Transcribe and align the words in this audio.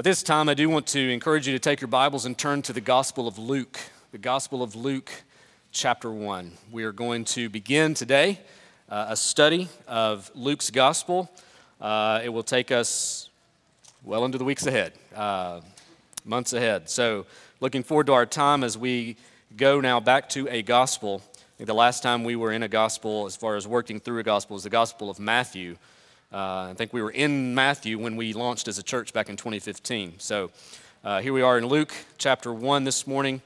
But 0.00 0.04
this 0.04 0.22
time, 0.22 0.48
I 0.48 0.54
do 0.54 0.70
want 0.70 0.86
to 0.86 1.12
encourage 1.12 1.46
you 1.46 1.52
to 1.52 1.58
take 1.58 1.82
your 1.82 1.88
Bibles 1.88 2.24
and 2.24 2.38
turn 2.38 2.62
to 2.62 2.72
the 2.72 2.80
Gospel 2.80 3.28
of 3.28 3.38
Luke, 3.38 3.78
the 4.12 4.16
Gospel 4.16 4.62
of 4.62 4.74
Luke, 4.74 5.12
chapter 5.72 6.10
1. 6.10 6.52
We 6.72 6.84
are 6.84 6.92
going 6.92 7.26
to 7.26 7.50
begin 7.50 7.92
today 7.92 8.40
uh, 8.88 9.08
a 9.10 9.14
study 9.14 9.68
of 9.86 10.30
Luke's 10.34 10.70
Gospel. 10.70 11.30
Uh, 11.78 12.22
it 12.24 12.30
will 12.30 12.42
take 12.42 12.72
us 12.72 13.28
well 14.02 14.24
into 14.24 14.38
the 14.38 14.44
weeks 14.44 14.64
ahead, 14.64 14.94
uh, 15.14 15.60
months 16.24 16.54
ahead. 16.54 16.88
So, 16.88 17.26
looking 17.60 17.82
forward 17.82 18.06
to 18.06 18.14
our 18.14 18.24
time 18.24 18.64
as 18.64 18.78
we 18.78 19.18
go 19.54 19.82
now 19.82 20.00
back 20.00 20.30
to 20.30 20.48
a 20.48 20.62
Gospel. 20.62 21.20
The 21.58 21.74
last 21.74 22.02
time 22.02 22.24
we 22.24 22.36
were 22.36 22.52
in 22.52 22.62
a 22.62 22.68
Gospel, 22.68 23.26
as 23.26 23.36
far 23.36 23.54
as 23.56 23.68
working 23.68 24.00
through 24.00 24.20
a 24.20 24.22
Gospel, 24.22 24.56
is 24.56 24.62
the 24.62 24.70
Gospel 24.70 25.10
of 25.10 25.20
Matthew. 25.20 25.76
Uh, 26.32 26.68
I 26.70 26.74
think 26.76 26.92
we 26.92 27.02
were 27.02 27.10
in 27.10 27.56
Matthew 27.56 27.98
when 27.98 28.14
we 28.14 28.32
launched 28.32 28.68
as 28.68 28.78
a 28.78 28.84
church 28.84 29.12
back 29.12 29.28
in 29.28 29.36
2015. 29.36 30.14
So 30.18 30.52
uh, 31.02 31.20
here 31.20 31.32
we 31.32 31.42
are 31.42 31.58
in 31.58 31.66
Luke 31.66 31.92
chapter 32.18 32.52
1 32.52 32.84
this 32.84 33.04
morning. 33.04 33.42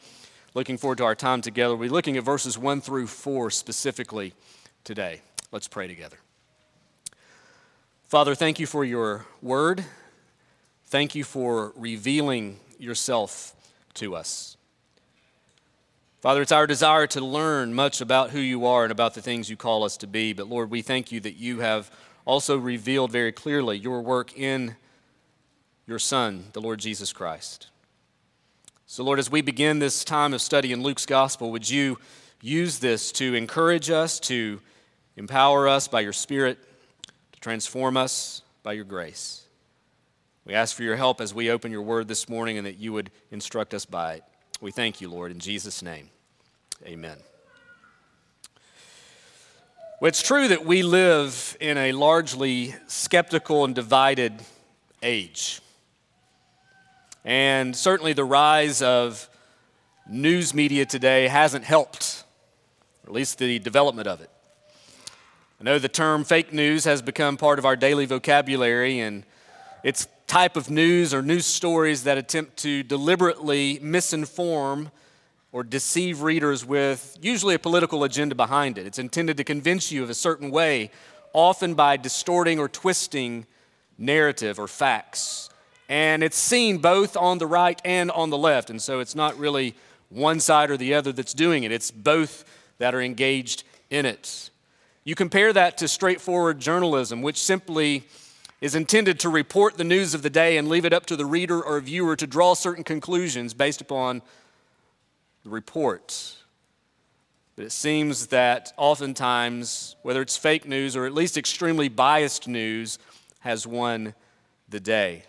Looking 0.53 0.77
forward 0.77 0.99
to 0.99 1.05
our 1.05 1.15
time 1.15 1.41
together. 1.41 1.75
We're 1.75 1.89
looking 1.89 2.19
at 2.19 2.25
verses 2.25 2.59
1 2.59 2.83
through 2.83 3.07
4 3.07 3.51
specifically 3.51 4.35
today. 4.85 5.23
Let's 5.51 5.67
pray 5.67 5.89
together. 5.89 6.19
Father, 8.05 8.35
thank 8.35 8.61
you 8.61 8.67
for 8.67 8.85
your 8.85 9.25
word. 9.41 9.83
Thank 10.85 11.15
you 11.15 11.25
for 11.25 11.73
revealing 11.77 12.61
yourself 12.79 13.55
to 13.95 14.15
us. 14.15 14.59
Father, 16.21 16.43
it's 16.43 16.53
our 16.53 16.67
desire 16.67 17.07
to 17.07 17.21
learn 17.23 17.73
much 17.73 18.03
about 18.03 18.31
who 18.31 18.41
you 18.41 18.67
are 18.67 18.83
and 18.83 18.93
about 18.93 19.15
the 19.15 19.23
things 19.23 19.49
you 19.49 19.57
call 19.57 19.85
us 19.85 19.97
to 19.99 20.07
be. 20.07 20.35
But 20.35 20.49
Lord, 20.49 20.71
we 20.71 20.83
thank 20.83 21.13
you 21.13 21.21
that 21.21 21.37
you 21.37 21.61
have 21.61 21.91
also 22.25 22.57
revealed 22.57 23.13
very 23.13 23.33
clearly 23.33 23.77
your 23.79 24.01
work 24.01 24.37
in 24.39 24.77
your 25.87 25.99
Son, 25.99 26.45
the 26.53 26.61
Lord 26.61 26.81
Jesus 26.81 27.13
Christ. 27.13 27.69
So, 28.87 29.03
Lord, 29.03 29.19
as 29.19 29.31
we 29.31 29.43
begin 29.43 29.79
this 29.79 30.05
time 30.05 30.35
of 30.35 30.41
study 30.41 30.73
in 30.73 30.83
Luke's 30.83 31.07
gospel, 31.07 31.51
would 31.53 31.69
you 31.69 31.99
use 32.41 32.79
this 32.79 33.13
to 33.13 33.35
encourage 33.35 33.91
us, 33.91 34.21
to 34.21 34.61
empower 35.17 35.69
us 35.69 35.89
by 35.89 36.01
your 36.01 36.13
Spirit, 36.13 36.59
to 37.33 37.41
transform 37.41 37.97
us 37.97 38.43
by 38.63 38.73
your 38.73 38.85
grace? 38.85 39.47
We 40.45 40.55
ask 40.55 40.77
for 40.77 40.83
your 40.83 40.97
help 40.97 41.21
as 41.21 41.33
we 41.33 41.51
open 41.51 41.73
your 41.73 41.83
word 41.83 42.07
this 42.07 42.29
morning 42.29 42.59
and 42.59 42.67
that 42.67 42.79
you 42.79 42.93
would 42.93 43.11
instruct 43.31 43.73
us 43.73 43.87
by 43.87 44.15
it. 44.15 44.25
We 44.61 44.71
thank 44.71 45.01
you, 45.01 45.09
Lord, 45.09 45.31
in 45.31 45.39
Jesus' 45.39 45.83
name. 45.83 46.11
Amen. 46.87 47.17
Well, 50.05 50.11
it's 50.11 50.21
true 50.21 50.49
that 50.49 50.67
we 50.67 50.83
live 50.83 51.57
in 51.61 51.79
a 51.79 51.93
largely 51.93 52.75
skeptical 52.89 53.65
and 53.65 53.75
divided 53.75 54.35
age. 55.03 55.63
And 57.25 57.75
certainly 57.75 58.13
the 58.13 58.23
rise 58.23 58.83
of 58.83 59.27
news 60.07 60.53
media 60.53 60.85
today 60.85 61.29
hasn't 61.29 61.65
helped, 61.65 62.23
or 63.03 63.09
at 63.09 63.15
least 63.15 63.39
the 63.39 63.59
development 63.61 64.07
of 64.07 64.21
it. 64.21 64.29
I 65.59 65.65
know 65.65 65.79
the 65.79 65.89
term 65.89 66.25
fake 66.25 66.53
news 66.53 66.85
has 66.85 67.01
become 67.01 67.39
part 67.39 67.59
of 67.59 67.65
our 67.65 67.75
daily 67.75 68.05
vocabulary, 68.05 69.01
and 69.01 69.25
it's 69.83 70.07
type 70.27 70.59
of 70.59 70.69
news 70.69 71.15
or 71.15 71.23
news 71.23 71.47
stories 71.47 72.05
that 72.05 72.19
attempt 72.19 72.59
to 72.59 72.83
deliberately 72.83 73.79
misinform 73.79 74.91
or 75.55 75.63
deceive 75.63 76.23
readers 76.23 76.67
with 76.67 77.17
usually 77.23 77.55
a 77.55 77.59
political 77.61 78.03
agenda 78.03 78.35
behind 78.35 78.77
it. 78.77 78.89
It's 78.89 78.99
intended 78.99 79.37
to 79.37 79.45
convince 79.45 79.93
you 79.93 80.03
of 80.03 80.11
a 80.11 80.15
certain 80.15 80.51
way, 80.51 80.91
often 81.33 81.75
by 81.75 81.97
distorting 81.97 82.59
or 82.59 82.69
twisting 82.69 83.47
narrative 83.97 84.59
or 84.59 84.67
facts. 84.67 85.49
And 85.89 86.25
it's 86.25 86.37
seen 86.37 86.79
both 86.79 87.17
on 87.17 87.39
the 87.39 87.47
right 87.47 87.81
and 87.85 88.11
on 88.11 88.31
the 88.31 88.37
left. 88.37 88.69
And 88.69 88.83
so 88.83 88.99
it's 88.99 89.15
not 89.15 89.39
really 89.39 89.77
one 90.09 90.41
side 90.41 90.73
or 90.73 90.77
the 90.77 90.93
other 90.93 91.13
that's 91.13 91.33
doing 91.33 91.63
it, 91.63 91.71
it's 91.71 91.93
both 91.93 92.45
that 92.79 92.93
are 92.93 93.01
engaged 93.01 93.63
in 93.91 94.07
it. 94.07 94.51
You 95.05 95.15
compare 95.15 95.53
that 95.53 95.79
to 95.79 95.87
straightforward 95.87 96.59
journalism, 96.59 97.23
which 97.23 97.41
simply 97.41 98.03
is 98.61 98.75
intended 98.75 99.21
to 99.21 99.29
report 99.29 99.77
the 99.77 99.85
news 99.85 100.15
of 100.15 100.23
the 100.23 100.31
day 100.31 100.57
and 100.57 100.67
leave 100.67 100.85
it 100.85 100.93
up 100.93 101.07
to 101.07 101.15
the 101.15 101.27
reader 101.27 101.63
or 101.63 101.79
viewer 101.79 102.17
to 102.17 102.27
draw 102.27 102.55
certain 102.55 102.83
conclusions 102.83 103.55
based 103.55 103.81
upon 103.81 104.21
the 105.45 105.51
report. 105.51 106.37
But 107.57 107.67
it 107.67 107.73
seems 107.73 108.29
that 108.29 108.73
oftentimes, 108.77 109.95
whether 110.03 110.21
it's 110.21 110.37
fake 110.37 110.67
news 110.67 110.97
or 110.97 111.07
at 111.07 111.15
least 111.15 111.37
extremely 111.37 111.89
biased 111.89 112.49
news, 112.49 112.99
has 113.41 113.67
won 113.67 114.15
the 114.69 114.81
day. 114.81 115.23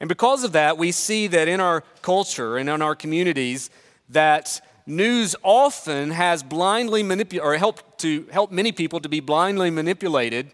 And 0.00 0.08
because 0.08 0.44
of 0.44 0.52
that, 0.52 0.78
we 0.78 0.92
see 0.92 1.26
that 1.26 1.48
in 1.48 1.60
our 1.60 1.82
culture 2.00 2.56
and 2.56 2.70
in 2.70 2.80
our 2.80 2.94
communities, 2.94 3.68
that 4.08 4.60
news 4.86 5.36
often 5.42 6.12
has 6.12 6.42
blindly 6.42 7.02
manipulated, 7.02 7.46
or 7.46 7.56
helped 7.58 7.98
to 8.00 8.26
help 8.32 8.50
many 8.50 8.72
people 8.72 9.00
to 9.00 9.08
be 9.08 9.20
blindly 9.20 9.68
manipulated 9.68 10.50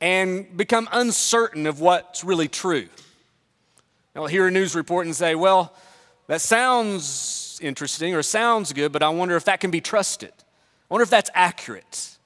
and 0.00 0.54
become 0.56 0.88
uncertain 0.92 1.66
of 1.66 1.80
what's 1.80 2.22
really 2.22 2.48
true. 2.48 2.88
I'll 4.14 4.26
hear 4.26 4.48
a 4.48 4.50
news 4.50 4.74
report 4.74 5.06
and 5.06 5.16
say, 5.16 5.34
well, 5.34 5.72
that 6.26 6.40
sounds 6.40 7.47
interesting 7.60 8.14
or 8.14 8.22
sounds 8.22 8.72
good, 8.72 8.92
but 8.92 9.02
I 9.02 9.08
wonder 9.08 9.36
if 9.36 9.44
that 9.44 9.60
can 9.60 9.70
be 9.70 9.80
trusted. 9.80 10.32
I 10.38 10.94
wonder 10.94 11.02
if 11.02 11.10
that's 11.10 11.30
accurate. 11.34 12.16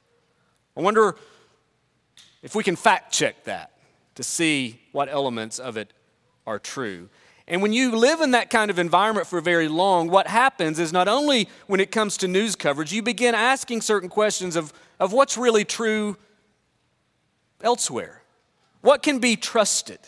I 0.77 0.81
wonder 0.81 1.17
if 2.43 2.55
we 2.55 2.63
can 2.63 2.77
fact 2.77 3.13
check 3.13 3.45
that 3.45 3.73
to 4.15 4.23
see 4.23 4.81
what 4.93 5.09
elements 5.09 5.59
of 5.59 5.77
it 5.77 5.93
are 6.47 6.59
true. 6.59 7.09
And 7.49 7.61
when 7.61 7.73
you 7.73 7.97
live 7.97 8.21
in 8.21 8.33
that 8.33 8.51
kind 8.51 8.71
of 8.71 8.79
environment 8.79 9.27
for 9.27 9.41
very 9.41 9.69
long, 9.69 10.09
what 10.09 10.27
happens 10.27 10.79
is 10.79 10.93
not 10.93 11.09
only 11.09 11.49
when 11.67 11.81
it 11.81 11.91
comes 11.91 12.17
to 12.19 12.29
news 12.29 12.55
coverage, 12.57 12.93
you 12.93 13.03
begin 13.03 13.35
asking 13.35 13.81
certain 13.81 14.09
questions 14.09 14.57
of, 14.57 14.73
of 15.01 15.13
what's 15.13 15.37
really 15.37 15.65
true 15.65 16.17
elsewhere. 17.61 18.23
What 18.81 19.03
can 19.03 19.19
be 19.19 19.37
trusted? 19.37 19.99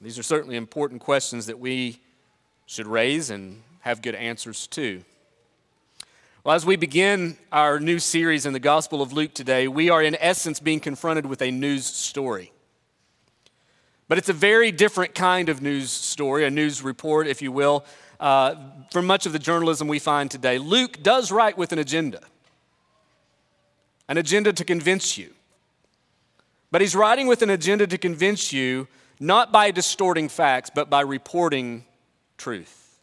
These 0.00 0.18
are 0.18 0.22
certainly 0.22 0.56
important 0.56 1.00
questions 1.00 1.46
that 1.46 1.58
we 1.58 2.00
should 2.72 2.86
raise 2.86 3.28
and 3.28 3.62
have 3.80 4.00
good 4.00 4.14
answers 4.14 4.66
to. 4.66 5.04
Well, 6.42 6.54
as 6.54 6.64
we 6.64 6.76
begin 6.76 7.36
our 7.52 7.78
new 7.78 7.98
series 7.98 8.46
in 8.46 8.54
the 8.54 8.60
Gospel 8.60 9.02
of 9.02 9.12
Luke 9.12 9.34
today, 9.34 9.68
we 9.68 9.90
are 9.90 10.02
in 10.02 10.16
essence 10.18 10.58
being 10.58 10.80
confronted 10.80 11.26
with 11.26 11.42
a 11.42 11.50
news 11.50 11.84
story. 11.84 12.50
But 14.08 14.16
it's 14.16 14.30
a 14.30 14.32
very 14.32 14.72
different 14.72 15.14
kind 15.14 15.50
of 15.50 15.60
news 15.60 15.92
story, 15.92 16.46
a 16.46 16.50
news 16.50 16.82
report, 16.82 17.26
if 17.26 17.42
you 17.42 17.52
will, 17.52 17.84
uh, 18.18 18.54
from 18.90 19.06
much 19.06 19.26
of 19.26 19.34
the 19.34 19.38
journalism 19.38 19.86
we 19.86 19.98
find 19.98 20.30
today. 20.30 20.56
Luke 20.56 21.02
does 21.02 21.30
write 21.30 21.58
with 21.58 21.72
an 21.72 21.78
agenda, 21.78 22.20
an 24.08 24.16
agenda 24.16 24.50
to 24.50 24.64
convince 24.64 25.18
you. 25.18 25.28
But 26.70 26.80
he's 26.80 26.96
writing 26.96 27.26
with 27.26 27.42
an 27.42 27.50
agenda 27.50 27.86
to 27.86 27.98
convince 27.98 28.50
you 28.50 28.88
not 29.20 29.52
by 29.52 29.72
distorting 29.72 30.30
facts, 30.30 30.70
but 30.74 30.88
by 30.88 31.02
reporting 31.02 31.84
truth. 32.42 32.98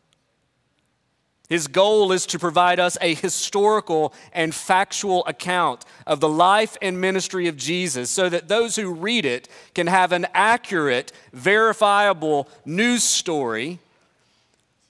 His 1.47 1.67
goal 1.67 2.11
is 2.11 2.27
to 2.27 2.37
provide 2.37 2.79
us 2.79 2.97
a 3.01 3.15
historical 3.15 4.13
and 4.33 4.53
factual 4.53 5.25
account 5.25 5.85
of 6.05 6.19
the 6.19 6.29
life 6.29 6.77
and 6.81 7.01
ministry 7.01 7.47
of 7.47 7.57
Jesus 7.57 8.09
so 8.11 8.29
that 8.29 8.49
those 8.49 8.75
who 8.75 8.93
read 8.93 9.25
it 9.25 9.47
can 9.73 9.87
have 9.87 10.11
an 10.11 10.27
accurate, 10.33 11.11
verifiable 11.33 12.47
news 12.65 13.03
story 13.03 13.79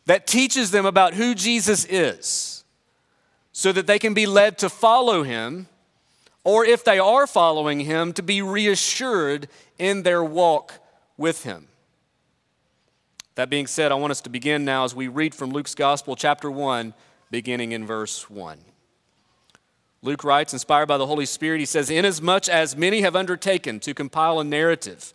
that 0.06 0.28
teaches 0.28 0.72
them 0.72 0.86
about 0.86 1.14
who 1.14 1.34
Jesus 1.34 1.86
is 1.86 2.66
so 3.54 3.72
that 3.72 3.88
they 3.88 4.00
can 4.00 4.14
be 4.14 4.26
led 4.26 4.58
to 4.58 4.70
follow 4.70 5.24
him, 5.24 5.68
or 6.44 6.66
if 6.66 6.84
they 6.84 6.98
are 6.98 7.28
following 7.28 7.82
him, 7.82 8.12
to 8.14 8.24
be 8.24 8.42
reassured 8.42 9.48
in 9.78 10.04
their 10.04 10.24
walk 10.24 10.74
with 11.16 11.44
him. 11.44 11.68
That 13.40 13.50
being 13.50 13.68
said, 13.68 13.94
I 13.94 13.96
want 13.96 14.12
us 14.12 14.20
to 14.24 14.30
begin 14.30 14.66
now 14.66 14.84
as 14.84 14.94
we 14.94 15.08
read 15.08 15.34
from 15.34 15.52
Luke's 15.52 15.74
Gospel, 15.74 16.18
chapter 16.18 16.52
1, 16.52 16.94
beginning 17.32 17.72
in 17.72 17.88
verse 17.88 18.30
1. 18.30 18.58
Luke 20.02 20.26
writes, 20.26 20.52
inspired 20.52 20.88
by 20.88 20.98
the 20.98 21.08
Holy 21.08 21.26
Spirit, 21.26 21.62
he 21.62 21.66
says, 21.66 21.90
Inasmuch 21.90 22.50
as 22.50 22.76
many 22.76 23.00
have 23.00 23.16
undertaken 23.16 23.80
to 23.80 23.94
compile 23.94 24.42
a 24.42 24.44
narrative 24.44 25.14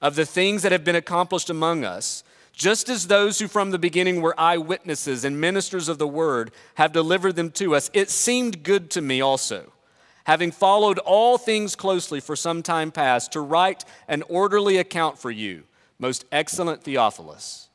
of 0.00 0.14
the 0.14 0.24
things 0.24 0.62
that 0.62 0.70
have 0.70 0.84
been 0.84 0.94
accomplished 0.94 1.50
among 1.50 1.84
us, 1.84 2.22
just 2.52 2.88
as 2.88 3.08
those 3.08 3.40
who 3.40 3.48
from 3.48 3.72
the 3.72 3.78
beginning 3.80 4.22
were 4.22 4.38
eyewitnesses 4.38 5.24
and 5.24 5.40
ministers 5.40 5.88
of 5.88 5.98
the 5.98 6.06
word 6.06 6.52
have 6.74 6.92
delivered 6.92 7.34
them 7.34 7.50
to 7.50 7.74
us, 7.74 7.90
it 7.92 8.08
seemed 8.08 8.62
good 8.62 8.88
to 8.92 9.00
me 9.00 9.20
also, 9.20 9.72
having 10.26 10.52
followed 10.52 11.00
all 11.00 11.38
things 11.38 11.74
closely 11.74 12.20
for 12.20 12.36
some 12.36 12.62
time 12.62 12.92
past, 12.92 13.32
to 13.32 13.40
write 13.40 13.84
an 14.06 14.22
orderly 14.28 14.76
account 14.76 15.18
for 15.18 15.32
you, 15.32 15.64
most 15.98 16.24
excellent 16.32 16.82
Theophilus 16.82 17.68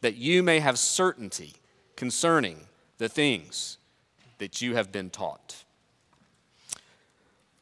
that 0.00 0.16
you 0.16 0.42
may 0.42 0.60
have 0.60 0.78
certainty 0.78 1.54
concerning 1.96 2.66
the 2.98 3.08
things 3.08 3.78
that 4.38 4.60
you 4.60 4.74
have 4.74 4.90
been 4.90 5.10
taught. 5.10 5.64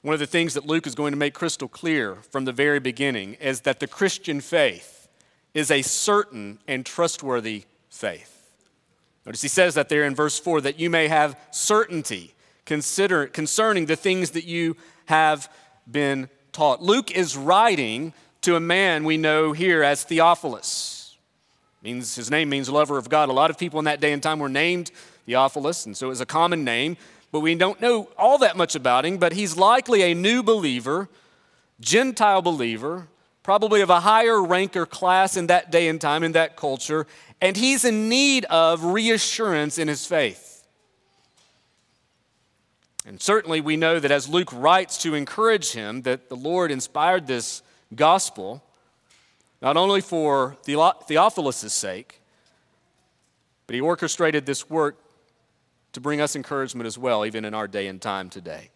One 0.03 0.15
of 0.15 0.21
the 0.21 0.27
things 0.27 0.55
that 0.55 0.67
Luke 0.67 0.87
is 0.87 0.95
going 0.95 1.13
to 1.13 1.19
make 1.19 1.35
crystal 1.35 1.69
clear 1.69 2.17
from 2.31 2.47
the 2.47 2.53
very 2.53 2.81
beginning 2.81 3.35
is 3.35 3.61
that 3.63 3.81
the 3.81 3.87
Christian 3.87 4.41
faith 4.41 5.09
is 5.53 5.71
a 5.71 5.83
certain 5.83 6.59
and 6.67 6.87
trustworthy 6.87 7.65
faith. 7.91 8.37
Notice 9.27 9.43
he 9.43 9.49
says 9.49 9.75
that 9.75 9.91
there 9.91 10.05
in 10.05 10.15
verse 10.15 10.39
4 10.39 10.63
that 10.63 10.81
you 10.81 10.89
may 10.89 11.09
have 11.09 11.39
certainty 11.51 12.35
consider, 12.65 13.27
concerning 13.27 13.87
the 13.87 13.97
things 13.97 14.31
that 14.31 14.45
you 14.45 14.77
have 15.07 15.53
been 15.91 16.29
taught. 16.53 16.81
Luke 16.81 17.11
is 17.11 17.37
writing 17.37 18.15
to 18.43 18.57
a 18.57 18.61
man 18.61 19.05
we 19.05 19.17
know 19.17 19.53
here 19.53 19.83
as 19.83 20.05
Theophilus. 20.05 21.17
Means 21.83 22.15
his 22.15 22.31
name 22.31 22.49
means 22.49 22.69
lover 22.69 22.99
of 22.99 23.09
God. 23.09 23.29
A 23.29 23.33
lot 23.33 23.51
of 23.51 23.59
people 23.59 23.79
in 23.79 23.87
that 23.87 24.01
day 24.01 24.13
and 24.13 24.23
time 24.23 24.39
were 24.39 24.49
named 24.49 24.91
Theophilus, 25.27 25.87
and 25.87 25.97
so 25.97 26.07
it 26.07 26.11
was 26.11 26.21
a 26.21 26.27
common 26.27 26.65
name, 26.65 26.97
but 27.33 27.41
we 27.41 27.55
don't 27.55 27.81
know 27.81 28.09
all 28.19 28.39
that 28.39 28.57
much 28.57 28.75
about 28.75 29.07
him, 29.07 29.17
but 29.19 29.33
he's 29.33 29.57
likely 29.57 30.03
a 30.03 30.15
new 30.15 30.43
believer, 30.43 31.09
Gentile 31.81 32.43
believer, 32.43 33.09
probably 33.43 33.81
of 33.81 33.89
a 33.89 34.01
higher 34.01 34.43
rank 34.43 34.77
or 34.77 34.85
class 34.85 35.37
in 35.37 35.47
that 35.47 35.71
day 35.71 35.89
and 35.89 36.01
time, 36.01 36.23
in 36.23 36.33
that 36.33 36.57
culture, 36.57 37.07
and 37.41 37.57
he's 37.57 37.85
in 37.85 38.09
need 38.09 38.45
of 38.47 38.85
reassurance 38.85 39.79
in 39.79 39.89
his 39.89 40.05
faith. 40.05 40.67
And 43.07 43.21
certainly 43.21 43.63
we 43.63 43.77
know 43.77 43.99
that 43.99 44.11
as 44.11 44.29
Luke 44.29 44.53
writes 44.53 44.99
to 44.99 45.15
encourage 45.15 45.73
him, 45.73 46.03
that 46.03 46.29
the 46.29 46.37
Lord 46.37 46.71
inspired 46.71 47.27
this 47.27 47.63
gospel, 47.95 48.63
not 49.61 49.77
only 49.77 50.01
for 50.01 50.57
Theophilus' 50.65 51.73
sake, 51.73 52.21
but 53.67 53.75
he 53.75 53.81
orchestrated 53.81 54.47
this 54.47 54.69
work 54.69 54.97
to 55.93 56.01
bring 56.01 56.21
us 56.21 56.37
encouragement 56.37 56.87
as 56.87 56.97
well, 56.97 57.27
even 57.27 57.45
in 57.45 57.55
our 57.55 57.69
day 57.69 57.87
and 57.87 58.01
time 58.01 58.31
today. 58.31 58.71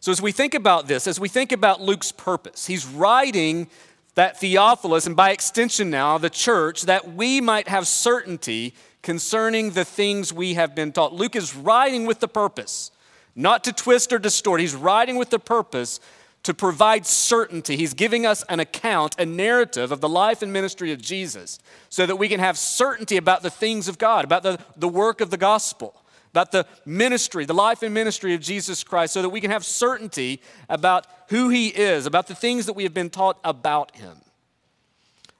So, 0.00 0.12
as 0.12 0.20
we 0.20 0.32
think 0.32 0.54
about 0.54 0.86
this, 0.86 1.06
as 1.06 1.18
we 1.18 1.28
think 1.28 1.50
about 1.52 1.80
Luke's 1.80 2.12
purpose, 2.12 2.66
he's 2.66 2.86
writing 2.86 3.68
that 4.14 4.38
Theophilus, 4.38 5.06
and 5.06 5.16
by 5.16 5.30
extension 5.30 5.90
now, 5.90 6.18
the 6.18 6.30
church, 6.30 6.82
that 6.82 7.14
we 7.14 7.40
might 7.40 7.68
have 7.68 7.86
certainty 7.86 8.74
concerning 9.02 9.70
the 9.70 9.84
things 9.84 10.32
we 10.32 10.54
have 10.54 10.74
been 10.74 10.92
taught. 10.92 11.12
Luke 11.12 11.36
is 11.36 11.54
writing 11.54 12.06
with 12.06 12.20
the 12.20 12.28
purpose, 12.28 12.90
not 13.34 13.64
to 13.64 13.72
twist 13.72 14.12
or 14.12 14.18
distort. 14.18 14.60
He's 14.60 14.74
writing 14.74 15.16
with 15.16 15.30
the 15.30 15.38
purpose 15.38 16.00
to 16.44 16.54
provide 16.54 17.06
certainty. 17.06 17.76
He's 17.76 17.94
giving 17.94 18.24
us 18.24 18.44
an 18.48 18.60
account, 18.60 19.16
a 19.18 19.26
narrative 19.26 19.90
of 19.90 20.00
the 20.00 20.08
life 20.08 20.42
and 20.42 20.52
ministry 20.52 20.92
of 20.92 21.00
Jesus, 21.00 21.58
so 21.88 22.06
that 22.06 22.16
we 22.16 22.28
can 22.28 22.38
have 22.38 22.56
certainty 22.56 23.16
about 23.16 23.42
the 23.42 23.50
things 23.50 23.88
of 23.88 23.98
God, 23.98 24.24
about 24.24 24.42
the, 24.42 24.58
the 24.76 24.88
work 24.88 25.20
of 25.20 25.30
the 25.30 25.36
gospel, 25.36 25.94
about 26.30 26.52
the 26.52 26.66
ministry, 26.84 27.46
the 27.46 27.54
life 27.54 27.82
and 27.82 27.94
ministry 27.94 28.34
of 28.34 28.40
Jesus 28.40 28.84
Christ, 28.84 29.14
so 29.14 29.22
that 29.22 29.30
we 29.30 29.40
can 29.40 29.50
have 29.50 29.64
certainty 29.64 30.40
about 30.68 31.06
who 31.28 31.48
He 31.48 31.68
is, 31.68 32.06
about 32.06 32.26
the 32.26 32.34
things 32.34 32.66
that 32.66 32.74
we 32.74 32.82
have 32.82 32.94
been 32.94 33.10
taught 33.10 33.38
about 33.42 33.96
Him. 33.96 34.18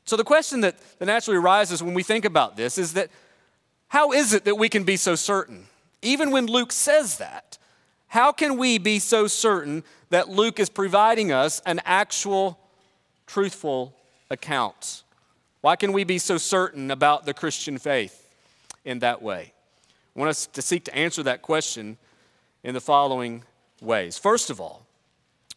So, 0.06 0.16
the 0.16 0.24
question 0.24 0.62
that, 0.62 0.76
that 0.98 1.06
naturally 1.06 1.38
arises 1.38 1.82
when 1.82 1.94
we 1.94 2.02
think 2.02 2.24
about 2.24 2.56
this 2.56 2.78
is 2.78 2.94
that 2.94 3.10
how 3.88 4.12
is 4.12 4.32
it 4.32 4.44
that 4.44 4.56
we 4.56 4.68
can 4.68 4.84
be 4.84 4.96
so 4.96 5.14
certain? 5.14 5.66
Even 6.00 6.30
when 6.30 6.46
Luke 6.46 6.72
says 6.72 7.18
that, 7.18 7.58
how 8.14 8.30
can 8.30 8.56
we 8.58 8.78
be 8.78 9.00
so 9.00 9.26
certain 9.26 9.82
that 10.10 10.28
Luke 10.28 10.60
is 10.60 10.68
providing 10.68 11.32
us 11.32 11.60
an 11.66 11.80
actual, 11.84 12.56
truthful 13.26 13.92
account? 14.30 15.02
Why 15.62 15.74
can 15.74 15.92
we 15.92 16.04
be 16.04 16.18
so 16.18 16.38
certain 16.38 16.92
about 16.92 17.26
the 17.26 17.34
Christian 17.34 17.76
faith 17.76 18.32
in 18.84 19.00
that 19.00 19.20
way? 19.20 19.52
I 20.14 20.18
want 20.20 20.28
us 20.28 20.46
to 20.46 20.62
seek 20.62 20.84
to 20.84 20.94
answer 20.94 21.24
that 21.24 21.42
question 21.42 21.96
in 22.62 22.72
the 22.72 22.80
following 22.80 23.42
ways. 23.80 24.16
First 24.16 24.48
of 24.48 24.60
all, 24.60 24.86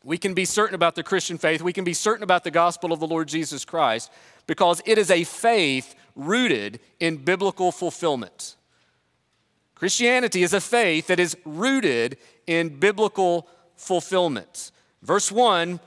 we 0.04 0.18
can 0.18 0.33
be 0.33 0.45
certain 0.45 0.74
about 0.74 0.95
the 0.95 1.04
Christian 1.04 1.38
faith, 1.38 1.62
we 1.62 1.74
can 1.74 1.83
be 1.83 1.94
certain 1.94 2.24
about 2.24 2.44
the 2.44 2.50
gospel 2.50 2.92
of 2.92 3.00
the 3.00 3.07
Lord 3.07 3.27
Jesus 3.27 3.65
Christ 3.65 4.12
because 4.48 4.81
it 4.83 4.98
is 4.98 5.12
a 5.12 5.25
faith 5.25 5.94
rooted 6.15 6.80
in 7.00 7.18
biblical 7.18 7.71
fulfillment. 7.71 8.56
Christianity 9.78 10.42
is 10.42 10.54
a 10.54 10.62
faith 10.62 11.06
that 11.06 11.20
is 11.20 11.38
rooted 11.46 12.18
in 12.48 12.80
biblical 12.80 13.48
fulfillment. 13.76 14.72
Verse 15.04 15.32
1, 15.32 15.80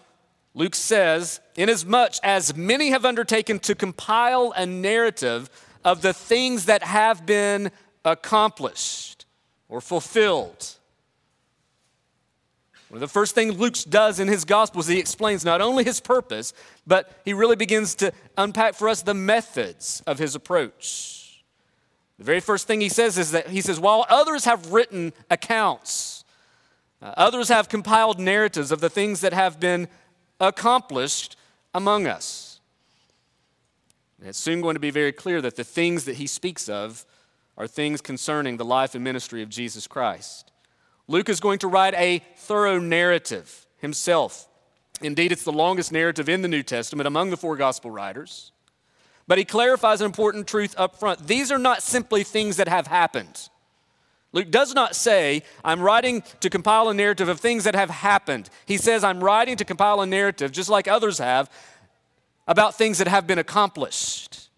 Luke 0.55 0.77
says, 0.77 1.41
Inasmuch 1.57 2.13
as 2.23 2.57
many 2.57 2.91
have 2.91 3.05
undertaken 3.05 3.59
to 3.59 3.75
compile 3.75 4.53
a 4.55 4.65
narrative 4.65 5.51
of 5.85 6.03
the 6.03 6.13
things 6.13 6.67
that 6.67 6.85
have 6.85 7.27
been 7.27 7.73
accomplished 8.05 9.27
or 9.69 9.81
fulfilled. 9.81 10.77
One 12.91 12.99
of 12.99 13.01
the 13.01 13.09
first 13.09 13.35
things 13.35 13.59
Luke 13.59 13.75
does 13.89 14.21
in 14.21 14.29
his 14.29 14.45
gospel 14.45 14.83
is 14.83 14.87
he 14.87 15.01
explains 15.01 15.45
not 15.45 15.61
only 15.61 15.83
his 15.83 16.01
purpose, 16.01 16.53
but 16.87 17.21
he 17.25 17.33
really 17.33 17.57
begins 17.57 17.97
to 17.97 18.13
unpack 18.39 18.75
for 18.75 18.89
us 18.89 19.03
the 19.03 19.15
methods 19.15 20.01
of 20.07 20.21
his 20.21 20.37
approach. 20.37 21.19
The 22.20 22.25
very 22.25 22.40
first 22.40 22.67
thing 22.67 22.82
he 22.82 22.90
says 22.90 23.17
is 23.17 23.31
that 23.31 23.49
he 23.49 23.62
says, 23.62 23.81
while 23.81 24.05
others 24.11 24.44
have 24.44 24.75
written 24.75 25.14
accounts, 25.31 26.22
uh, 27.00 27.14
others 27.17 27.49
have 27.49 27.70
compiled 27.70 28.20
narratives 28.20 28.70
of 28.70 28.82
the 28.82 28.90
things 28.90 29.22
that 29.22 29.32
have 29.32 29.58
been 29.58 29.88
accomplished 30.38 31.37
among 31.72 32.06
us. 32.06 32.61
And 34.19 34.28
it's 34.28 34.38
soon 34.38 34.61
going 34.61 34.75
to 34.75 34.81
be 34.81 34.90
very 34.90 35.12
clear 35.12 35.40
that 35.40 35.56
the 35.56 35.64
things 35.64 36.05
that 36.05 36.17
he 36.17 36.26
speaks 36.26 36.69
of 36.69 37.06
are 37.56 37.67
things 37.67 38.02
concerning 38.02 38.58
the 38.58 38.67
life 38.67 38.94
and 38.94 39.02
ministry 39.02 39.43
of 39.43 39.49
Jesus 39.49 39.87
Christ. 39.87 40.52
Luke 41.08 41.31
is 41.31 41.40
going 41.40 41.58
to 41.61 41.69
write 41.69 41.94
a 41.94 42.22
thorough 42.37 42.78
narrative 42.78 43.67
himself. 43.78 44.46
Indeed, 45.00 45.32
it's 45.32 45.44
the 45.44 45.52
longest 45.52 45.90
narrative 45.90 46.28
in 46.28 46.43
the 46.43 46.49
New 46.49 46.64
Testament 46.64 47.06
among 47.06 47.31
the 47.31 47.38
four 47.38 47.56
gospel 47.56 47.90
writers. 47.90 48.52
But 49.31 49.38
he 49.38 49.44
clarifies 49.44 50.00
an 50.00 50.06
important 50.06 50.49
truth 50.49 50.75
up 50.77 50.97
front. 50.99 51.29
These 51.29 51.53
are 51.53 51.59
not 51.59 51.85
simply 51.85 52.25
things 52.25 52.56
that 52.56 52.67
have 52.67 52.88
happened. 52.88 53.49
Luke 54.32 54.50
does 54.50 54.75
not 54.75 54.97
say, 54.97 55.44
I'm 55.65 55.81
writing 55.81 56.25
to 56.41 56.50
compile 56.50 56.88
a 56.88 56.94
narrative 56.94 57.29
of 57.29 57.38
things 57.38 57.62
that 57.62 57.77
have 57.77 57.91
happened. 57.91 58.50
He 58.67 58.77
says, 58.77 59.05
I'm 59.05 59.23
writing 59.23 59.56
to 59.59 59.65
compile 59.65 60.00
a 60.00 60.06
narrative, 60.06 60.50
just 60.50 60.69
like 60.69 60.88
others 60.88 61.19
have, 61.19 61.49
about 62.49 62.75
things 62.75 62.99
that 62.99 63.06
have 63.06 63.29
been 63.29 63.38
accomplished. 63.38 64.49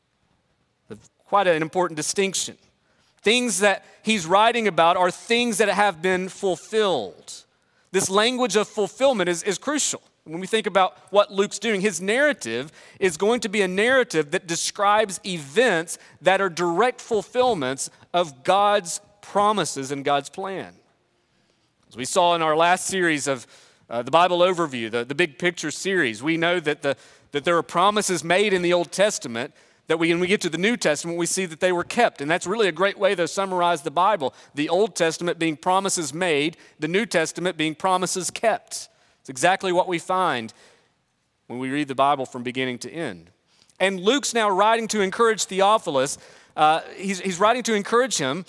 Quite 1.26 1.48
an 1.48 1.60
important 1.60 1.98
distinction. 1.98 2.56
Things 3.20 3.58
that 3.58 3.84
he's 4.02 4.24
writing 4.24 4.68
about 4.68 4.96
are 4.96 5.10
things 5.10 5.58
that 5.58 5.68
have 5.68 6.00
been 6.00 6.30
fulfilled. 6.30 7.44
This 7.90 8.08
language 8.08 8.56
of 8.56 8.68
fulfillment 8.68 9.28
is, 9.28 9.42
is 9.42 9.58
crucial. 9.58 10.00
When 10.24 10.40
we 10.40 10.46
think 10.46 10.68
about 10.68 10.96
what 11.10 11.32
Luke's 11.32 11.58
doing, 11.58 11.80
his 11.80 12.00
narrative 12.00 12.70
is 13.00 13.16
going 13.16 13.40
to 13.40 13.48
be 13.48 13.62
a 13.62 13.68
narrative 13.68 14.30
that 14.30 14.46
describes 14.46 15.20
events 15.26 15.98
that 16.20 16.40
are 16.40 16.48
direct 16.48 17.00
fulfillments 17.00 17.90
of 18.14 18.44
God's 18.44 19.00
promises 19.20 19.90
and 19.90 20.04
God's 20.04 20.28
plan. 20.28 20.74
As 21.88 21.96
we 21.96 22.04
saw 22.04 22.36
in 22.36 22.42
our 22.42 22.56
last 22.56 22.86
series 22.86 23.26
of 23.26 23.46
uh, 23.90 24.02
the 24.02 24.12
Bible 24.12 24.38
overview, 24.38 24.90
the, 24.90 25.04
the 25.04 25.14
big 25.14 25.38
picture 25.38 25.72
series, 25.72 26.22
we 26.22 26.36
know 26.36 26.60
that, 26.60 26.82
the, 26.82 26.96
that 27.32 27.44
there 27.44 27.56
are 27.56 27.62
promises 27.62 28.22
made 28.22 28.52
in 28.52 28.62
the 28.62 28.72
Old 28.72 28.92
Testament 28.92 29.52
that 29.88 29.98
we, 29.98 30.08
when 30.10 30.20
we 30.20 30.28
get 30.28 30.40
to 30.42 30.48
the 30.48 30.56
New 30.56 30.76
Testament, 30.76 31.18
we 31.18 31.26
see 31.26 31.46
that 31.46 31.58
they 31.58 31.72
were 31.72 31.84
kept. 31.84 32.20
And 32.20 32.30
that's 32.30 32.46
really 32.46 32.68
a 32.68 32.72
great 32.72 32.96
way 32.96 33.16
to 33.16 33.26
summarize 33.26 33.82
the 33.82 33.90
Bible. 33.90 34.32
The 34.54 34.68
Old 34.68 34.94
Testament 34.94 35.40
being 35.40 35.56
promises 35.56 36.14
made, 36.14 36.56
the 36.78 36.88
New 36.88 37.06
Testament 37.06 37.56
being 37.56 37.74
promises 37.74 38.30
kept. 38.30 38.88
It's 39.22 39.30
exactly 39.30 39.72
what 39.72 39.86
we 39.86 40.00
find 40.00 40.52
when 41.46 41.60
we 41.60 41.70
read 41.70 41.86
the 41.86 41.94
Bible 41.94 42.26
from 42.26 42.42
beginning 42.42 42.78
to 42.80 42.90
end. 42.90 43.30
And 43.78 44.00
Luke's 44.00 44.34
now 44.34 44.50
writing 44.50 44.88
to 44.88 45.00
encourage 45.00 45.44
Theophilus. 45.44 46.18
Uh, 46.56 46.80
he's, 46.96 47.20
he's 47.20 47.38
writing 47.38 47.62
to 47.62 47.74
encourage 47.74 48.18
him 48.18 48.44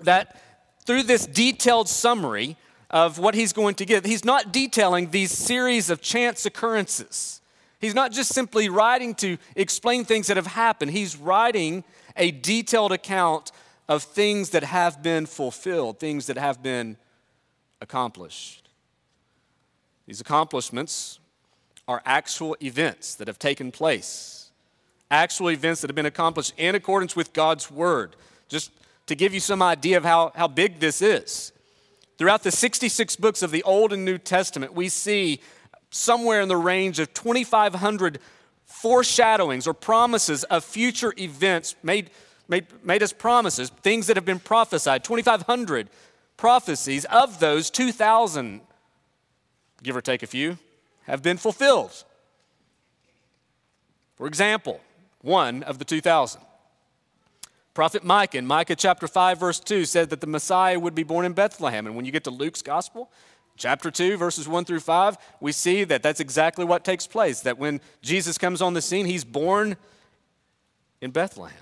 that 0.00 0.40
through 0.86 1.02
this 1.02 1.26
detailed 1.26 1.88
summary 1.88 2.56
of 2.88 3.18
what 3.18 3.34
he's 3.34 3.52
going 3.52 3.74
to 3.76 3.84
give, 3.84 4.04
he's 4.06 4.24
not 4.24 4.52
detailing 4.52 5.10
these 5.10 5.30
series 5.30 5.90
of 5.90 6.00
chance 6.00 6.46
occurrences. 6.46 7.40
He's 7.78 7.94
not 7.94 8.10
just 8.10 8.32
simply 8.32 8.68
writing 8.68 9.14
to 9.16 9.38
explain 9.54 10.04
things 10.04 10.26
that 10.26 10.36
have 10.36 10.46
happened, 10.46 10.92
he's 10.92 11.16
writing 11.16 11.84
a 12.16 12.30
detailed 12.30 12.92
account 12.92 13.52
of 13.88 14.02
things 14.02 14.50
that 14.50 14.62
have 14.62 15.02
been 15.02 15.26
fulfilled, 15.26 15.98
things 15.98 16.26
that 16.26 16.38
have 16.38 16.62
been 16.62 16.96
accomplished. 17.80 18.59
These 20.06 20.20
accomplishments 20.20 21.18
are 21.86 22.02
actual 22.04 22.56
events 22.62 23.14
that 23.16 23.28
have 23.28 23.38
taken 23.38 23.72
place, 23.72 24.50
actual 25.10 25.50
events 25.50 25.80
that 25.80 25.90
have 25.90 25.96
been 25.96 26.06
accomplished 26.06 26.52
in 26.56 26.74
accordance 26.74 27.16
with 27.16 27.32
God's 27.32 27.70
word. 27.70 28.16
Just 28.48 28.70
to 29.06 29.14
give 29.14 29.34
you 29.34 29.40
some 29.40 29.60
idea 29.60 29.96
of 29.96 30.04
how, 30.04 30.32
how 30.36 30.46
big 30.46 30.78
this 30.78 31.02
is. 31.02 31.52
Throughout 32.16 32.42
the 32.42 32.50
66 32.50 33.16
books 33.16 33.42
of 33.42 33.50
the 33.50 33.62
Old 33.62 33.92
and 33.92 34.04
New 34.04 34.18
Testament, 34.18 34.74
we 34.74 34.88
see 34.88 35.40
somewhere 35.90 36.40
in 36.40 36.48
the 36.48 36.56
range 36.56 36.98
of 36.98 37.12
2,500 37.14 38.20
foreshadowings 38.66 39.66
or 39.66 39.74
promises 39.74 40.44
of 40.44 40.64
future 40.64 41.12
events 41.18 41.74
made, 41.82 42.10
made, 42.46 42.66
made 42.84 43.02
as 43.02 43.12
promises, 43.12 43.70
things 43.70 44.06
that 44.06 44.16
have 44.16 44.24
been 44.24 44.38
prophesied. 44.38 45.02
2,500 45.02 45.88
prophecies. 46.36 47.04
Of 47.06 47.40
those, 47.40 47.68
2,000, 47.70 48.60
give 49.82 49.96
or 49.96 50.00
take 50.00 50.22
a 50.22 50.26
few, 50.26 50.58
have 51.04 51.22
been 51.22 51.36
fulfilled. 51.36 52.04
For 54.16 54.26
example, 54.26 54.80
one 55.22 55.62
of 55.62 55.78
the 55.78 55.84
2,000. 55.84 56.40
Prophet 57.72 58.04
Micah 58.04 58.38
in 58.38 58.46
Micah 58.46 58.76
chapter 58.76 59.06
5, 59.06 59.38
verse 59.38 59.60
2 59.60 59.84
said 59.84 60.10
that 60.10 60.20
the 60.20 60.26
Messiah 60.26 60.78
would 60.78 60.94
be 60.94 61.02
born 61.02 61.24
in 61.24 61.32
Bethlehem. 61.32 61.86
And 61.86 61.96
when 61.96 62.04
you 62.04 62.12
get 62.12 62.24
to 62.24 62.30
Luke's 62.30 62.62
gospel, 62.62 63.10
chapter 63.56 63.90
2, 63.90 64.16
verses 64.16 64.48
1 64.48 64.64
through 64.64 64.80
5, 64.80 65.16
we 65.40 65.52
see 65.52 65.84
that 65.84 66.02
that's 66.02 66.20
exactly 66.20 66.64
what 66.64 66.84
takes 66.84 67.06
place. 67.06 67.40
That 67.40 67.58
when 67.58 67.80
Jesus 68.02 68.38
comes 68.38 68.60
on 68.60 68.74
the 68.74 68.82
scene, 68.82 69.06
he's 69.06 69.24
born 69.24 69.76
in 71.00 71.10
Bethlehem. 71.12 71.56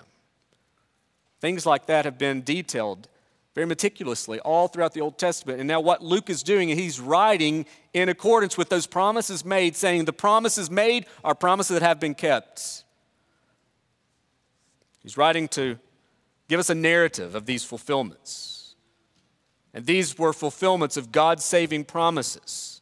Things 1.40 1.66
like 1.66 1.86
that 1.86 2.04
have 2.04 2.18
been 2.18 2.42
detailed 2.42 3.06
very 3.58 3.66
meticulously 3.66 4.38
all 4.38 4.68
throughout 4.68 4.92
the 4.92 5.00
Old 5.00 5.18
Testament. 5.18 5.58
And 5.58 5.66
now, 5.66 5.80
what 5.80 6.00
Luke 6.00 6.30
is 6.30 6.44
doing, 6.44 6.68
he's 6.68 7.00
writing 7.00 7.66
in 7.92 8.08
accordance 8.08 8.56
with 8.56 8.68
those 8.68 8.86
promises 8.86 9.44
made, 9.44 9.74
saying 9.74 10.04
the 10.04 10.12
promises 10.12 10.70
made 10.70 11.06
are 11.24 11.34
promises 11.34 11.74
that 11.74 11.82
have 11.82 11.98
been 11.98 12.14
kept. 12.14 12.84
He's 15.02 15.16
writing 15.16 15.48
to 15.48 15.76
give 16.48 16.60
us 16.60 16.70
a 16.70 16.74
narrative 16.76 17.34
of 17.34 17.46
these 17.46 17.64
fulfillments. 17.64 18.76
And 19.74 19.84
these 19.84 20.16
were 20.16 20.32
fulfillments 20.32 20.96
of 20.96 21.10
God's 21.10 21.44
saving 21.44 21.86
promises. 21.86 22.80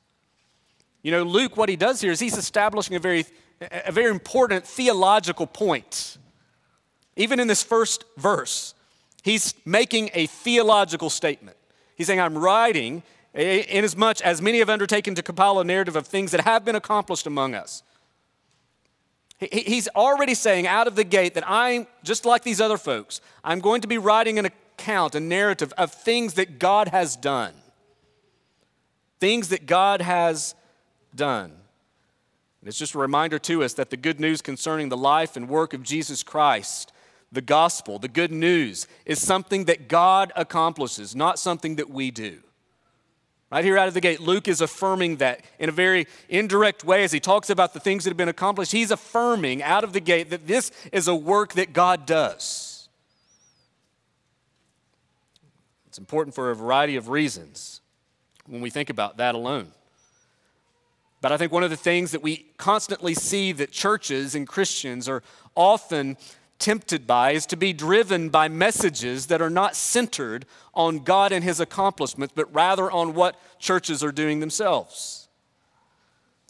You 1.03 1.11
know, 1.11 1.23
Luke, 1.23 1.57
what 1.57 1.71
he 1.71 1.77
does 1.77 2.03
here 2.03 2.13
is 2.13 2.21
he's 2.21 2.37
establishing 2.37 2.97
a 2.97 3.01
very, 3.01 3.25
a 3.71 3.93
very 3.93 4.11
important 4.11 4.67
theological 4.67 5.47
point. 5.47 6.19
Even 7.17 7.41
in 7.41 7.49
this 7.49 7.63
first 7.63 8.05
verse, 8.19 8.75
He's 9.27 9.57
making 9.65 10.11
a 10.15 10.27
theological 10.27 11.11
statement. 11.11 11.57
He's 11.97 12.07
saying, 12.07 12.21
I'm 12.21 12.39
writing 12.39 13.03
inasmuch 13.35 14.21
as 14.21 14.41
many 14.41 14.61
have 14.61 14.71
undertaken 14.71 15.17
to 15.17 15.23
compile 15.23 15.59
a 15.59 15.65
narrative 15.65 15.97
of 15.97 16.07
things 16.07 16.31
that 16.31 16.43
have 16.43 16.65
been 16.65 16.77
accomplished 16.77 17.27
among 17.27 17.53
us. 17.53 17.83
He's 19.41 19.89
already 19.89 20.35
saying 20.35 20.69
out 20.69 20.87
of 20.87 20.95
the 20.95 21.03
gate 21.03 21.35
that 21.35 21.43
I'm, 21.45 21.89
just 22.05 22.25
like 22.25 22.45
these 22.45 22.61
other 22.61 22.79
folks, 22.79 23.21
I'm 23.43 23.59
going 23.59 23.81
to 23.81 23.89
be 23.89 23.99
writing 23.99 24.39
an 24.39 24.45
account, 24.47 25.17
a 25.17 25.21
narrative 25.21 25.73
of 25.77 25.91
things 25.91 26.35
that 26.35 26.61
God 26.61 26.87
has 26.87 27.17
done. 27.17 27.53
Things 29.19 29.49
that 29.49 29.67
God 29.67 30.03
has 30.03 30.55
done. 31.17 31.51
And 32.61 32.69
it's 32.69 32.79
just 32.79 32.95
a 32.95 32.99
reminder 32.99 33.41
to 33.41 33.65
us 33.65 33.75
that 33.75 33.91
the 33.91 33.97
good 33.97 34.21
news 34.21 34.41
concerning 34.41 34.89
the 34.89 34.97
life 34.97 35.37
and 35.37 35.49
work 35.49 35.75
of 35.75 35.83
Jesus 35.83 36.23
Christ 36.23 36.93
the 37.33 37.41
gospel, 37.41 37.99
the 37.99 38.09
good 38.09 38.33
news, 38.33 38.87
is 39.05 39.21
something 39.21 39.65
that 39.65 39.89
God 39.89 40.33
accomplishes, 40.37 41.15
not 41.15 41.39
something 41.39 41.77
that 41.77 41.91
we 41.91 42.11
do. 42.11 42.39
Right 43.51 43.65
here 43.65 43.79
out 43.79 43.87
of 43.89 43.95
the 43.95 44.01
gate, 44.01 44.21
Luke 44.21 44.49
is 44.49 44.61
affirming 44.61 45.17
that 45.17 45.45
in 45.59 45.69
a 45.69 45.73
very 45.73 46.07
indirect 46.29 46.83
way 46.83 47.05
as 47.05 47.13
he 47.13 47.21
talks 47.21 47.49
about 47.49 47.75
the 47.75 47.81
things 47.81 48.05
that 48.05 48.11
have 48.11 48.17
been 48.17 48.29
accomplished. 48.29 48.73
He's 48.73 48.91
affirming 48.91 49.63
out 49.63 49.85
of 49.85 49.93
the 49.93 50.01
gate 50.01 50.31
that 50.31 50.47
this 50.47 50.73
is 50.93 51.07
a 51.07 51.15
work 51.15 51.53
that 51.55 51.73
God 51.73 52.07
does. 52.07 52.89
It's 55.87 55.99
important 55.99 56.35
for 56.35 56.51
a 56.51 56.57
variety 56.57 56.97
of 56.97 57.09
reasons 57.09 57.81
when 58.47 58.61
we 58.61 58.69
think 58.69 58.91
about 58.91 59.17
that 59.19 59.35
alone. 59.35 59.73
But 61.21 61.33
I 61.33 61.37
think 61.37 61.53
one 61.53 61.63
of 61.63 61.71
the 61.71 61.77
things 61.77 62.11
that 62.11 62.23
we 62.23 62.47
constantly 62.57 63.15
see 63.15 63.53
that 63.53 63.71
churches 63.71 64.35
and 64.35 64.47
Christians 64.47 65.09
are 65.09 65.23
often 65.55 66.17
tempted 66.59 67.07
by 67.07 67.33
is 67.33 67.47
to 67.47 67.57
be 67.57 67.73
driven 67.73 68.29
by 68.29 68.49
messages 68.49 69.27
that 69.27 69.43
are 69.43 69.51
not 69.51 69.77
centered 69.77 70.47
on 70.75 71.01
God 71.01 71.33
and 71.33 71.45
His 71.45 71.61
accomplishments, 71.61 72.35
but 72.37 72.53
rather 72.55 72.91
on 72.91 73.15
what 73.15 73.41
churches 73.59 74.03
are 74.03 74.13
doing 74.13 74.41
themselves. 74.41 75.29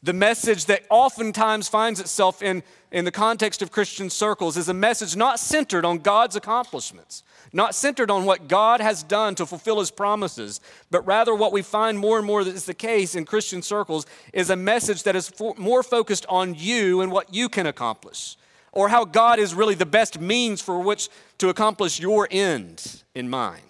The 0.02 0.12
message 0.12 0.66
that 0.66 0.84
oftentimes 0.90 1.68
finds 1.68 1.98
itself 1.98 2.42
in, 2.42 2.62
in 2.92 3.04
the 3.04 3.10
context 3.10 3.62
of 3.62 3.72
Christian 3.72 4.10
circles 4.10 4.56
is 4.56 4.68
a 4.68 4.74
message 4.74 5.16
not 5.16 5.40
centered 5.40 5.84
on 5.84 5.98
God's 5.98 6.36
accomplishments, 6.36 7.22
not 7.52 7.74
centered 7.74 8.10
on 8.10 8.24
what 8.24 8.46
God 8.46 8.80
has 8.80 9.02
done 9.02 9.34
to 9.36 9.46
fulfill 9.46 9.80
His 9.80 9.90
promises, 9.90 10.60
but 10.90 11.06
rather 11.06 11.34
what 11.34 11.52
we 11.52 11.62
find 11.62 11.98
more 11.98 12.18
and 12.18 12.26
more 12.26 12.44
that 12.44 12.54
is 12.54 12.66
the 12.66 12.74
case 12.74 13.14
in 13.14 13.24
Christian 13.24 13.62
circles 13.62 14.06
is 14.32 14.50
a 14.50 14.56
message 14.56 15.02
that 15.04 15.16
is 15.16 15.28
for, 15.28 15.54
more 15.56 15.82
focused 15.82 16.26
on 16.28 16.54
you 16.54 17.00
and 17.00 17.10
what 17.10 17.34
you 17.34 17.48
can 17.48 17.66
accomplish 17.66 18.36
or 18.76 18.90
how 18.90 19.06
God 19.06 19.38
is 19.38 19.54
really 19.54 19.74
the 19.74 19.86
best 19.86 20.20
means 20.20 20.60
for 20.60 20.78
which 20.78 21.08
to 21.38 21.48
accomplish 21.48 21.98
your 21.98 22.28
end 22.30 23.02
in 23.14 23.26
mind. 23.26 23.62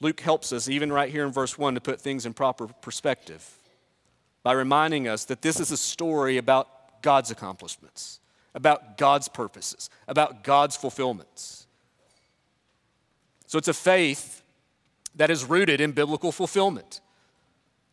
Luke 0.00 0.20
helps 0.20 0.50
us, 0.50 0.66
even 0.66 0.90
right 0.90 1.10
here 1.10 1.26
in 1.26 1.32
verse 1.32 1.58
1, 1.58 1.74
to 1.74 1.82
put 1.82 2.00
things 2.00 2.24
in 2.24 2.32
proper 2.32 2.66
perspective 2.66 3.46
by 4.42 4.52
reminding 4.52 5.06
us 5.06 5.26
that 5.26 5.42
this 5.42 5.60
is 5.60 5.70
a 5.70 5.76
story 5.76 6.38
about 6.38 7.02
God's 7.02 7.30
accomplishments, 7.30 8.20
about 8.54 8.96
God's 8.96 9.28
purposes, 9.28 9.90
about 10.08 10.44
God's 10.44 10.78
fulfillments. 10.78 11.66
So 13.46 13.58
it's 13.58 13.68
a 13.68 13.74
faith 13.74 14.42
that 15.14 15.28
is 15.28 15.44
rooted 15.44 15.78
in 15.78 15.92
biblical 15.92 16.32
fulfillment. 16.32 17.02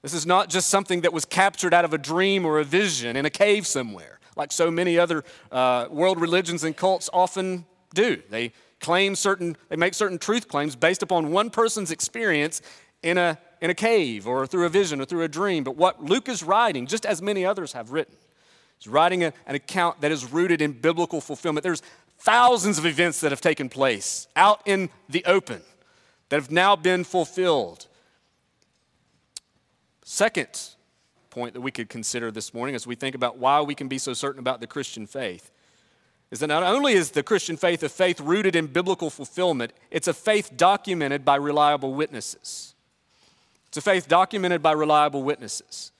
This 0.02 0.14
is 0.14 0.26
not 0.26 0.50
just 0.50 0.70
something 0.70 1.02
that 1.02 1.12
was 1.12 1.26
captured 1.26 1.74
out 1.74 1.84
of 1.84 1.94
a 1.94 1.98
dream 1.98 2.46
or 2.46 2.60
a 2.60 2.64
vision 2.64 3.18
in 3.18 3.26
a 3.26 3.30
cave 3.30 3.68
somewhere 3.68 4.20
like 4.36 4.52
so 4.52 4.72
many 4.72 4.98
other 4.98 5.24
uh, 5.52 5.88
world 5.90 6.20
religions 6.20 6.64
and 6.64 6.76
cults 6.76 7.10
often 7.14 7.66
do. 7.94 8.22
They 8.30 8.54
claim 8.80 9.16
certain, 9.16 9.56
they 9.70 9.76
make 9.76 9.94
certain 9.94 10.18
truth 10.18 10.48
claims 10.48 10.76
based 10.76 11.04
upon 11.04 11.32
one 11.32 11.50
person's 11.50 11.92
experience 11.92 12.62
in 13.04 13.18
a, 13.18 13.38
in 13.62 13.70
a 13.70 13.76
cave 13.76 14.28
or 14.28 14.48
through 14.48 14.66
a 14.66 14.70
vision 14.70 15.02
or 15.02 15.06
through 15.06 15.24
a 15.24 15.28
dream. 15.28 15.64
But 15.64 15.76
what 15.76 16.04
Luke 16.04 16.28
is 16.30 16.44
writing, 16.44 16.88
just 16.88 17.06
as 17.06 17.22
many 17.22 17.46
others 17.46 17.74
have 17.74 17.92
written, 17.92 18.16
is 18.80 18.88
writing 18.88 19.24
a, 19.24 19.34
an 19.46 19.56
account 19.56 20.02
that 20.02 20.12
is 20.12 20.32
rooted 20.32 20.62
in 20.62 20.74
biblical 20.74 21.22
fulfillment. 21.22 21.64
There's 21.64 21.84
thousands 22.20 22.78
of 22.78 22.86
events 22.86 23.22
that 23.22 23.32
have 23.32 23.42
taken 23.42 23.70
place 23.70 24.28
out 24.36 24.62
in 24.66 24.90
the 25.10 25.24
open 25.26 25.62
that 26.30 26.38
have 26.38 26.52
now 26.52 26.76
been 26.76 27.04
fulfilled. 27.04 27.88
Second, 30.04 30.70
point 31.32 31.54
that 31.54 31.62
we 31.62 31.72
could 31.72 31.90
consider 31.90 32.30
this 32.30 32.54
morning 32.54 32.76
as 32.76 32.86
we 32.86 32.94
think 32.94 33.16
about 33.16 33.38
why 33.38 33.62
we 33.62 33.74
can 33.74 33.88
be 33.88 33.98
so 33.98 34.14
certain 34.14 34.40
about 34.40 34.60
the 34.60 34.68
Christian 34.68 35.08
faith 35.08 35.50
is 36.30 36.40
that 36.40 36.48
not 36.48 36.64
only 36.64 36.94
is 36.94 37.12
the 37.12 37.24
Christian 37.24 37.58
faith 37.58 37.84
a 37.84 37.90
faith 37.90 38.20
rooted 38.22 38.56
in 38.56 38.68
biblical 38.68 39.10
fulfillment, 39.10 39.74
it's 39.92 40.08
a 40.08 40.14
faith 40.14 40.56
documented 40.56 41.26
by 41.26 41.36
reliable 41.36 41.94
witnesses. 41.94 42.74
It's 43.68 43.78
a 43.78 43.82
faith 43.82 44.08
documented 44.08 44.62
by 44.62 44.72
reliable 44.72 45.24
witnesses. 45.24 45.92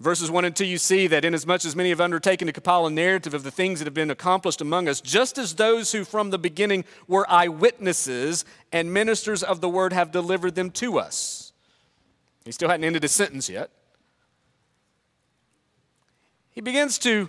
Verses 0.00 0.30
1 0.30 0.44
and 0.44 0.56
2, 0.56 0.66
you 0.66 0.78
see 0.78 1.06
that 1.06 1.24
inasmuch 1.24 1.64
as 1.64 1.76
many 1.76 1.90
have 1.90 2.00
undertaken 2.00 2.46
to 2.46 2.52
compile 2.52 2.86
a 2.86 2.90
narrative 2.90 3.34
of 3.34 3.44
the 3.44 3.50
things 3.50 3.78
that 3.78 3.86
have 3.86 3.94
been 3.94 4.10
accomplished 4.10 4.60
among 4.60 4.88
us, 4.88 5.00
just 5.00 5.38
as 5.38 5.54
those 5.54 5.92
who 5.92 6.04
from 6.04 6.30
the 6.30 6.38
beginning 6.38 6.84
were 7.06 7.30
eyewitnesses 7.30 8.44
and 8.72 8.92
ministers 8.92 9.42
of 9.42 9.60
the 9.60 9.68
word 9.68 9.92
have 9.92 10.10
delivered 10.10 10.56
them 10.56 10.70
to 10.70 10.98
us. 10.98 11.52
He 12.44 12.52
still 12.52 12.68
hadn't 12.68 12.84
ended 12.84 13.04
his 13.04 13.12
sentence 13.12 13.48
yet 13.48 13.70
he 16.52 16.60
begins 16.60 16.98
to 17.00 17.28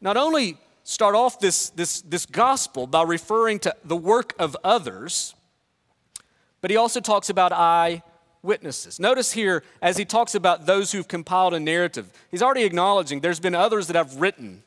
not 0.00 0.16
only 0.16 0.58
start 0.82 1.14
off 1.14 1.40
this, 1.40 1.70
this, 1.70 2.00
this 2.02 2.26
gospel 2.26 2.86
by 2.86 3.02
referring 3.02 3.58
to 3.60 3.74
the 3.84 3.96
work 3.96 4.34
of 4.38 4.56
others, 4.62 5.34
but 6.60 6.70
he 6.70 6.76
also 6.76 7.00
talks 7.00 7.28
about 7.28 7.52
eyewitnesses. 7.52 9.00
Notice 9.00 9.32
here, 9.32 9.62
as 9.82 9.96
he 9.96 10.04
talks 10.04 10.34
about 10.34 10.66
those 10.66 10.92
who've 10.92 11.08
compiled 11.08 11.54
a 11.54 11.60
narrative, 11.60 12.10
he's 12.30 12.42
already 12.42 12.64
acknowledging 12.64 13.20
there's 13.20 13.40
been 13.40 13.54
others 13.54 13.88
that 13.88 13.96
have 13.96 14.16
written 14.16 14.62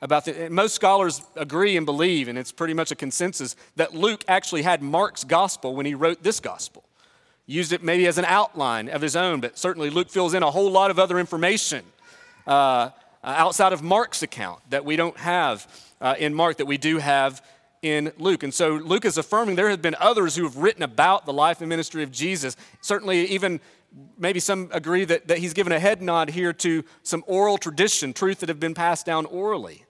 about 0.00 0.24
the, 0.24 0.48
most 0.48 0.74
scholars 0.74 1.22
agree 1.34 1.76
and 1.76 1.84
believe, 1.84 2.28
and 2.28 2.38
it's 2.38 2.52
pretty 2.52 2.74
much 2.74 2.92
a 2.92 2.94
consensus, 2.94 3.56
that 3.76 3.94
Luke 3.94 4.24
actually 4.28 4.62
had 4.62 4.80
Mark's 4.80 5.24
gospel 5.24 5.74
when 5.74 5.86
he 5.86 5.94
wrote 5.94 6.22
this 6.22 6.38
gospel. 6.38 6.84
Used 7.46 7.72
it 7.72 7.82
maybe 7.82 8.06
as 8.06 8.18
an 8.18 8.26
outline 8.26 8.88
of 8.88 9.02
his 9.02 9.16
own, 9.16 9.40
but 9.40 9.58
certainly 9.58 9.90
Luke 9.90 10.10
fills 10.10 10.34
in 10.34 10.42
a 10.42 10.50
whole 10.50 10.70
lot 10.70 10.90
of 10.90 10.98
other 10.98 11.18
information 11.18 11.82
uh, 12.48 12.90
outside 13.22 13.72
of 13.72 13.82
Mark's 13.82 14.22
account 14.22 14.60
that 14.70 14.84
we 14.84 14.96
don't 14.96 15.16
have 15.18 15.66
uh, 16.00 16.14
in 16.18 16.34
Mark 16.34 16.56
that 16.56 16.66
we 16.66 16.78
do 16.78 16.98
have 16.98 17.44
in 17.82 18.12
Luke. 18.18 18.42
And 18.42 18.52
so 18.52 18.70
Luke 18.74 19.04
is 19.04 19.18
affirming 19.18 19.54
there 19.54 19.70
have 19.70 19.82
been 19.82 19.96
others 20.00 20.34
who 20.34 20.42
have 20.44 20.56
written 20.56 20.82
about 20.82 21.26
the 21.26 21.32
life 21.32 21.60
and 21.60 21.68
ministry 21.68 22.02
of 22.02 22.10
Jesus. 22.10 22.56
Certainly, 22.80 23.26
even 23.26 23.60
maybe 24.18 24.40
some 24.40 24.68
agree 24.72 25.04
that, 25.04 25.28
that 25.28 25.38
he's 25.38 25.52
given 25.52 25.72
a 25.72 25.78
head 25.78 26.02
nod 26.02 26.30
here 26.30 26.52
to 26.52 26.84
some 27.02 27.22
oral 27.26 27.58
tradition, 27.58 28.12
truth 28.12 28.40
that 28.40 28.48
have 28.48 28.60
been 28.60 28.74
passed 28.74 29.06
down 29.06 29.26
orally. 29.26 29.84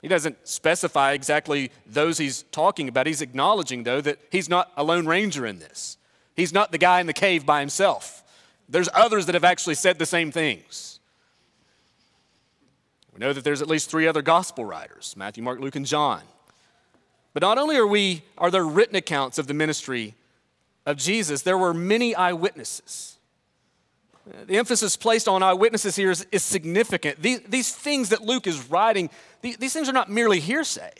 He 0.00 0.08
doesn't 0.08 0.36
specify 0.48 1.12
exactly 1.12 1.70
those 1.86 2.18
he's 2.18 2.42
talking 2.44 2.88
about. 2.88 3.06
He's 3.06 3.22
acknowledging, 3.22 3.84
though, 3.84 4.00
that 4.00 4.18
he's 4.30 4.48
not 4.48 4.72
a 4.76 4.82
lone 4.82 5.06
ranger 5.06 5.46
in 5.46 5.60
this. 5.60 5.96
He's 6.34 6.52
not 6.52 6.72
the 6.72 6.78
guy 6.78 7.00
in 7.00 7.06
the 7.06 7.12
cave 7.12 7.46
by 7.46 7.60
himself. 7.60 8.24
There's 8.68 8.88
others 8.94 9.26
that 9.26 9.34
have 9.34 9.44
actually 9.44 9.76
said 9.76 9.98
the 9.98 10.06
same 10.06 10.32
things. 10.32 10.91
We 13.12 13.18
know 13.18 13.32
that 13.32 13.44
there's 13.44 13.62
at 13.62 13.68
least 13.68 13.90
three 13.90 14.06
other 14.06 14.22
gospel 14.22 14.64
writers 14.64 15.14
Matthew, 15.16 15.42
Mark, 15.42 15.60
Luke, 15.60 15.76
and 15.76 15.86
John. 15.86 16.22
But 17.34 17.42
not 17.42 17.58
only 17.58 17.76
are, 17.76 17.86
we, 17.86 18.22
are 18.36 18.50
there 18.50 18.64
written 18.64 18.96
accounts 18.96 19.38
of 19.38 19.46
the 19.46 19.54
ministry 19.54 20.14
of 20.84 20.96
Jesus, 20.96 21.42
there 21.42 21.56
were 21.56 21.72
many 21.72 22.14
eyewitnesses. 22.14 23.16
The 24.46 24.58
emphasis 24.58 24.96
placed 24.96 25.26
on 25.26 25.42
eyewitnesses 25.42 25.96
here 25.96 26.10
is, 26.10 26.26
is 26.30 26.44
significant. 26.44 27.20
These, 27.20 27.40
these, 27.48 27.74
things 27.74 28.10
that 28.10 28.22
Luke 28.22 28.46
is 28.46 28.70
writing, 28.70 29.10
these, 29.40 29.56
these 29.56 29.72
things 29.72 29.88
are 29.88 29.92
not 29.92 30.10
merely 30.10 30.38
hearsay. 30.38 30.92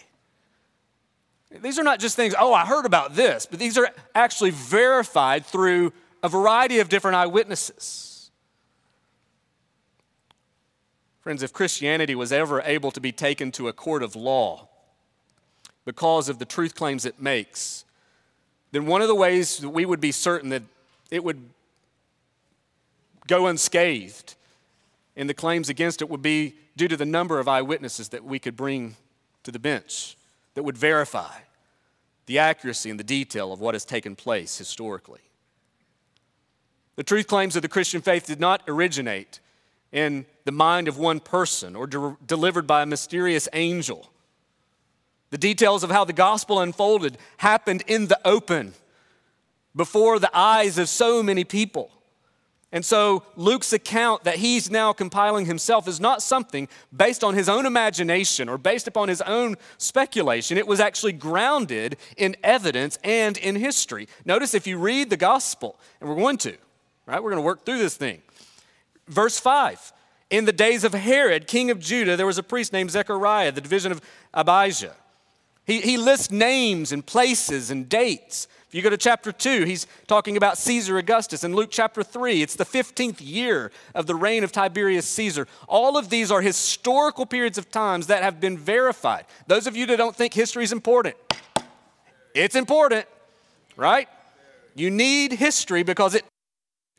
These 1.61 1.79
are 1.79 1.85
not 1.85 2.01
just 2.01 2.17
things, 2.17 2.35
oh, 2.39 2.55
I 2.55 2.65
heard 2.65 2.87
about 2.87 3.15
this, 3.15 3.47
but 3.47 3.59
these 3.59 3.77
are 3.77 3.91
actually 4.15 4.51
verified 4.51 5.45
through 5.45 5.93
a 6.23 6.29
variety 6.29 6.81
of 6.81 6.89
different 6.89 7.17
eyewitnesses. 7.17 8.12
Friends, 11.23 11.45
if 11.45 11.53
Christianity 11.53 12.17
was 12.17 12.33
ever 12.33 12.61
able 12.63 12.91
to 12.91 13.01
be 13.01 13.13
taken 13.13 13.53
to 13.53 13.69
a 13.69 13.73
court 13.73 14.03
of 14.03 14.17
law 14.17 14.69
because 15.85 16.29
of 16.29 16.41
the 16.41 16.45
truth 16.45 16.75
claims 16.75 17.07
it 17.07 17.21
makes, 17.21 17.85
then 18.73 18.87
one 18.87 19.03
of 19.03 19.09
the 19.09 19.15
ways 19.15 19.59
that 19.59 19.69
we 19.69 19.85
would 19.85 20.01
be 20.01 20.11
certain 20.11 20.51
that 20.51 20.65
it 21.13 21.23
would 21.23 21.41
go 23.29 23.47
unscathed 23.47 24.35
in 25.15 25.29
the 25.29 25.35
claims 25.35 25.69
against 25.69 26.03
it 26.03 26.11
would 26.11 26.23
be 26.23 26.57
due 26.77 26.89
to 26.89 26.97
the 26.97 27.07
number 27.07 27.39
of 27.39 27.47
eyewitnesses 27.47 28.09
that 28.09 28.25
we 28.25 28.41
could 28.41 28.57
bring 28.57 28.97
to 29.45 29.53
the 29.53 29.59
bench 29.61 30.17
that 30.55 30.65
would 30.65 30.77
verify 30.77 31.39
the 32.27 32.39
accuracy 32.39 32.91
and 32.91 32.99
the 32.99 33.05
detail 33.05 33.53
of 33.53 33.61
what 33.61 33.75
has 33.75 33.85
taken 33.85 34.17
place 34.17 34.59
historically. 34.59 35.21
The 36.97 37.05
truth 37.05 37.29
claims 37.29 37.55
of 37.55 37.63
the 37.63 37.69
Christian 37.69 38.01
faith 38.01 38.27
did 38.27 38.41
not 38.41 38.63
originate 38.67 39.39
in 39.93 40.27
the 40.45 40.53
mind 40.53 40.89
of 40.89 40.99
one 40.99 41.21
person 41.21 41.77
or 41.77 41.87
de- 41.87 42.17
delivered 42.27 42.67
by 42.67 42.83
a 42.83 42.87
mysterious 42.87 43.49
angel. 43.53 44.11
The 45.31 45.39
details 45.39 45.85
of 45.85 45.91
how 45.91 46.05
the 46.05 46.13
gospel 46.13 46.61
unfolded 46.61 47.17
happened 47.39 47.85
in 47.87 48.09
the 48.09 48.19
open 48.25 48.75
before 49.75 50.19
the 50.19 50.31
eyes 50.37 50.79
of 50.79 50.89
so 50.89 51.23
many 51.23 51.45
people. 51.45 51.91
And 52.75 52.85
so 52.85 53.23
Luke's 53.37 53.75
account 53.75 54.25
that 54.25 54.37
he's 54.37 54.71
now 54.71 54.95
compiling 54.95 55.45
himself 55.45 55.87
is 55.87 56.01
not 56.01 56.23
something 56.23 56.69
based 56.95 57.23
on 57.23 57.35
his 57.35 57.49
own 57.49 57.67
imagination 57.67 58.49
or 58.49 58.57
based 58.57 58.89
upon 58.89 59.11
his 59.11 59.21
own 59.23 59.57
speculation. 59.77 60.57
It 60.57 60.67
was 60.67 60.81
actually 60.81 61.13
grounded 61.13 61.99
in 62.17 62.35
evidence 62.43 62.99
and 63.05 63.37
in 63.37 63.57
history. 63.57 64.09
Notice 64.25 64.55
if 64.55 64.67
you 64.67 64.79
read 64.79 65.11
the 65.11 65.19
gospel, 65.19 65.79
and 66.01 66.09
we're 66.09 66.17
going 66.17 66.39
to, 66.39 66.57
right? 67.05 67.23
We're 67.23 67.31
going 67.31 67.43
to 67.43 67.47
work 67.47 67.67
through 67.67 67.79
this 67.79 67.97
thing. 67.97 68.23
Verse 69.09 69.39
5 69.39 69.93
In 70.31 70.45
the 70.45 70.53
days 70.53 70.85
of 70.85 70.95
Herod, 70.95 71.47
king 71.47 71.71
of 71.71 71.79
Judah, 71.79 72.17
there 72.17 72.27
was 72.27 72.39
a 72.39 72.43
priest 72.43 72.73
named 72.73 72.91
Zechariah, 72.91 73.53
the 73.53 73.61
division 73.61 73.93
of 73.93 74.01
Abijah. 74.35 74.95
He, 75.65 75.81
he 75.81 75.97
lists 75.97 76.31
names 76.31 76.93
and 76.93 77.07
places 77.07 77.71
and 77.71 77.89
dates. 77.89 78.49
If 78.73 78.75
you 78.75 78.83
go 78.83 78.91
to 78.91 78.97
chapter 78.97 79.33
2, 79.33 79.65
he's 79.65 79.87
talking 80.07 80.37
about 80.37 80.57
Caesar 80.57 80.97
Augustus. 80.97 81.45
In 81.45 81.55
Luke 81.55 81.69
chapter 81.71 82.03
3, 82.03 82.41
it's 82.41 82.57
the 82.57 82.65
15th 82.65 83.19
year 83.21 83.71
of 83.95 84.07
the 84.07 84.15
reign 84.15 84.45
of 84.45 84.51
Tiberius 84.51 85.07
Caesar. 85.09 85.47
All 85.69 85.99
of 85.99 86.09
these 86.09 86.31
are 86.31 86.41
historical 86.41 87.27
periods 87.27 87.59
of 87.59 87.71
times 87.71 88.07
that 88.07 88.23
have 88.23 88.41
been 88.41 88.57
verified. 88.57 89.27
Those 89.47 89.67
of 89.67 89.77
you 89.77 89.85
that 89.87 89.99
don't 89.99 90.17
think 90.17 90.33
history 90.33 90.65
is 90.65 90.73
important, 90.73 91.17
it's 92.35 92.57
important, 92.57 93.05
right? 93.77 94.09
You 94.75 94.91
need 94.91 95.33
history 95.33 95.83
because 95.83 96.15
it 96.15 96.25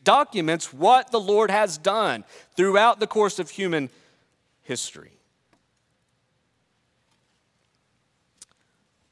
documents 0.04 0.74
what 0.74 1.12
the 1.12 1.20
Lord 1.20 1.52
has 1.52 1.78
done 1.78 2.24
throughout 2.56 3.00
the 3.00 3.08
course 3.08 3.40
of 3.40 3.50
human 3.50 3.90
history. 4.64 5.12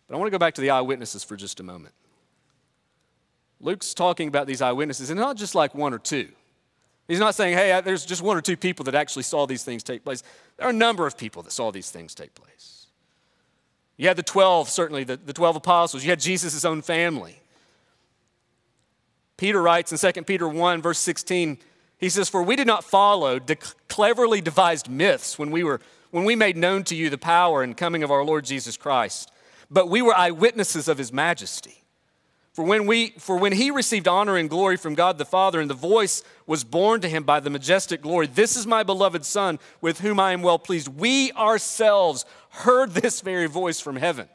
But 0.07 0.15
I 0.15 0.17
want 0.17 0.27
to 0.27 0.31
go 0.31 0.39
back 0.39 0.55
to 0.55 0.61
the 0.61 0.71
eyewitnesses 0.71 1.23
for 1.23 1.35
just 1.35 1.59
a 1.59 1.63
moment. 1.63 1.93
Luke's 3.61 3.93
talking 3.93 4.27
about 4.27 4.47
these 4.47 4.61
eyewitnesses, 4.61 5.09
and 5.09 5.19
not 5.19 5.37
just 5.37 5.55
like 5.55 5.75
one 5.75 5.93
or 5.93 5.99
two. 5.99 6.29
He's 7.07 7.19
not 7.19 7.35
saying, 7.35 7.57
hey, 7.57 7.81
there's 7.83 8.05
just 8.05 8.21
one 8.21 8.37
or 8.37 8.41
two 8.41 8.57
people 8.57 8.85
that 8.85 8.95
actually 8.95 9.23
saw 9.23 9.45
these 9.45 9.63
things 9.63 9.83
take 9.83 10.03
place. 10.03 10.23
There 10.57 10.65
are 10.67 10.69
a 10.69 10.73
number 10.73 11.05
of 11.05 11.17
people 11.17 11.43
that 11.43 11.51
saw 11.51 11.71
these 11.71 11.91
things 11.91 12.15
take 12.15 12.33
place. 12.33 12.87
You 13.97 14.07
had 14.07 14.17
the 14.17 14.23
12, 14.23 14.69
certainly, 14.69 15.03
the, 15.03 15.17
the 15.17 15.33
12 15.33 15.57
apostles. 15.57 16.03
You 16.03 16.09
had 16.09 16.19
Jesus' 16.19 16.65
own 16.65 16.81
family. 16.81 17.40
Peter 19.41 19.59
writes 19.59 19.91
in 19.91 20.13
2 20.13 20.21
Peter 20.21 20.47
1, 20.47 20.83
verse 20.83 20.99
16, 20.99 21.57
he 21.97 22.09
says, 22.09 22.29
For 22.29 22.43
we 22.43 22.55
did 22.55 22.67
not 22.67 22.83
follow 22.83 23.39
de- 23.39 23.57
cleverly 23.89 24.39
devised 24.39 24.87
myths 24.87 25.39
when 25.39 25.49
we, 25.49 25.63
were, 25.63 25.81
when 26.11 26.25
we 26.25 26.35
made 26.35 26.55
known 26.55 26.83
to 26.83 26.95
you 26.95 27.09
the 27.09 27.17
power 27.17 27.63
and 27.63 27.75
coming 27.75 28.03
of 28.03 28.11
our 28.11 28.23
Lord 28.23 28.45
Jesus 28.45 28.77
Christ, 28.77 29.31
but 29.71 29.89
we 29.89 30.03
were 30.03 30.13
eyewitnesses 30.13 30.87
of 30.87 30.99
his 30.99 31.11
majesty. 31.11 31.83
For 32.53 32.63
when, 32.63 32.85
we, 32.85 33.15
for 33.17 33.35
when 33.35 33.53
he 33.53 33.71
received 33.71 34.07
honor 34.07 34.37
and 34.37 34.47
glory 34.47 34.77
from 34.77 34.93
God 34.93 35.17
the 35.17 35.25
Father, 35.25 35.59
and 35.59 35.71
the 35.71 35.73
voice 35.73 36.21
was 36.45 36.63
borne 36.63 37.01
to 37.01 37.09
him 37.09 37.23
by 37.23 37.39
the 37.39 37.49
majestic 37.49 38.03
glory, 38.03 38.27
This 38.27 38.55
is 38.55 38.67
my 38.67 38.83
beloved 38.83 39.25
Son, 39.25 39.57
with 39.81 40.01
whom 40.01 40.19
I 40.19 40.33
am 40.33 40.43
well 40.43 40.59
pleased. 40.59 40.87
We 40.87 41.31
ourselves 41.31 42.25
heard 42.49 42.91
this 42.91 43.21
very 43.21 43.47
voice 43.47 43.79
from 43.79 43.95
heaven. 43.95 44.29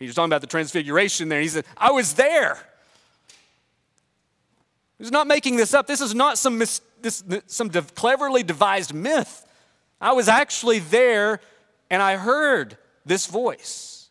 He 0.00 0.06
was 0.06 0.16
talking 0.16 0.30
about 0.30 0.40
the 0.40 0.48
transfiguration 0.48 1.28
there. 1.28 1.40
He 1.40 1.46
said, 1.46 1.66
I 1.76 1.92
was 1.92 2.14
there. 2.14 2.58
He's 4.98 5.12
not 5.12 5.26
making 5.26 5.56
this 5.56 5.74
up. 5.74 5.86
This 5.86 6.00
is 6.00 6.14
not 6.14 6.38
some, 6.38 6.58
mis- 6.58 6.80
this, 7.00 7.22
some 7.46 7.68
de- 7.68 7.82
cleverly 7.82 8.42
devised 8.42 8.92
myth. 8.92 9.46
I 10.00 10.12
was 10.12 10.28
actually 10.28 10.80
there 10.80 11.40
and 11.90 12.02
I 12.02 12.16
heard 12.16 12.76
this 13.04 13.26
voice. 13.26 14.10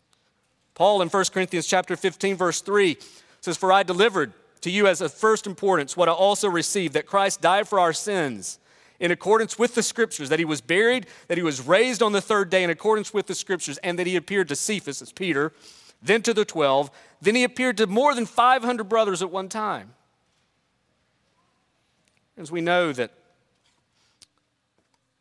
Paul 0.75 1.01
in 1.01 1.09
1 1.09 1.25
Corinthians 1.33 1.67
chapter 1.67 1.95
15 1.95 2.35
verse 2.35 2.61
3 2.61 2.97
says 3.41 3.57
for 3.57 3.71
I 3.71 3.83
delivered 3.83 4.33
to 4.61 4.69
you 4.69 4.87
as 4.87 5.01
of 5.01 5.13
first 5.13 5.47
importance 5.47 5.95
what 5.95 6.09
I 6.09 6.11
also 6.11 6.49
received 6.49 6.93
that 6.93 7.05
Christ 7.05 7.41
died 7.41 7.67
for 7.67 7.79
our 7.79 7.93
sins 7.93 8.59
in 8.99 9.11
accordance 9.11 9.57
with 9.57 9.75
the 9.75 9.83
scriptures 9.83 10.29
that 10.29 10.39
he 10.39 10.45
was 10.45 10.61
buried 10.61 11.07
that 11.27 11.37
he 11.37 11.43
was 11.43 11.61
raised 11.61 12.03
on 12.03 12.11
the 12.11 12.21
third 12.21 12.49
day 12.49 12.63
in 12.63 12.69
accordance 12.69 13.13
with 13.13 13.27
the 13.27 13.35
scriptures 13.35 13.77
and 13.79 13.97
that 13.97 14.07
he 14.07 14.15
appeared 14.15 14.47
to 14.49 14.55
Cephas 14.55 15.01
as 15.01 15.11
Peter 15.11 15.51
then 16.01 16.21
to 16.21 16.33
the 16.33 16.45
12 16.45 16.91
then 17.21 17.35
he 17.35 17.43
appeared 17.43 17.77
to 17.77 17.87
more 17.87 18.13
than 18.13 18.25
500 18.25 18.83
brothers 18.83 19.21
at 19.21 19.31
one 19.31 19.49
time 19.49 19.93
as 22.37 22.51
we 22.51 22.61
know 22.61 22.93
that 22.93 23.11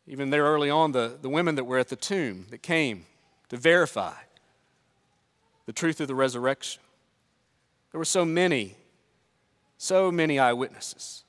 even 0.05 0.29
there 0.29 0.43
early 0.43 0.69
on 0.69 0.93
the, 0.93 1.17
the 1.21 1.29
women 1.29 1.55
that 1.55 1.65
were 1.65 1.77
at 1.77 1.89
the 1.89 1.95
tomb 1.95 2.45
that 2.49 2.61
came 2.61 3.05
to 3.49 3.57
verify 3.57 4.13
the 5.65 5.73
truth 5.73 5.99
of 5.99 6.07
the 6.07 6.15
resurrection. 6.15 6.81
There 7.91 7.99
were 7.99 8.05
so 8.05 8.23
many, 8.23 8.75
so 9.77 10.11
many 10.11 10.39
eyewitnesses. 10.39 11.23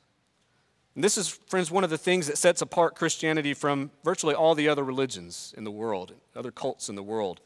And 0.95 1.03
this 1.03 1.19
is, 1.19 1.29
friends, 1.29 1.71
one 1.71 1.85
of 1.85 1.91
the 1.91 1.99
things 1.99 2.27
that 2.27 2.39
sets 2.39 2.63
apart 2.63 2.95
Christianity 2.95 3.55
from 3.55 3.91
virtually 4.05 4.35
all 4.35 4.55
the 4.55 4.69
other 4.69 4.85
religions 4.85 5.55
in 5.57 5.65
the 5.65 5.71
world, 5.71 6.13
other 6.37 6.51
cults 6.51 6.89
in 6.89 6.95
the 6.95 7.03
world. 7.03 7.41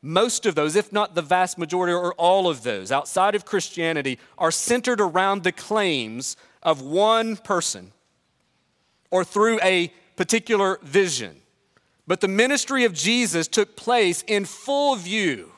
Most 0.00 0.46
of 0.46 0.54
those, 0.54 0.76
if 0.76 0.92
not 0.92 1.14
the 1.14 1.22
vast 1.22 1.58
majority 1.58 1.92
or 1.92 2.14
all 2.14 2.48
of 2.48 2.62
those 2.62 2.92
outside 2.92 3.34
of 3.34 3.44
Christianity, 3.44 4.18
are 4.36 4.52
centered 4.52 5.00
around 5.00 5.42
the 5.42 5.52
claims 5.52 6.36
of 6.62 6.80
one 6.80 7.36
person 7.36 7.92
or 9.10 9.24
through 9.24 9.58
a 9.60 9.92
particular 10.16 10.78
vision. 10.82 11.36
But 12.06 12.20
the 12.20 12.28
ministry 12.28 12.84
of 12.84 12.94
Jesus 12.94 13.48
took 13.48 13.76
place 13.76 14.22
in 14.26 14.44
full 14.44 14.96
view 14.96 15.52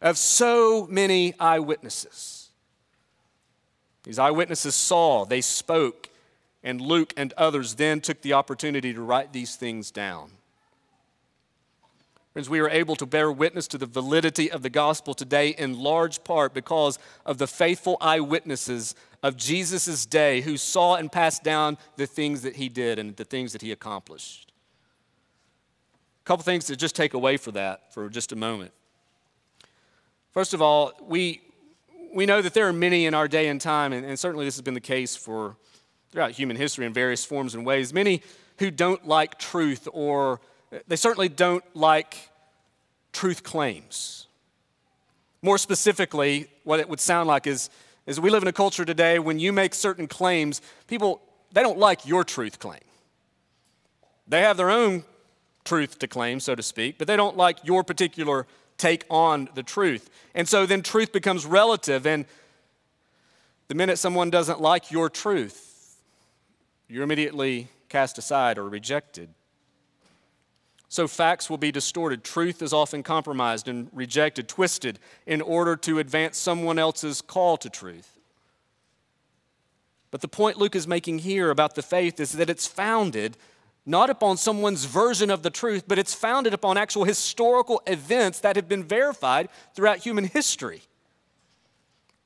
of 0.00 0.16
so 0.16 0.86
many 0.90 1.34
eyewitnesses. 1.40 2.50
These 4.04 4.18
eyewitnesses 4.18 4.74
saw, 4.74 5.24
they 5.24 5.40
spoke, 5.40 6.10
and 6.62 6.80
Luke 6.80 7.12
and 7.16 7.32
others 7.34 7.74
then 7.74 8.00
took 8.00 8.20
the 8.22 8.34
opportunity 8.34 8.92
to 8.92 9.02
write 9.02 9.32
these 9.32 9.56
things 9.56 9.90
down. 9.90 10.30
Friends, 12.34 12.50
we 12.50 12.58
are 12.58 12.68
able 12.68 12.96
to 12.96 13.06
bear 13.06 13.30
witness 13.30 13.68
to 13.68 13.78
the 13.78 13.86
validity 13.86 14.50
of 14.50 14.62
the 14.62 14.68
gospel 14.68 15.14
today 15.14 15.50
in 15.50 15.78
large 15.78 16.24
part 16.24 16.52
because 16.52 16.98
of 17.24 17.38
the 17.38 17.46
faithful 17.46 17.96
eyewitnesses 18.00 18.96
of 19.22 19.36
Jesus' 19.36 20.04
day 20.04 20.40
who 20.40 20.56
saw 20.56 20.96
and 20.96 21.12
passed 21.12 21.44
down 21.44 21.78
the 21.94 22.08
things 22.08 22.42
that 22.42 22.56
he 22.56 22.68
did 22.68 22.98
and 22.98 23.14
the 23.14 23.24
things 23.24 23.52
that 23.52 23.62
he 23.62 23.70
accomplished. 23.70 24.50
A 26.22 26.24
couple 26.24 26.42
things 26.42 26.64
to 26.64 26.74
just 26.74 26.96
take 26.96 27.14
away 27.14 27.36
for 27.36 27.52
that 27.52 27.94
for 27.94 28.08
just 28.08 28.32
a 28.32 28.36
moment. 28.36 28.72
First 30.32 30.54
of 30.54 30.60
all, 30.60 30.90
we, 31.02 31.40
we 32.12 32.26
know 32.26 32.42
that 32.42 32.52
there 32.52 32.66
are 32.66 32.72
many 32.72 33.06
in 33.06 33.14
our 33.14 33.28
day 33.28 33.46
and 33.46 33.60
time, 33.60 33.92
and, 33.92 34.04
and 34.04 34.18
certainly 34.18 34.44
this 34.44 34.56
has 34.56 34.62
been 34.62 34.74
the 34.74 34.80
case 34.80 35.14
for 35.14 35.56
throughout 36.10 36.32
human 36.32 36.56
history 36.56 36.84
in 36.84 36.92
various 36.92 37.24
forms 37.24 37.54
and 37.54 37.64
ways, 37.64 37.92
many 37.92 38.22
who 38.58 38.72
don't 38.72 39.06
like 39.06 39.38
truth 39.38 39.86
or 39.92 40.40
they 40.86 40.96
certainly 40.96 41.28
don't 41.28 41.64
like 41.74 42.30
truth 43.12 43.42
claims. 43.42 44.26
More 45.42 45.58
specifically, 45.58 46.48
what 46.64 46.80
it 46.80 46.88
would 46.88 47.00
sound 47.00 47.28
like 47.28 47.46
is, 47.46 47.70
is 48.06 48.20
we 48.20 48.30
live 48.30 48.42
in 48.42 48.48
a 48.48 48.52
culture 48.52 48.84
today 48.84 49.18
when 49.18 49.38
you 49.38 49.52
make 49.52 49.74
certain 49.74 50.06
claims, 50.06 50.60
people, 50.86 51.20
they 51.52 51.62
don't 51.62 51.78
like 51.78 52.06
your 52.06 52.24
truth 52.24 52.58
claim. 52.58 52.80
They 54.26 54.40
have 54.40 54.56
their 54.56 54.70
own 54.70 55.04
truth 55.64 55.98
to 55.98 56.08
claim, 56.08 56.40
so 56.40 56.54
to 56.54 56.62
speak, 56.62 56.98
but 56.98 57.06
they 57.06 57.16
don't 57.16 57.36
like 57.36 57.58
your 57.64 57.84
particular 57.84 58.46
take 58.76 59.04
on 59.10 59.48
the 59.54 59.62
truth. 59.62 60.10
And 60.34 60.48
so 60.48 60.66
then 60.66 60.82
truth 60.82 61.12
becomes 61.12 61.46
relative. 61.46 62.06
And 62.06 62.24
the 63.68 63.74
minute 63.74 63.98
someone 63.98 64.30
doesn't 64.30 64.60
like 64.60 64.90
your 64.90 65.08
truth, 65.08 65.96
you're 66.88 67.04
immediately 67.04 67.68
cast 67.88 68.18
aside 68.18 68.58
or 68.58 68.68
rejected. 68.68 69.28
So 70.94 71.08
facts 71.08 71.50
will 71.50 71.58
be 71.58 71.72
distorted. 71.72 72.22
Truth 72.22 72.62
is 72.62 72.72
often 72.72 73.02
compromised 73.02 73.66
and 73.66 73.88
rejected, 73.92 74.46
twisted, 74.46 75.00
in 75.26 75.40
order 75.40 75.74
to 75.74 75.98
advance 75.98 76.38
someone 76.38 76.78
else's 76.78 77.20
call 77.20 77.56
to 77.56 77.68
truth. 77.68 78.20
But 80.12 80.20
the 80.20 80.28
point 80.28 80.56
Luke 80.56 80.76
is 80.76 80.86
making 80.86 81.18
here 81.18 81.50
about 81.50 81.74
the 81.74 81.82
faith 81.82 82.20
is 82.20 82.30
that 82.34 82.48
it's 82.48 82.68
founded 82.68 83.36
not 83.84 84.08
upon 84.08 84.36
someone's 84.36 84.84
version 84.84 85.32
of 85.32 85.42
the 85.42 85.50
truth, 85.50 85.82
but 85.88 85.98
it's 85.98 86.14
founded 86.14 86.54
upon 86.54 86.78
actual 86.78 87.02
historical 87.02 87.82
events 87.88 88.38
that 88.38 88.54
have 88.54 88.68
been 88.68 88.84
verified 88.84 89.48
throughout 89.74 89.98
human 89.98 90.26
history. 90.26 90.82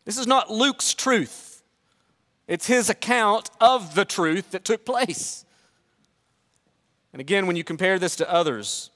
This 0.04 0.18
is 0.18 0.26
not 0.26 0.50
Luke's 0.50 0.92
truth, 0.92 1.62
it's 2.46 2.66
his 2.66 2.90
account 2.90 3.48
of 3.62 3.94
the 3.94 4.04
truth 4.04 4.50
that 4.50 4.66
took 4.66 4.84
place. 4.84 5.46
And 7.12 7.20
again, 7.20 7.46
when 7.46 7.56
you 7.56 7.64
compare 7.64 7.98
this 7.98 8.16
to 8.16 8.30
others, 8.30 8.90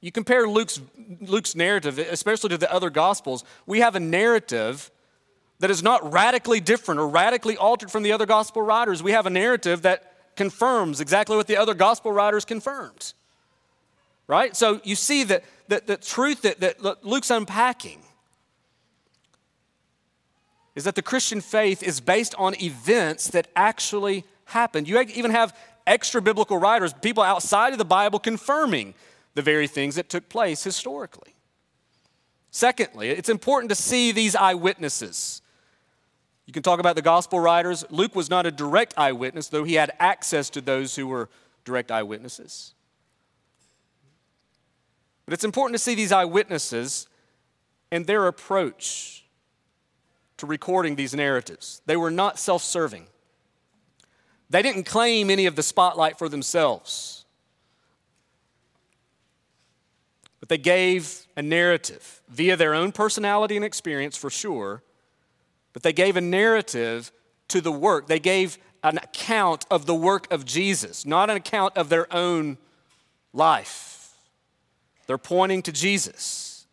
you 0.00 0.12
compare 0.12 0.48
Luke's, 0.48 0.80
Luke's 1.20 1.54
narrative, 1.54 1.98
especially 1.98 2.50
to 2.50 2.58
the 2.58 2.72
other 2.72 2.90
gospels, 2.90 3.44
we 3.66 3.80
have 3.80 3.96
a 3.96 4.00
narrative 4.00 4.90
that 5.60 5.70
is 5.70 5.82
not 5.82 6.12
radically 6.12 6.60
different 6.60 7.00
or 7.00 7.08
radically 7.08 7.56
altered 7.56 7.90
from 7.90 8.04
the 8.04 8.12
other 8.12 8.26
gospel 8.26 8.62
writers. 8.62 9.02
We 9.02 9.12
have 9.12 9.26
a 9.26 9.30
narrative 9.30 9.82
that 9.82 10.36
confirms 10.36 11.00
exactly 11.00 11.36
what 11.36 11.48
the 11.48 11.56
other 11.56 11.74
gospel 11.74 12.12
writers 12.12 12.44
confirmed. 12.44 13.12
Right? 14.28 14.54
So 14.54 14.80
you 14.84 14.94
see 14.94 15.24
that 15.24 15.42
the, 15.66 15.82
the 15.84 15.96
truth 15.96 16.42
that, 16.42 16.60
that 16.60 17.04
Luke's 17.04 17.30
unpacking 17.30 18.02
is 20.76 20.84
that 20.84 20.94
the 20.94 21.02
Christian 21.02 21.40
faith 21.40 21.82
is 21.82 21.98
based 21.98 22.36
on 22.38 22.54
events 22.62 23.28
that 23.28 23.48
actually 23.56 24.24
happened. 24.44 24.86
You 24.86 25.00
even 25.00 25.32
have 25.32 25.56
extra 25.88 26.22
biblical 26.22 26.58
writers, 26.58 26.92
people 26.92 27.22
outside 27.22 27.72
of 27.72 27.78
the 27.78 27.84
Bible, 27.84 28.18
confirming 28.18 28.94
the 29.34 29.42
very 29.42 29.66
things 29.66 29.94
that 29.96 30.08
took 30.08 30.28
place 30.28 30.62
historically. 30.62 31.34
Secondly, 32.50 33.10
it's 33.10 33.28
important 33.28 33.68
to 33.70 33.74
see 33.74 34.12
these 34.12 34.36
eyewitnesses. 34.36 35.42
You 36.46 36.52
can 36.52 36.62
talk 36.62 36.80
about 36.80 36.96
the 36.96 37.02
gospel 37.02 37.40
writers. 37.40 37.84
Luke 37.90 38.14
was 38.14 38.30
not 38.30 38.46
a 38.46 38.50
direct 38.50 38.94
eyewitness, 38.96 39.48
though 39.48 39.64
he 39.64 39.74
had 39.74 39.92
access 39.98 40.48
to 40.50 40.60
those 40.60 40.96
who 40.96 41.06
were 41.06 41.28
direct 41.64 41.90
eyewitnesses. 41.90 42.74
But 45.26 45.34
it's 45.34 45.44
important 45.44 45.74
to 45.74 45.78
see 45.78 45.94
these 45.94 46.10
eyewitnesses 46.10 47.06
and 47.90 48.06
their 48.06 48.26
approach 48.26 49.26
to 50.38 50.46
recording 50.46 50.96
these 50.96 51.14
narratives. 51.14 51.82
They 51.84 51.96
were 51.96 52.10
not 52.10 52.38
self 52.38 52.62
serving, 52.62 53.06
they 54.50 54.62
didn't 54.62 54.84
claim 54.84 55.30
any 55.30 55.46
of 55.46 55.56
the 55.56 55.62
spotlight 55.62 56.18
for 56.18 56.28
themselves. 56.28 57.24
But 60.40 60.48
they 60.48 60.58
gave 60.58 61.26
a 61.36 61.42
narrative 61.42 62.22
via 62.28 62.56
their 62.56 62.74
own 62.74 62.92
personality 62.92 63.56
and 63.56 63.64
experience 63.64 64.16
for 64.16 64.30
sure 64.30 64.82
but 65.78 65.84
they 65.84 65.92
gave 65.92 66.16
a 66.16 66.20
narrative 66.20 67.12
to 67.46 67.60
the 67.60 67.70
work. 67.70 68.08
They 68.08 68.18
gave 68.18 68.58
an 68.82 68.98
account 68.98 69.64
of 69.70 69.86
the 69.86 69.94
work 69.94 70.26
of 70.32 70.44
Jesus, 70.44 71.06
not 71.06 71.30
an 71.30 71.36
account 71.36 71.76
of 71.76 71.88
their 71.88 72.12
own 72.12 72.58
life. 73.32 74.12
They're 75.06 75.18
pointing 75.18 75.62
to 75.62 75.70
Jesus. 75.70 76.66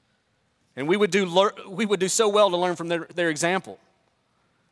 And 0.76 0.88
we 0.88 0.98
would 0.98 1.12
do, 1.12 1.52
we 1.70 1.86
would 1.86 2.00
do 2.00 2.10
so 2.10 2.28
well 2.28 2.50
to 2.50 2.58
learn 2.58 2.76
from 2.76 2.88
their, 2.88 3.08
their 3.14 3.30
example. 3.30 3.80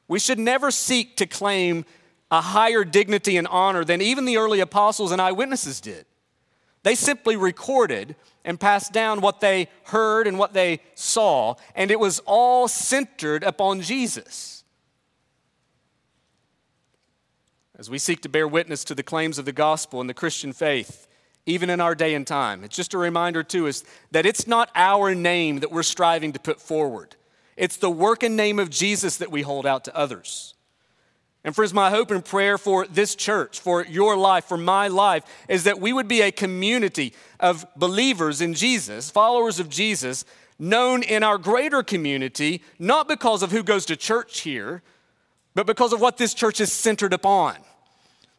We 0.08 0.18
should 0.18 0.40
never 0.40 0.72
seek 0.72 1.16
to 1.18 1.28
claim 1.28 1.86
a 2.34 2.42
higher 2.42 2.84
dignity 2.84 3.38
and 3.38 3.48
honor 3.48 3.86
than 3.86 4.02
even 4.02 4.26
the 4.26 4.38
early 4.38 4.60
apostles 4.60 5.12
and 5.12 5.22
eyewitnesses 5.22 5.80
did. 5.80 6.04
They 6.82 6.96
simply 6.96 7.36
recorded 7.36 8.16
and 8.44 8.60
passed 8.60 8.92
down 8.92 9.22
what 9.22 9.40
they 9.40 9.68
heard 9.84 10.26
and 10.26 10.40
what 10.40 10.52
they 10.52 10.80
saw, 10.96 11.54
and 11.76 11.92
it 11.92 12.00
was 12.00 12.18
all 12.26 12.68
centered 12.68 13.44
upon 13.44 13.82
Jesus. 13.82 14.64
As 17.78 17.88
we 17.88 18.00
seek 18.00 18.22
to 18.22 18.30
bear 18.30 18.48
witness 18.48 18.84
to 18.86 18.96
the 18.96 19.04
claims 19.04 19.38
of 19.38 19.46
the 19.46 19.52
gospel 19.52 20.02
and 20.02 20.10
the 20.10 20.16
Christian 20.16 20.54
faith, 20.54 21.08
even 21.46 21.70
in 21.70 21.80
our 21.80 21.94
day 21.94 22.16
and 22.16 22.26
time, 22.26 22.64
it's 22.64 22.76
just 22.76 22.96
a 22.96 22.98
reminder 22.98 23.44
to 23.44 23.68
us 23.68 23.84
that 24.10 24.26
it's 24.26 24.48
not 24.48 24.72
our 24.74 25.14
name 25.14 25.60
that 25.60 25.72
we're 25.72 25.84
striving 25.84 26.34
to 26.34 26.40
put 26.40 26.60
forward. 26.60 27.16
It's 27.56 27.78
the 27.78 27.92
work 27.92 28.24
and 28.24 28.36
name 28.36 28.58
of 28.58 28.72
Jesus 28.72 29.18
that 29.18 29.30
we 29.30 29.44
hold 29.44 29.68
out 29.68 29.84
to 29.84 29.96
others. 29.96 30.56
And 31.46 31.54
friends, 31.54 31.74
my 31.74 31.90
hope 31.90 32.10
and 32.12 32.24
prayer 32.24 32.58
for 32.58 32.88
this 32.88 33.16
church, 33.16 33.60
for 33.60 33.86
your 33.86 34.16
life, 34.16 34.46
for 34.46 34.58
my 34.58 34.88
life, 34.88 35.24
is 35.50 35.66
that 35.66 35.82
we 35.82 35.92
would 35.92 36.08
be 36.08 36.22
a 36.22 36.32
community 36.32 37.14
of 37.40 37.66
believers 37.76 38.40
in 38.40 38.54
Jesus, 38.54 39.12
followers 39.12 39.60
of 39.60 39.68
Jesus, 39.68 40.24
known 40.58 41.04
in 41.04 41.22
our 41.22 41.38
greater 41.38 41.84
community, 41.84 42.62
not 42.80 43.10
because 43.10 43.44
of 43.44 43.52
who 43.52 43.62
goes 43.62 43.86
to 43.88 43.98
church 43.98 44.42
here, 44.42 44.82
but 45.54 45.68
because 45.68 45.92
of 45.92 46.00
what 46.00 46.18
this 46.18 46.34
church 46.34 46.62
is 46.62 46.72
centered 46.72 47.12
upon. 47.12 47.58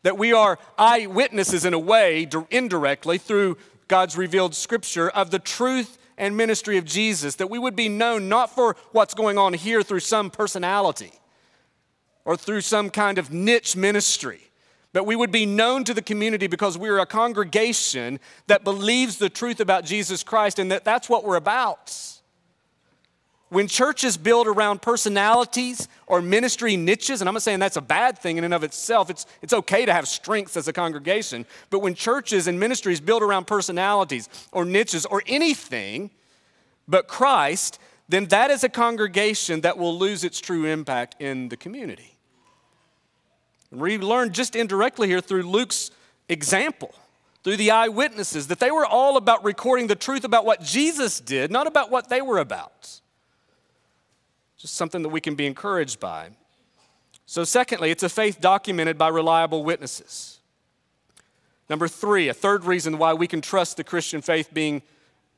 That 0.03 0.17
we 0.17 0.33
are 0.33 0.59
eyewitnesses 0.79 1.67
in 1.67 1.75
a 1.75 1.79
way, 1.79 2.27
indirectly, 2.51 3.19
through 3.19 3.59
God's 3.87 4.17
revealed 4.17 4.55
scripture, 4.55 5.11
of 5.11 5.31
the 5.31 5.39
truth 5.39 5.99
and 6.17 6.39
ministry 6.39 6.79
of 6.79 6.87
Jesus. 6.87 7.35
That 7.37 7.51
we 7.51 7.59
would 7.59 7.77
be 7.77 7.91
known 7.91 8.31
not 8.31 8.55
for 8.55 8.77
what's 8.93 9.13
going 9.13 9.37
on 9.37 9.53
here 9.53 9.83
through 9.83 10.01
some 10.01 10.31
personality 10.31 11.13
or 12.25 12.37
through 12.37 12.63
some 12.63 12.91
kind 12.91 13.19
of 13.19 13.33
niche 13.33 13.77
ministry. 13.77 14.41
But 14.93 15.07
we 15.07 15.17
would 15.17 15.33
be 15.33 15.45
known 15.45 15.83
to 15.85 15.95
the 15.95 16.03
community 16.03 16.47
because 16.47 16.79
we're 16.79 17.01
a 17.01 17.07
congregation 17.07 18.21
that 18.47 18.63
believes 18.63 19.19
the 19.19 19.29
truth 19.29 19.59
about 19.59 19.85
Jesus 19.85 20.23
Christ 20.23 20.59
and 20.59 20.71
that 20.71 20.85
that's 20.85 21.09
what 21.09 21.25
we're 21.25 21.37
about. 21.37 21.99
When 23.49 23.69
churches 23.69 24.17
build 24.17 24.47
around 24.47 24.83
personalities 24.83 25.89
or 26.07 26.23
ministry 26.23 26.77
niches, 26.77 27.21
and 27.21 27.29
I'm 27.29 27.35
not 27.35 27.43
saying 27.43 27.59
that's 27.59 27.77
a 27.77 27.83
bad 27.83 28.19
thing 28.19 28.37
in 28.37 28.45
and 28.45 28.55
of 28.55 28.65
itself, 28.65 29.11
it's, 29.11 29.27
it's 29.43 29.53
okay 29.53 29.85
to 29.85 29.93
have 29.93 30.09
strengths 30.09 30.57
as 30.57 30.67
a 30.67 30.73
congregation, 30.73 31.45
but 31.71 31.81
when 31.81 31.95
churches 31.95 32.47
and 32.47 32.59
ministries 32.59 33.01
build 33.01 33.23
around 33.23 33.47
personalities 33.47 34.29
or 34.51 34.65
niches 34.65 35.07
or 35.07 35.23
anything 35.27 36.11
but 36.89 37.09
Christ, 37.09 37.79
then 38.09 38.27
that 38.27 38.51
is 38.51 38.65
a 38.65 38.69
congregation 38.69 39.61
that 39.63 39.79
will 39.79 39.97
lose 39.97 40.25
its 40.25 40.41
true 40.41 40.65
impact 40.67 41.21
in 41.21 41.49
the 41.49 41.57
community. 41.57 42.14
We 43.75 43.99
learn 43.99 44.33
just 44.33 44.55
indirectly 44.55 45.09
here 45.09 45.21
through 45.21 45.43
Luke's 45.43 45.91
example, 46.29 46.95
through 47.43 47.57
the 47.57 47.71
eyewitnesses, 47.71 48.47
that 48.49 48.61
they 48.61 48.71
were 48.71 48.87
all 48.87 49.17
about 49.17 49.45
recording 49.45 49.87
the 49.87 49.95
truth 49.95 50.25
about 50.25 50.45
what 50.45 50.63
Jesus 50.63 51.21
did, 51.21 51.51
not 51.51 51.67
about 51.67 51.91
what 51.91 52.09
they 52.09 52.23
were 52.23 52.39
about. 52.39 53.01
Just 54.57 54.77
something 54.77 55.03
that 55.03 55.09
we 55.09 55.21
can 55.21 55.35
be 55.35 55.47
encouraged 55.47 56.01
by. 56.01 56.31
So, 57.27 57.45
secondly, 57.45 57.91
it's 57.91 58.03
a 58.03 58.09
faith 58.09 58.41
documented 58.41 58.97
by 58.97 59.09
reliable 59.09 59.65
witnesses. 59.65 60.41
Number 61.69 61.89
three, 61.89 62.29
a 62.29 62.35
third 62.35 62.65
reason 62.65 62.99
why 62.99 63.15
we 63.15 63.27
can 63.27 63.41
trust 63.41 63.77
the 63.77 63.85
Christian 63.85 64.21
faith 64.21 64.51
being 64.53 64.83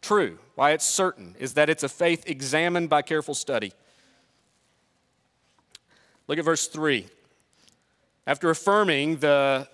true, 0.03 0.39
why 0.57 0.73
it's 0.73 0.85
certain, 0.85 1.35
is 1.39 1.55
that 1.55 1.71
it's 1.71 1.83
a 1.83 1.89
faith 1.89 2.25
examined 2.27 2.89
by 2.89 3.03
careful 3.03 3.35
study. 3.35 3.73
Look 6.29 6.39
at 6.39 6.45
verse 6.45 6.67
3. 6.67 7.07
After 8.27 8.51
affirming 8.51 9.19
the 9.19 9.69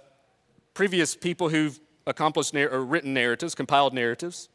previous 0.74 1.14
people 1.14 1.48
who've 1.48 1.80
accomplished 2.06 2.52
narr- 2.52 2.70
or 2.70 2.84
written 2.84 3.14
narratives, 3.14 3.54
compiled 3.54 3.94
narratives, 3.94 4.48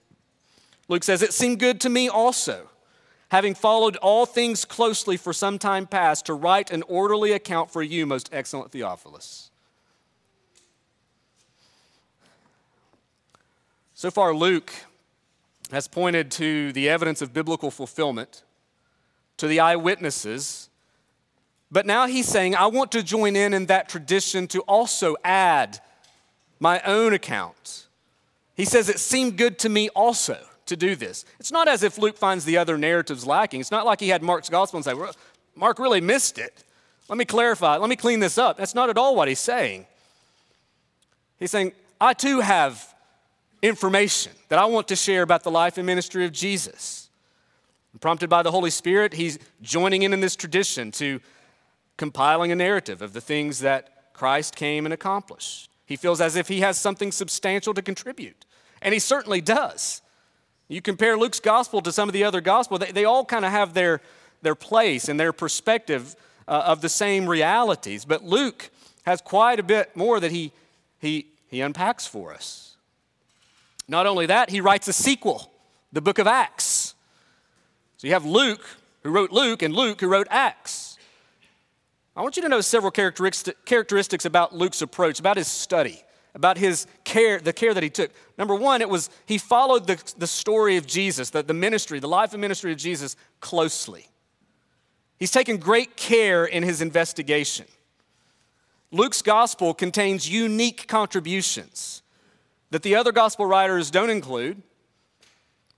Luke 0.87 1.03
says, 1.03 1.21
It 1.21 1.33
seemed 1.33 1.59
good 1.59 1.81
to 1.81 1.89
me 1.89 2.07
also, 2.07 2.69
having 3.29 3.55
followed 3.55 3.95
all 3.97 4.25
things 4.25 4.65
closely 4.65 5.17
for 5.17 5.33
some 5.33 5.57
time 5.57 5.87
past, 5.87 6.25
to 6.27 6.33
write 6.33 6.71
an 6.71 6.83
orderly 6.83 7.31
account 7.31 7.71
for 7.71 7.81
you, 7.81 8.05
most 8.05 8.29
excellent 8.31 8.71
Theophilus. 8.71 9.49
So 13.93 14.11
far, 14.11 14.35
Luke 14.35 14.71
has 15.71 15.87
pointed 15.87 16.29
to 16.31 16.71
the 16.71 16.87
evidence 16.87 17.21
of 17.21 17.33
biblical 17.33 17.71
fulfillment, 17.71 18.43
to 19.37 19.47
the 19.47 19.59
eyewitnesses, 19.59 20.66
but 21.71 21.85
now 21.85 22.07
he's 22.07 22.27
saying, 22.27 22.55
I 22.55 22.67
want 22.67 22.91
to 22.93 23.03
join 23.03 23.35
in 23.35 23.53
in 23.53 23.65
that 23.65 23.89
tradition 23.89 24.47
to 24.47 24.61
also 24.61 25.15
add 25.23 25.79
my 26.59 26.81
own 26.81 27.13
account. 27.13 27.87
He 28.55 28.65
says, 28.65 28.89
It 28.89 28.99
seemed 28.99 29.37
good 29.37 29.59
to 29.59 29.69
me 29.69 29.89
also 29.89 30.37
to 30.67 30.75
do 30.75 30.95
this. 30.95 31.25
It's 31.39 31.51
not 31.51 31.67
as 31.67 31.83
if 31.83 31.97
Luke 31.97 32.17
finds 32.17 32.45
the 32.45 32.57
other 32.57 32.77
narratives 32.77 33.25
lacking. 33.25 33.59
It's 33.59 33.71
not 33.71 33.85
like 33.85 33.99
he 33.99 34.09
had 34.09 34.21
Mark's 34.21 34.49
gospel 34.49 34.77
and 34.77 34.85
say, 34.85 34.93
well, 34.93 35.13
Mark 35.55 35.79
really 35.79 36.01
missed 36.01 36.37
it. 36.37 36.63
Let 37.09 37.17
me 37.17 37.25
clarify. 37.25 37.77
Let 37.77 37.89
me 37.89 37.95
clean 37.95 38.19
this 38.19 38.37
up. 38.37 38.57
That's 38.57 38.75
not 38.75 38.89
at 38.89 38.97
all 38.97 39.15
what 39.15 39.27
he's 39.27 39.39
saying. 39.39 39.85
He's 41.39 41.51
saying, 41.51 41.71
I 41.99 42.13
too 42.13 42.41
have 42.41 42.93
information 43.61 44.33
that 44.49 44.59
I 44.59 44.65
want 44.65 44.87
to 44.89 44.95
share 44.95 45.23
about 45.23 45.43
the 45.43 45.51
life 45.51 45.77
and 45.77 45.85
ministry 45.85 46.25
of 46.25 46.31
Jesus. 46.31 47.09
prompted 47.99 48.29
by 48.29 48.43
the 48.43 48.51
Holy 48.51 48.69
Spirit, 48.69 49.13
he's 49.13 49.39
joining 49.61 50.03
in 50.03 50.13
in 50.13 50.19
this 50.19 50.35
tradition 50.35 50.91
to 50.91 51.19
compiling 51.97 52.51
a 52.51 52.55
narrative 52.55 53.01
of 53.01 53.13
the 53.13 53.21
things 53.21 53.59
that 53.59 54.13
Christ 54.13 54.55
came 54.55 54.85
and 54.85 54.93
accomplished. 54.93 55.69
He 55.85 55.95
feels 55.95 56.21
as 56.21 56.35
if 56.35 56.47
he 56.47 56.61
has 56.61 56.77
something 56.77 57.11
substantial 57.11 57.73
to 57.73 57.81
contribute, 57.81 58.45
and 58.81 58.93
he 58.93 58.99
certainly 58.99 59.41
does. 59.41 60.01
You 60.67 60.81
compare 60.81 61.17
Luke's 61.17 61.39
gospel 61.39 61.81
to 61.81 61.91
some 61.91 62.09
of 62.09 62.13
the 62.13 62.23
other 62.23 62.41
gospels, 62.41 62.81
they, 62.81 62.91
they 62.91 63.05
all 63.05 63.25
kind 63.25 63.45
of 63.45 63.51
have 63.51 63.73
their, 63.73 64.01
their 64.41 64.55
place 64.55 65.07
and 65.07 65.19
their 65.19 65.33
perspective 65.33 66.15
uh, 66.47 66.63
of 66.65 66.81
the 66.81 66.89
same 66.89 67.27
realities. 67.27 68.05
But 68.05 68.23
Luke 68.23 68.69
has 69.03 69.21
quite 69.21 69.59
a 69.59 69.63
bit 69.63 69.95
more 69.95 70.19
that 70.19 70.31
he, 70.31 70.51
he, 70.99 71.27
he 71.49 71.61
unpacks 71.61 72.05
for 72.05 72.33
us. 72.33 72.75
Not 73.87 74.05
only 74.05 74.25
that, 74.25 74.49
he 74.49 74.59
writes 74.59 74.87
a 74.87 74.93
sequel, 74.93 75.49
the 75.93 76.01
book 76.01 76.19
of 76.19 76.27
Acts. 76.27 76.93
So 77.97 78.07
you 78.07 78.13
have 78.13 78.25
Luke, 78.25 78.65
who 79.03 79.11
wrote 79.11 79.31
Luke, 79.31 79.61
and 79.61 79.73
Luke, 79.73 80.01
who 80.01 80.07
wrote 80.07 80.27
Acts. 80.29 80.86
I 82.17 82.21
want 82.21 82.35
you 82.35 82.41
to 82.41 82.49
know 82.49 82.61
several 82.61 82.89
characteristics 82.89 84.25
about 84.25 84.55
Luke's 84.55 84.81
approach, 84.81 85.19
about 85.19 85.37
his 85.37 85.47
study, 85.47 86.01
about 86.33 86.57
his 86.57 86.87
care, 87.03 87.39
the 87.39 87.53
care 87.53 87.75
that 87.75 87.83
he 87.83 87.91
took. 87.91 88.11
Number 88.39 88.55
one, 88.55 88.81
it 88.81 88.89
was 88.89 89.11
he 89.27 89.37
followed 89.37 89.85
the, 89.85 90.01
the 90.17 90.25
story 90.25 90.77
of 90.77 90.87
Jesus, 90.87 91.29
the, 91.29 91.43
the 91.43 91.53
ministry, 91.53 91.99
the 91.99 92.07
life 92.07 92.33
and 92.33 92.41
ministry 92.41 92.71
of 92.71 92.79
Jesus 92.79 93.15
closely. 93.39 94.07
He's 95.19 95.29
taken 95.29 95.57
great 95.57 95.95
care 95.95 96.43
in 96.43 96.63
his 96.63 96.81
investigation. 96.81 97.67
Luke's 98.91 99.21
gospel 99.21 99.75
contains 99.75 100.27
unique 100.27 100.87
contributions 100.87 102.01
that 102.71 102.81
the 102.81 102.95
other 102.95 103.11
gospel 103.11 103.45
writers 103.45 103.91
don't 103.91 104.09
include, 104.09 104.63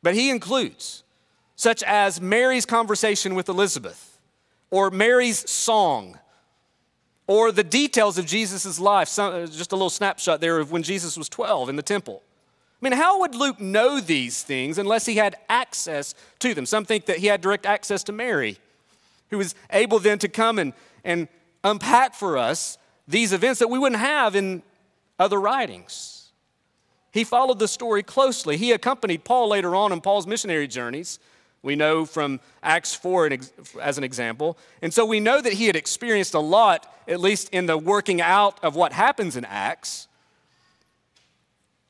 but 0.01 0.13
he 0.13 0.29
includes, 0.29 1.03
such 1.57 1.83
as 1.83 2.21
Mary's 2.21 2.65
conversation 2.65 3.35
with 3.35 3.49
Elizabeth, 3.49 4.19
or 4.71 4.89
Mary's 4.89 5.49
song, 5.49 6.17
or 7.29 7.51
the 7.51 7.63
details 7.63 8.17
of 8.17 8.25
Jesus' 8.25 8.79
life. 8.79 9.07
Some, 9.07 9.31
uh, 9.31 9.45
just 9.45 9.71
a 9.71 9.75
little 9.75 9.91
snapshot 9.91 10.41
there 10.41 10.57
of 10.57 10.71
when 10.71 10.81
Jesus 10.81 11.15
was 11.15 11.29
12 11.29 11.69
in 11.69 11.75
the 11.75 11.83
temple. 11.83 12.23
I 12.81 12.89
mean, 12.89 12.97
how 12.97 13.19
would 13.19 13.35
Luke 13.35 13.59
know 13.59 13.99
these 13.99 14.41
things 14.41 14.79
unless 14.79 15.05
he 15.05 15.15
had 15.17 15.35
access 15.47 16.15
to 16.39 16.55
them? 16.55 16.65
Some 16.65 16.85
think 16.85 17.05
that 17.05 17.17
he 17.17 17.27
had 17.27 17.39
direct 17.41 17.67
access 17.67 18.03
to 18.05 18.11
Mary, 18.11 18.57
who 19.29 19.37
was 19.37 19.53
able 19.71 19.99
then 19.99 20.17
to 20.19 20.27
come 20.27 20.57
and, 20.57 20.73
and 21.03 21.27
unpack 21.63 22.15
for 22.15 22.35
us 22.35 22.79
these 23.07 23.31
events 23.31 23.59
that 23.59 23.67
we 23.67 23.77
wouldn't 23.77 24.01
have 24.01 24.35
in 24.35 24.63
other 25.19 25.39
writings. 25.39 26.31
He 27.11 27.23
followed 27.23 27.59
the 27.59 27.67
story 27.67 28.01
closely. 28.01 28.57
He 28.57 28.71
accompanied 28.71 29.23
Paul 29.23 29.49
later 29.49 29.75
on 29.75 29.91
in 29.91 30.01
Paul's 30.01 30.25
missionary 30.25 30.67
journeys. 30.67 31.19
We 31.61 31.75
know 31.75 32.05
from 32.05 32.39
Acts 32.63 32.93
4 32.95 33.29
as 33.81 33.97
an 33.97 34.03
example. 34.03 34.57
And 34.81 34.93
so 34.93 35.05
we 35.05 35.19
know 35.19 35.41
that 35.41 35.53
he 35.53 35.67
had 35.67 35.75
experienced 35.75 36.33
a 36.33 36.39
lot, 36.39 36.91
at 37.07 37.19
least 37.19 37.49
in 37.49 37.65
the 37.65 37.77
working 37.77 38.21
out 38.21 38.63
of 38.63 38.75
what 38.75 38.93
happens 38.93 39.35
in 39.35 39.43
Acts. 39.45 40.07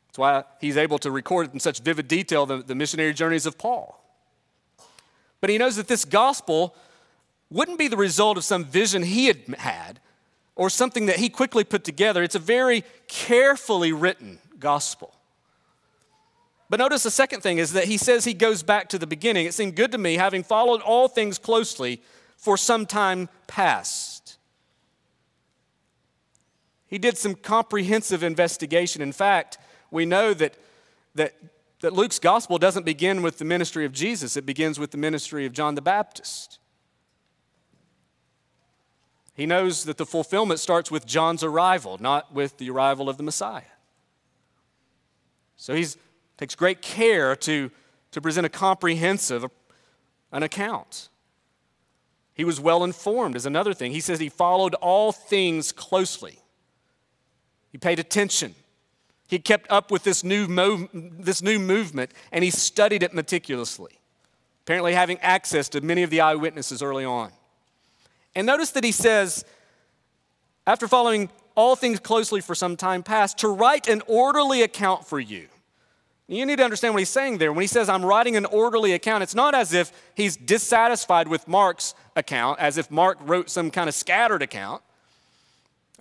That's 0.08 0.18
why 0.18 0.44
he's 0.60 0.78
able 0.78 0.98
to 1.00 1.12
record 1.12 1.54
in 1.54 1.60
such 1.60 1.82
vivid 1.82 2.08
detail 2.08 2.48
the, 2.48 2.58
the 2.58 2.74
missionary 2.74 3.14
journeys 3.14 3.46
of 3.46 3.58
Paul. 3.60 4.04
But 5.40 5.52
he 5.52 5.58
knows 5.58 5.76
that 5.76 5.88
this 5.88 6.04
gospel 6.04 6.76
wouldn't 7.52 7.78
be 7.78 7.88
the 7.88 7.98
result 7.98 8.38
of 8.38 8.44
some 8.44 8.66
vision 8.66 9.04
he 9.04 9.28
had 9.28 9.38
had, 9.58 10.00
or 10.56 10.70
something 10.70 11.06
that 11.06 11.18
he 11.18 11.30
quickly 11.30 11.64
put 11.64 11.84
together. 11.84 12.22
It's 12.22 12.36
a 12.36 12.40
very 12.40 12.84
carefully 13.08 13.94
written 13.94 14.40
gospel. 14.60 15.14
But 16.70 16.80
notice 16.80 17.04
the 17.04 17.12
second 17.12 17.42
thing 17.42 17.58
is 17.58 17.74
that 17.74 17.86
he 17.86 17.98
says 17.98 18.26
he 18.26 18.34
goes 18.34 18.62
back 18.62 18.90
to 18.90 19.00
the 19.00 19.08
beginning. 19.08 19.48
It 19.48 19.56
seemed 19.56 19.76
good 19.76 19.92
to 19.92 19.98
me, 19.98 20.16
having 20.16 20.44
followed 20.44 20.82
all 20.82 21.08
things 21.08 21.40
closely 21.40 22.02
for 22.38 22.58
some 22.58 22.86
time 22.86 23.28
past. 23.48 24.38
He 26.86 27.00
did 27.00 27.18
some 27.18 27.36
comprehensive 27.36 28.24
investigation. 28.24 29.02
In 29.02 29.12
fact, 29.12 29.58
we 29.90 30.06
know 30.06 30.34
that, 30.36 30.56
that, 31.16 31.34
that 31.82 31.94
Luke's 31.94 32.20
gospel 32.20 32.60
doesn't 32.60 32.86
begin 32.86 33.24
with 33.24 33.40
the 33.40 33.46
ministry 33.46 33.86
of 33.86 33.92
Jesus, 33.92 34.38
it 34.38 34.46
begins 34.46 34.80
with 34.80 34.92
the 34.92 34.98
ministry 34.98 35.46
of 35.46 35.54
John 35.54 35.76
the 35.76 35.82
Baptist. 35.82 36.60
He 39.34 39.46
knows 39.46 39.86
that 39.86 39.98
the 39.98 40.06
fulfillment 40.06 40.60
starts 40.60 40.92
with 40.92 41.06
John's 41.06 41.44
arrival, 41.44 41.98
not 42.00 42.34
with 42.34 42.58
the 42.58 42.70
arrival 42.70 43.08
of 43.08 43.18
the 43.18 43.24
Messiah. 43.24 43.62
So 45.56 45.74
he 45.74 45.88
takes 46.40 46.56
great 46.56 46.82
care 46.82 47.36
to, 47.36 47.70
to 48.12 48.22
present 48.22 48.46
a 48.46 48.50
comprehensive 48.50 49.46
an 50.32 50.42
account. 50.42 51.10
He 52.34 52.46
was 52.46 52.62
well 52.62 52.86
informed, 52.86 53.36
is 53.36 53.46
another 53.46 53.74
thing. 53.74 53.92
He 53.92 54.00
says 54.00 54.22
he 54.22 54.30
followed 54.30 54.74
all 54.76 55.12
things 55.12 55.74
closely. 55.74 56.40
He 57.74 57.78
paid 57.78 58.00
attention. 58.00 58.56
He 59.28 59.38
kept 59.38 59.70
up 59.70 59.92
with 59.92 60.04
this 60.04 60.24
new, 60.24 60.48
mov- 60.48 60.90
this 60.94 61.42
new 61.42 61.60
movement 61.60 62.12
and 62.32 62.42
he 62.42 62.52
studied 62.52 63.04
it 63.04 63.14
meticulously, 63.14 64.00
apparently 64.62 64.94
having 64.94 65.18
access 65.20 65.68
to 65.70 65.82
many 65.82 66.04
of 66.04 66.10
the 66.10 66.22
eyewitnesses 66.22 66.82
early 66.82 67.04
on. 67.04 67.34
And 68.34 68.48
notice 68.48 68.72
that 68.72 68.86
he 68.86 68.94
says, 68.94 69.44
after 70.66 70.88
following 70.88 71.30
all 71.56 71.76
things 71.76 72.00
closely 72.00 72.40
for 72.40 72.56
some 72.56 72.78
time 72.78 73.04
past, 73.04 73.40
to 73.40 73.50
write 73.50 73.90
an 73.90 74.02
orderly 74.08 74.62
account 74.62 75.06
for 75.06 75.20
you. 75.20 75.50
You 76.32 76.46
need 76.46 76.58
to 76.58 76.64
understand 76.64 76.94
what 76.94 77.00
he's 77.00 77.10
saying 77.10 77.40
there. 77.40 77.52
When 77.52 77.62
he 77.62 77.68
says, 77.68 77.90
I'm 77.90 78.06
writing 78.06 78.36
an 78.36 78.46
orderly 78.46 78.94
account, 78.94 79.24
it's 79.24 79.34
not 79.34 79.56
as 79.56 79.74
if 79.74 79.92
he's 80.14 80.38
dissatisfied 80.38 81.28
with 81.28 81.48
Mark's 81.48 81.96
account, 82.16 82.60
as 82.60 82.78
if 82.78 82.92
Mark 82.92 83.18
wrote 83.22 83.50
some 83.50 83.72
kind 83.72 83.90
of 83.90 83.96
scattered 83.96 84.44
account, 84.44 84.84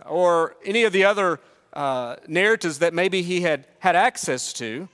or 0.04 0.54
any 0.66 0.84
of 0.84 0.92
the 0.92 1.02
other 1.04 1.40
uh, 1.72 2.16
narratives 2.26 2.80
that 2.80 2.92
maybe 2.92 3.22
he 3.22 3.40
had 3.40 3.66
had 3.78 3.96
access 3.96 4.52
to. 4.52 4.86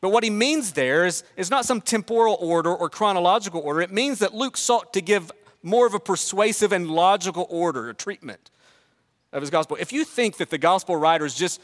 But 0.00 0.08
what 0.08 0.24
he 0.24 0.30
means 0.30 0.72
there 0.72 1.06
is, 1.06 1.22
is 1.36 1.48
not 1.48 1.64
some 1.64 1.80
temporal 1.80 2.36
order 2.40 2.74
or 2.74 2.88
chronological 2.88 3.60
order. 3.60 3.80
It 3.80 3.92
means 3.92 4.18
that 4.18 4.34
Luke 4.34 4.56
sought 4.56 4.92
to 4.94 5.00
give 5.00 5.30
more 5.62 5.86
of 5.86 5.94
a 5.94 6.00
persuasive 6.00 6.72
and 6.72 6.90
logical 6.90 7.46
order 7.50 7.88
or 7.88 7.92
treatment 7.92 8.50
of 9.32 9.42
his 9.42 9.50
gospel. 9.50 9.76
If 9.78 9.92
you 9.92 10.04
think 10.04 10.38
that 10.38 10.50
the 10.50 10.58
gospel 10.58 10.96
writers 10.96 11.36
just, 11.36 11.60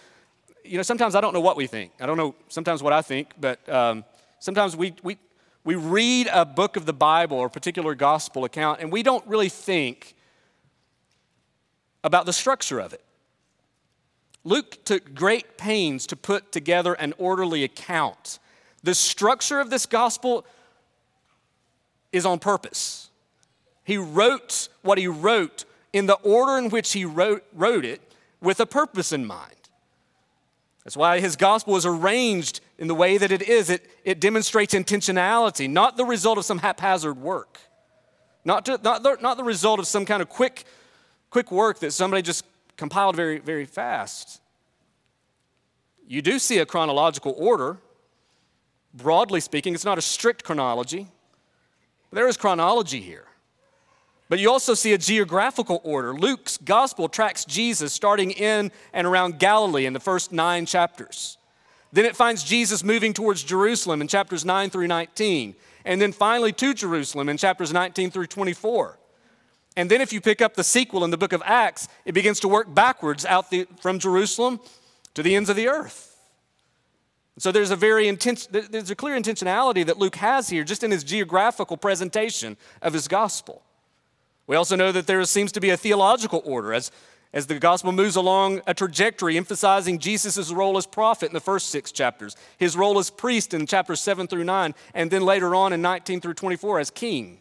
you 0.68 0.76
know, 0.76 0.82
sometimes 0.82 1.14
I 1.14 1.20
don't 1.20 1.32
know 1.32 1.40
what 1.40 1.56
we 1.56 1.66
think. 1.66 1.92
I 2.00 2.06
don't 2.06 2.16
know 2.16 2.34
sometimes 2.48 2.82
what 2.82 2.92
I 2.92 3.02
think, 3.02 3.32
but 3.40 3.66
um, 3.68 4.04
sometimes 4.38 4.76
we, 4.76 4.94
we, 5.02 5.18
we 5.64 5.74
read 5.74 6.28
a 6.32 6.44
book 6.44 6.76
of 6.76 6.86
the 6.86 6.92
Bible 6.92 7.36
or 7.38 7.46
a 7.46 7.50
particular 7.50 7.94
gospel 7.94 8.44
account 8.44 8.80
and 8.80 8.92
we 8.92 9.02
don't 9.02 9.26
really 9.26 9.48
think 9.48 10.14
about 12.04 12.26
the 12.26 12.32
structure 12.32 12.78
of 12.78 12.92
it. 12.92 13.02
Luke 14.44 14.84
took 14.84 15.12
great 15.12 15.58
pains 15.58 16.06
to 16.06 16.16
put 16.16 16.52
together 16.52 16.94
an 16.94 17.14
orderly 17.18 17.64
account. 17.64 18.38
The 18.84 18.94
structure 18.94 19.58
of 19.58 19.70
this 19.70 19.86
gospel 19.86 20.46
is 22.12 22.24
on 22.24 22.38
purpose. 22.38 23.10
He 23.82 23.96
wrote 23.96 24.68
what 24.82 24.98
he 24.98 25.08
wrote 25.08 25.64
in 25.92 26.06
the 26.06 26.14
order 26.14 26.58
in 26.58 26.70
which 26.70 26.92
he 26.92 27.04
wrote, 27.04 27.44
wrote 27.52 27.84
it 27.84 28.00
with 28.40 28.60
a 28.60 28.66
purpose 28.66 29.12
in 29.12 29.26
mind. 29.26 29.55
That's 30.86 30.96
why 30.96 31.18
his 31.18 31.34
gospel 31.34 31.74
is 31.74 31.84
arranged 31.84 32.60
in 32.78 32.86
the 32.86 32.94
way 32.94 33.18
that 33.18 33.32
it 33.32 33.42
is. 33.42 33.70
It, 33.70 33.90
it 34.04 34.20
demonstrates 34.20 34.72
intentionality, 34.72 35.68
not 35.68 35.96
the 35.96 36.04
result 36.04 36.38
of 36.38 36.44
some 36.44 36.58
haphazard 36.58 37.16
work, 37.16 37.58
not, 38.44 38.64
to, 38.66 38.78
not, 38.84 39.02
the, 39.02 39.16
not 39.20 39.36
the 39.36 39.42
result 39.42 39.80
of 39.80 39.88
some 39.88 40.04
kind 40.04 40.22
of 40.22 40.28
quick, 40.28 40.62
quick 41.28 41.50
work 41.50 41.80
that 41.80 41.90
somebody 41.90 42.22
just 42.22 42.44
compiled 42.76 43.16
very, 43.16 43.40
very 43.40 43.64
fast. 43.64 44.40
You 46.06 46.22
do 46.22 46.38
see 46.38 46.58
a 46.58 46.66
chronological 46.66 47.34
order. 47.36 47.78
Broadly 48.94 49.40
speaking, 49.40 49.74
it's 49.74 49.84
not 49.84 49.98
a 49.98 50.02
strict 50.02 50.44
chronology, 50.44 51.08
but 52.10 52.14
there 52.14 52.28
is 52.28 52.36
chronology 52.36 53.00
here. 53.00 53.26
But 54.28 54.40
you 54.40 54.50
also 54.50 54.74
see 54.74 54.92
a 54.92 54.98
geographical 54.98 55.80
order. 55.84 56.12
Luke's 56.12 56.56
gospel 56.56 57.08
tracks 57.08 57.44
Jesus 57.44 57.92
starting 57.92 58.32
in 58.32 58.72
and 58.92 59.06
around 59.06 59.38
Galilee 59.38 59.86
in 59.86 59.92
the 59.92 60.00
first 60.00 60.32
nine 60.32 60.66
chapters. 60.66 61.38
Then 61.92 62.04
it 62.04 62.16
finds 62.16 62.42
Jesus 62.42 62.82
moving 62.82 63.12
towards 63.12 63.44
Jerusalem 63.44 64.00
in 64.00 64.08
chapters 64.08 64.44
9 64.44 64.70
through 64.70 64.88
19. 64.88 65.54
And 65.84 66.00
then 66.00 66.12
finally 66.12 66.52
to 66.52 66.74
Jerusalem 66.74 67.28
in 67.28 67.36
chapters 67.36 67.72
19 67.72 68.10
through 68.10 68.26
24. 68.26 68.98
And 69.76 69.90
then 69.90 70.00
if 70.00 70.12
you 70.12 70.20
pick 70.20 70.42
up 70.42 70.54
the 70.54 70.64
sequel 70.64 71.04
in 71.04 71.10
the 71.10 71.16
book 71.16 71.32
of 71.32 71.42
Acts, 71.44 71.86
it 72.04 72.12
begins 72.12 72.40
to 72.40 72.48
work 72.48 72.74
backwards 72.74 73.24
out 73.24 73.50
the, 73.50 73.68
from 73.80 73.98
Jerusalem 73.98 74.58
to 75.14 75.22
the 75.22 75.36
ends 75.36 75.48
of 75.48 75.56
the 75.56 75.68
earth. 75.68 76.16
So 77.38 77.52
there's 77.52 77.70
a 77.70 77.76
very 77.76 78.08
intense, 78.08 78.46
there's 78.46 78.90
a 78.90 78.96
clear 78.96 79.18
intentionality 79.18 79.84
that 79.86 79.98
Luke 79.98 80.16
has 80.16 80.48
here 80.48 80.64
just 80.64 80.82
in 80.82 80.90
his 80.90 81.04
geographical 81.04 81.76
presentation 81.76 82.56
of 82.80 82.94
his 82.94 83.06
gospel. 83.06 83.62
We 84.46 84.56
also 84.56 84.76
know 84.76 84.92
that 84.92 85.06
there 85.06 85.24
seems 85.24 85.52
to 85.52 85.60
be 85.60 85.70
a 85.70 85.76
theological 85.76 86.42
order 86.44 86.72
as, 86.72 86.90
as 87.32 87.46
the 87.46 87.58
gospel 87.58 87.92
moves 87.92 88.16
along 88.16 88.62
a 88.66 88.74
trajectory 88.74 89.36
emphasizing 89.36 89.98
Jesus' 89.98 90.52
role 90.52 90.76
as 90.76 90.86
prophet 90.86 91.26
in 91.26 91.34
the 91.34 91.40
first 91.40 91.70
six 91.70 91.90
chapters, 91.90 92.36
his 92.58 92.76
role 92.76 92.98
as 92.98 93.10
priest 93.10 93.54
in 93.54 93.66
chapters 93.66 94.00
7 94.00 94.28
through 94.28 94.44
9, 94.44 94.74
and 94.94 95.10
then 95.10 95.22
later 95.22 95.54
on 95.54 95.72
in 95.72 95.82
19 95.82 96.20
through 96.20 96.34
24 96.34 96.80
as 96.80 96.90
king. 96.90 97.38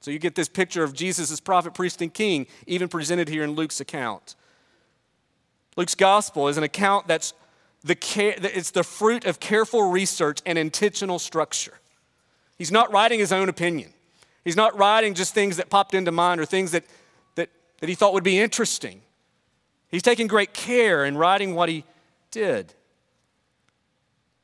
So 0.00 0.10
you 0.10 0.18
get 0.18 0.34
this 0.34 0.48
picture 0.48 0.82
of 0.82 0.94
Jesus 0.94 1.30
as 1.30 1.40
prophet, 1.40 1.74
priest, 1.74 2.00
and 2.00 2.12
king, 2.12 2.46
even 2.66 2.88
presented 2.88 3.28
here 3.28 3.44
in 3.44 3.52
Luke's 3.52 3.80
account. 3.80 4.34
Luke's 5.76 5.94
gospel 5.94 6.48
is 6.48 6.56
an 6.56 6.64
account 6.64 7.06
that's 7.06 7.34
the 7.84 7.94
care, 7.94 8.34
it's 8.38 8.70
the 8.70 8.82
fruit 8.82 9.24
of 9.24 9.40
careful 9.40 9.90
research 9.90 10.40
and 10.44 10.58
intentional 10.58 11.18
structure. 11.18 11.74
He's 12.58 12.72
not 12.72 12.92
writing 12.92 13.20
his 13.20 13.32
own 13.32 13.48
opinion. 13.48 13.92
He's 14.44 14.56
not 14.56 14.76
writing 14.78 15.14
just 15.14 15.34
things 15.34 15.58
that 15.58 15.70
popped 15.70 15.94
into 15.94 16.12
mind 16.12 16.40
or 16.40 16.46
things 16.46 16.72
that, 16.72 16.84
that, 17.34 17.50
that 17.80 17.88
he 17.88 17.94
thought 17.94 18.14
would 18.14 18.24
be 18.24 18.38
interesting. 18.38 19.02
He's 19.88 20.02
taking 20.02 20.26
great 20.26 20.54
care 20.54 21.04
in 21.04 21.16
writing 21.16 21.54
what 21.54 21.68
he 21.68 21.84
did. 22.30 22.72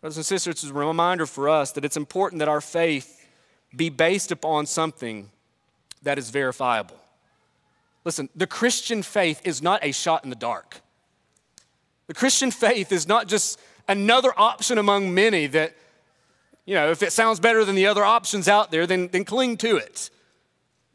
Brothers 0.00 0.18
and 0.18 0.26
sisters, 0.26 0.62
it's 0.62 0.64
a 0.64 0.74
reminder 0.74 1.26
for 1.26 1.48
us 1.48 1.72
that 1.72 1.84
it's 1.84 1.96
important 1.96 2.40
that 2.40 2.48
our 2.48 2.60
faith 2.60 3.26
be 3.74 3.88
based 3.88 4.30
upon 4.30 4.66
something 4.66 5.30
that 6.02 6.18
is 6.18 6.30
verifiable. 6.30 6.96
Listen, 8.04 8.28
the 8.36 8.46
Christian 8.46 9.02
faith 9.02 9.40
is 9.44 9.62
not 9.62 9.84
a 9.84 9.92
shot 9.92 10.24
in 10.24 10.30
the 10.30 10.36
dark. 10.36 10.80
The 12.06 12.14
Christian 12.14 12.50
faith 12.50 12.92
is 12.92 13.08
not 13.08 13.26
just 13.26 13.58
another 13.88 14.32
option 14.36 14.78
among 14.78 15.12
many 15.12 15.46
that, 15.48 15.74
you 16.66 16.74
know, 16.74 16.90
if 16.90 17.02
it 17.02 17.12
sounds 17.12 17.40
better 17.40 17.64
than 17.64 17.76
the 17.76 17.86
other 17.86 18.04
options 18.04 18.48
out 18.48 18.70
there, 18.70 18.86
then, 18.86 19.08
then 19.08 19.24
cling 19.24 19.56
to 19.58 19.76
it. 19.76 20.10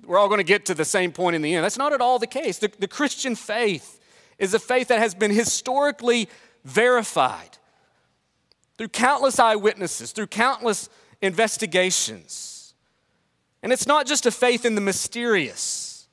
We're 0.05 0.17
all 0.17 0.27
going 0.27 0.39
to 0.39 0.43
get 0.43 0.65
to 0.65 0.73
the 0.73 0.85
same 0.85 1.11
point 1.11 1.35
in 1.35 1.41
the 1.41 1.55
end. 1.55 1.63
That's 1.63 1.77
not 1.77 1.93
at 1.93 2.01
all 2.01 2.19
the 2.19 2.27
case. 2.27 2.59
The, 2.59 2.71
the 2.77 2.87
Christian 2.87 3.35
faith 3.35 3.99
is 4.37 4.53
a 4.53 4.59
faith 4.59 4.89
that 4.89 4.99
has 4.99 5.15
been 5.15 5.31
historically 5.31 6.27
verified 6.65 7.57
through 8.77 8.89
countless 8.89 9.39
eyewitnesses, 9.39 10.11
through 10.11 10.27
countless 10.27 10.89
investigations. 11.21 12.73
And 13.63 13.71
it's 13.71 13.87
not 13.87 14.07
just 14.07 14.25
a 14.25 14.31
faith 14.31 14.65
in 14.65 14.75
the 14.75 14.81
mysterious. 14.81 16.07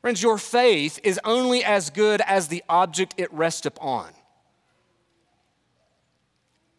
Friends, 0.00 0.22
your 0.22 0.38
faith 0.38 1.00
is 1.02 1.20
only 1.24 1.64
as 1.64 1.90
good 1.90 2.20
as 2.20 2.48
the 2.48 2.62
object 2.68 3.14
it 3.16 3.32
rests 3.32 3.66
upon. 3.66 4.12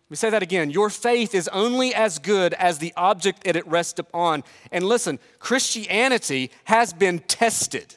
Let 0.05 0.11
me 0.11 0.15
say 0.17 0.29
that 0.29 0.43
again. 0.43 0.69
Your 0.69 0.89
faith 0.89 1.33
is 1.33 1.47
only 1.47 1.93
as 1.93 2.19
good 2.19 2.53
as 2.53 2.77
the 2.77 2.93
object 2.95 3.43
that 3.43 3.55
it 3.55 3.65
rests 3.67 3.99
upon. 3.99 4.43
And 4.71 4.85
listen, 4.85 5.19
Christianity 5.39 6.51
has 6.65 6.93
been 6.93 7.19
tested. 7.19 7.95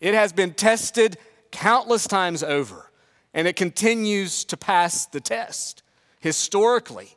It 0.00 0.14
has 0.14 0.32
been 0.32 0.54
tested 0.54 1.18
countless 1.50 2.06
times 2.06 2.42
over, 2.42 2.90
and 3.34 3.46
it 3.46 3.56
continues 3.56 4.44
to 4.46 4.56
pass 4.56 5.06
the 5.06 5.20
test 5.20 5.82
historically, 6.20 7.16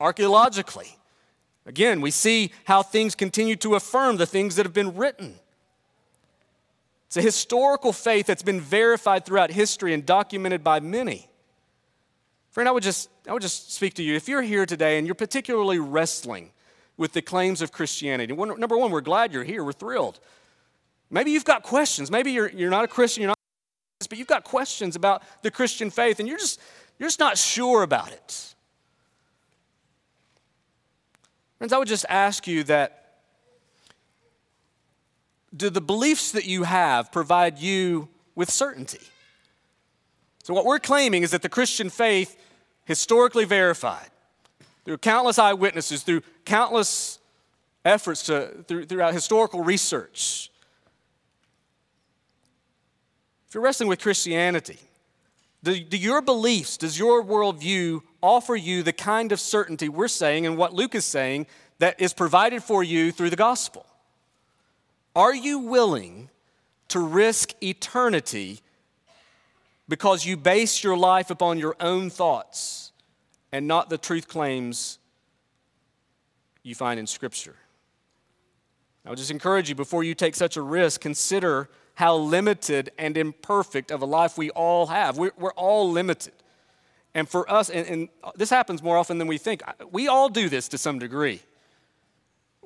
archaeologically, 0.00 0.96
Again, 1.66 2.00
we 2.00 2.10
see 2.10 2.52
how 2.64 2.82
things 2.82 3.14
continue 3.14 3.56
to 3.56 3.74
affirm 3.74 4.16
the 4.16 4.26
things 4.26 4.56
that 4.56 4.66
have 4.66 4.74
been 4.74 4.94
written. 4.96 5.36
It's 7.06 7.16
a 7.16 7.22
historical 7.22 7.92
faith 7.92 8.26
that's 8.26 8.42
been 8.42 8.60
verified 8.60 9.24
throughout 9.24 9.50
history 9.50 9.94
and 9.94 10.04
documented 10.04 10.62
by 10.62 10.80
many. 10.80 11.28
Friend, 12.54 12.68
I 12.68 12.72
would 12.72 12.84
just, 12.84 13.10
I 13.28 13.32
would 13.32 13.42
just 13.42 13.72
speak 13.72 13.94
to 13.94 14.02
you. 14.04 14.14
If 14.14 14.28
you're 14.28 14.40
here 14.40 14.64
today 14.64 14.96
and 14.96 15.08
you're 15.08 15.16
particularly 15.16 15.80
wrestling 15.80 16.52
with 16.96 17.12
the 17.12 17.20
claims 17.20 17.60
of 17.60 17.72
Christianity, 17.72 18.32
number 18.32 18.78
one, 18.78 18.92
we're 18.92 19.00
glad 19.00 19.32
you're 19.32 19.42
here. 19.42 19.64
We're 19.64 19.72
thrilled. 19.72 20.20
Maybe 21.10 21.32
you've 21.32 21.44
got 21.44 21.64
questions. 21.64 22.12
Maybe 22.12 22.30
you're, 22.30 22.48
you're 22.48 22.70
not 22.70 22.84
a 22.84 22.88
Christian, 22.88 23.22
you're 23.22 23.30
not, 23.30 23.38
but 24.08 24.18
you've 24.18 24.28
got 24.28 24.44
questions 24.44 24.94
about 24.94 25.24
the 25.42 25.50
Christian 25.50 25.90
faith 25.90 26.20
and 26.20 26.28
you're 26.28 26.38
just, 26.38 26.60
you're 26.96 27.08
just 27.08 27.18
not 27.18 27.36
sure 27.36 27.82
about 27.82 28.12
it. 28.12 28.54
Friends, 31.58 31.72
I 31.72 31.78
would 31.78 31.88
just 31.88 32.06
ask 32.08 32.46
you 32.46 32.62
that 32.64 33.16
do 35.56 35.70
the 35.70 35.80
beliefs 35.80 36.30
that 36.30 36.44
you 36.44 36.62
have 36.62 37.10
provide 37.10 37.58
you 37.58 38.08
with 38.36 38.48
certainty? 38.48 39.00
So, 40.44 40.52
what 40.52 40.66
we're 40.66 40.78
claiming 40.78 41.22
is 41.22 41.30
that 41.30 41.42
the 41.42 41.48
Christian 41.48 41.88
faith, 41.88 42.36
historically 42.84 43.44
verified 43.44 44.08
through 44.84 44.98
countless 44.98 45.38
eyewitnesses, 45.38 46.02
through 46.02 46.22
countless 46.44 47.18
efforts 47.84 48.24
to, 48.24 48.64
through, 48.68 48.84
throughout 48.84 49.12
historical 49.12 49.62
research, 49.62 50.50
if 53.48 53.54
you're 53.54 53.62
wrestling 53.64 53.88
with 53.88 54.00
Christianity, 54.00 54.78
do, 55.62 55.78
do 55.80 55.96
your 55.96 56.20
beliefs, 56.20 56.76
does 56.76 56.98
your 56.98 57.24
worldview 57.24 58.02
offer 58.20 58.56
you 58.56 58.82
the 58.82 58.92
kind 58.92 59.32
of 59.32 59.40
certainty 59.40 59.88
we're 59.88 60.08
saying 60.08 60.44
and 60.44 60.58
what 60.58 60.74
Luke 60.74 60.94
is 60.94 61.04
saying 61.04 61.46
that 61.78 62.00
is 62.00 62.12
provided 62.12 62.62
for 62.62 62.82
you 62.82 63.12
through 63.12 63.30
the 63.30 63.36
gospel? 63.36 63.86
Are 65.16 65.34
you 65.34 65.60
willing 65.60 66.30
to 66.88 67.00
risk 67.00 67.52
eternity 67.62 68.60
because 69.88 70.24
you 70.24 70.36
base 70.36 70.82
your 70.82 70.96
life 70.96 71.30
upon 71.30 71.58
your 71.58 71.76
own 71.80 72.10
thoughts 72.10 72.92
and 73.52 73.66
not 73.66 73.90
the 73.90 73.98
truth 73.98 74.28
claims 74.28 74.98
you 76.62 76.74
find 76.74 76.98
in 76.98 77.06
Scripture? 77.06 77.56
I 79.04 79.10
would 79.10 79.18
just 79.18 79.30
encourage 79.30 79.68
you 79.68 79.74
before 79.74 80.02
you 80.02 80.14
take 80.14 80.34
such 80.34 80.56
a 80.56 80.62
risk, 80.62 81.00
consider 81.00 81.68
how 81.94 82.16
limited 82.16 82.90
and 82.98 83.16
imperfect 83.16 83.90
of 83.90 84.02
a 84.02 84.06
life 84.06 84.38
we 84.38 84.50
all 84.50 84.86
have. 84.86 85.18
We're, 85.18 85.32
we're 85.38 85.52
all 85.52 85.90
limited. 85.90 86.32
And 87.14 87.28
for 87.28 87.50
us, 87.50 87.70
and, 87.70 87.86
and, 87.86 88.08
this 88.34 88.50
happens 88.50 88.82
more 88.82 88.96
often 88.96 89.18
than 89.18 89.28
we 89.28 89.38
think, 89.38 89.62
we 89.92 90.08
all 90.08 90.28
do 90.28 90.48
this 90.48 90.68
to 90.68 90.78
some 90.78 90.98
degree. 90.98 91.40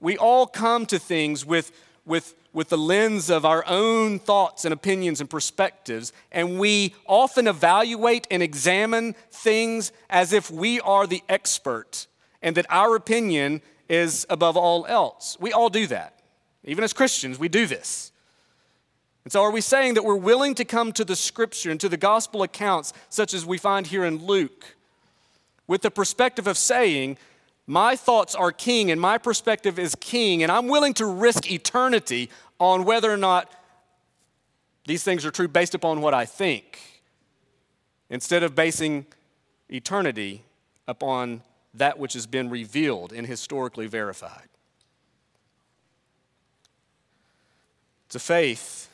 We 0.01 0.17
all 0.17 0.47
come 0.47 0.87
to 0.87 0.99
things 0.99 1.45
with, 1.45 1.73
with, 2.09 2.35
with 2.53 2.71
the 2.71 2.79
lens 2.79 3.31
of 3.31 3.45
our 3.45 3.65
own 3.67 4.19
thoughts 4.19 4.65
and 4.65 4.73
opinions 4.73 5.21
and 5.21 5.29
perspectives, 5.29 6.13
and 6.33 6.59
we 6.59 6.95
often 7.07 7.47
evaluate 7.47 8.27
and 8.31 8.43
examine 8.43 9.15
things 9.31 9.93
as 10.11 10.33
if 10.33 10.51
we 10.51 10.81
are 10.81 11.07
the 11.07 11.23
expert 11.29 12.07
and 12.43 12.57
that 12.57 12.67
our 12.71 12.97
opinion 12.97 13.61
is 13.89 14.27
above 14.31 14.57
all 14.57 14.87
else. 14.87 15.37
We 15.41 15.53
all 15.53 15.71
do 15.71 15.87
that. 15.89 16.21
Even 16.65 16.85
as 16.85 16.93
Christians, 16.93 17.39
we 17.39 17.49
do 17.49 17.67
this. 17.67 18.13
And 19.25 19.33
so, 19.33 19.43
are 19.43 19.51
we 19.51 19.61
saying 19.61 19.95
that 19.95 20.05
we're 20.05 20.17
willing 20.17 20.55
to 20.55 20.65
come 20.65 20.93
to 20.93 21.05
the 21.05 21.17
scripture 21.17 21.71
and 21.71 21.79
to 21.81 21.89
the 21.89 21.97
gospel 21.97 22.43
accounts, 22.43 22.93
such 23.11 23.35
as 23.35 23.45
we 23.45 23.59
find 23.59 23.87
here 23.87 24.05
in 24.05 24.25
Luke, 24.25 24.77
with 25.67 25.83
the 25.83 25.91
perspective 25.91 26.47
of 26.47 26.57
saying, 26.57 27.19
my 27.69 27.97
thoughts 27.97 28.35
are 28.35 28.51
king 28.51 28.91
and 28.91 28.99
my 28.99 29.19
perspective 29.19 29.79
is 29.79 29.95
king, 30.01 30.43
and 30.43 30.51
I'm 30.51 30.69
willing 30.69 30.95
to 30.95 31.07
risk 31.07 31.53
eternity 31.53 32.31
on 32.59 32.85
whether 32.85 33.13
or 33.13 33.19
not 33.19 33.53
these 34.87 35.05
things 35.05 35.27
are 35.27 35.31
true 35.31 35.47
based 35.47 35.75
upon 35.75 36.01
what 36.01 36.15
I 36.15 36.25
think, 36.25 37.03
instead 38.09 38.43
of 38.43 38.55
basing 38.55 39.05
eternity 39.69 40.45
upon 40.89 41.43
that 41.75 41.99
which 41.99 42.15
has 42.15 42.27
been 42.27 42.49
revealed 42.49 43.13
and 43.13 43.27
historically 43.27 43.87
verified. 43.87 44.49
It's 48.07 48.17
a 48.17 48.21
faith 48.21 48.89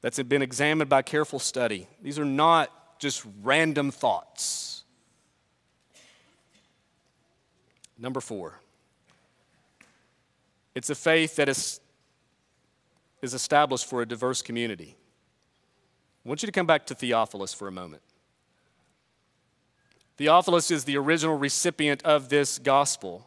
that's 0.00 0.20
been 0.22 0.40
examined 0.40 0.88
by 0.88 1.02
careful 1.02 1.38
study. 1.38 1.86
These 2.00 2.18
are 2.18 2.24
not 2.24 2.98
just 2.98 3.26
random 3.42 3.90
thoughts. 3.90 4.75
Number 7.98 8.20
four, 8.20 8.60
it's 10.74 10.90
a 10.90 10.94
faith 10.94 11.36
that 11.36 11.48
is, 11.48 11.80
is 13.22 13.32
established 13.32 13.88
for 13.88 14.02
a 14.02 14.06
diverse 14.06 14.42
community. 14.42 14.96
I 16.24 16.28
want 16.28 16.42
you 16.42 16.46
to 16.46 16.52
come 16.52 16.66
back 16.66 16.86
to 16.86 16.94
Theophilus 16.94 17.54
for 17.54 17.68
a 17.68 17.72
moment. 17.72 18.02
Theophilus 20.16 20.70
is 20.70 20.84
the 20.84 20.96
original 20.96 21.36
recipient 21.36 22.02
of 22.02 22.28
this 22.28 22.58
gospel. 22.58 23.26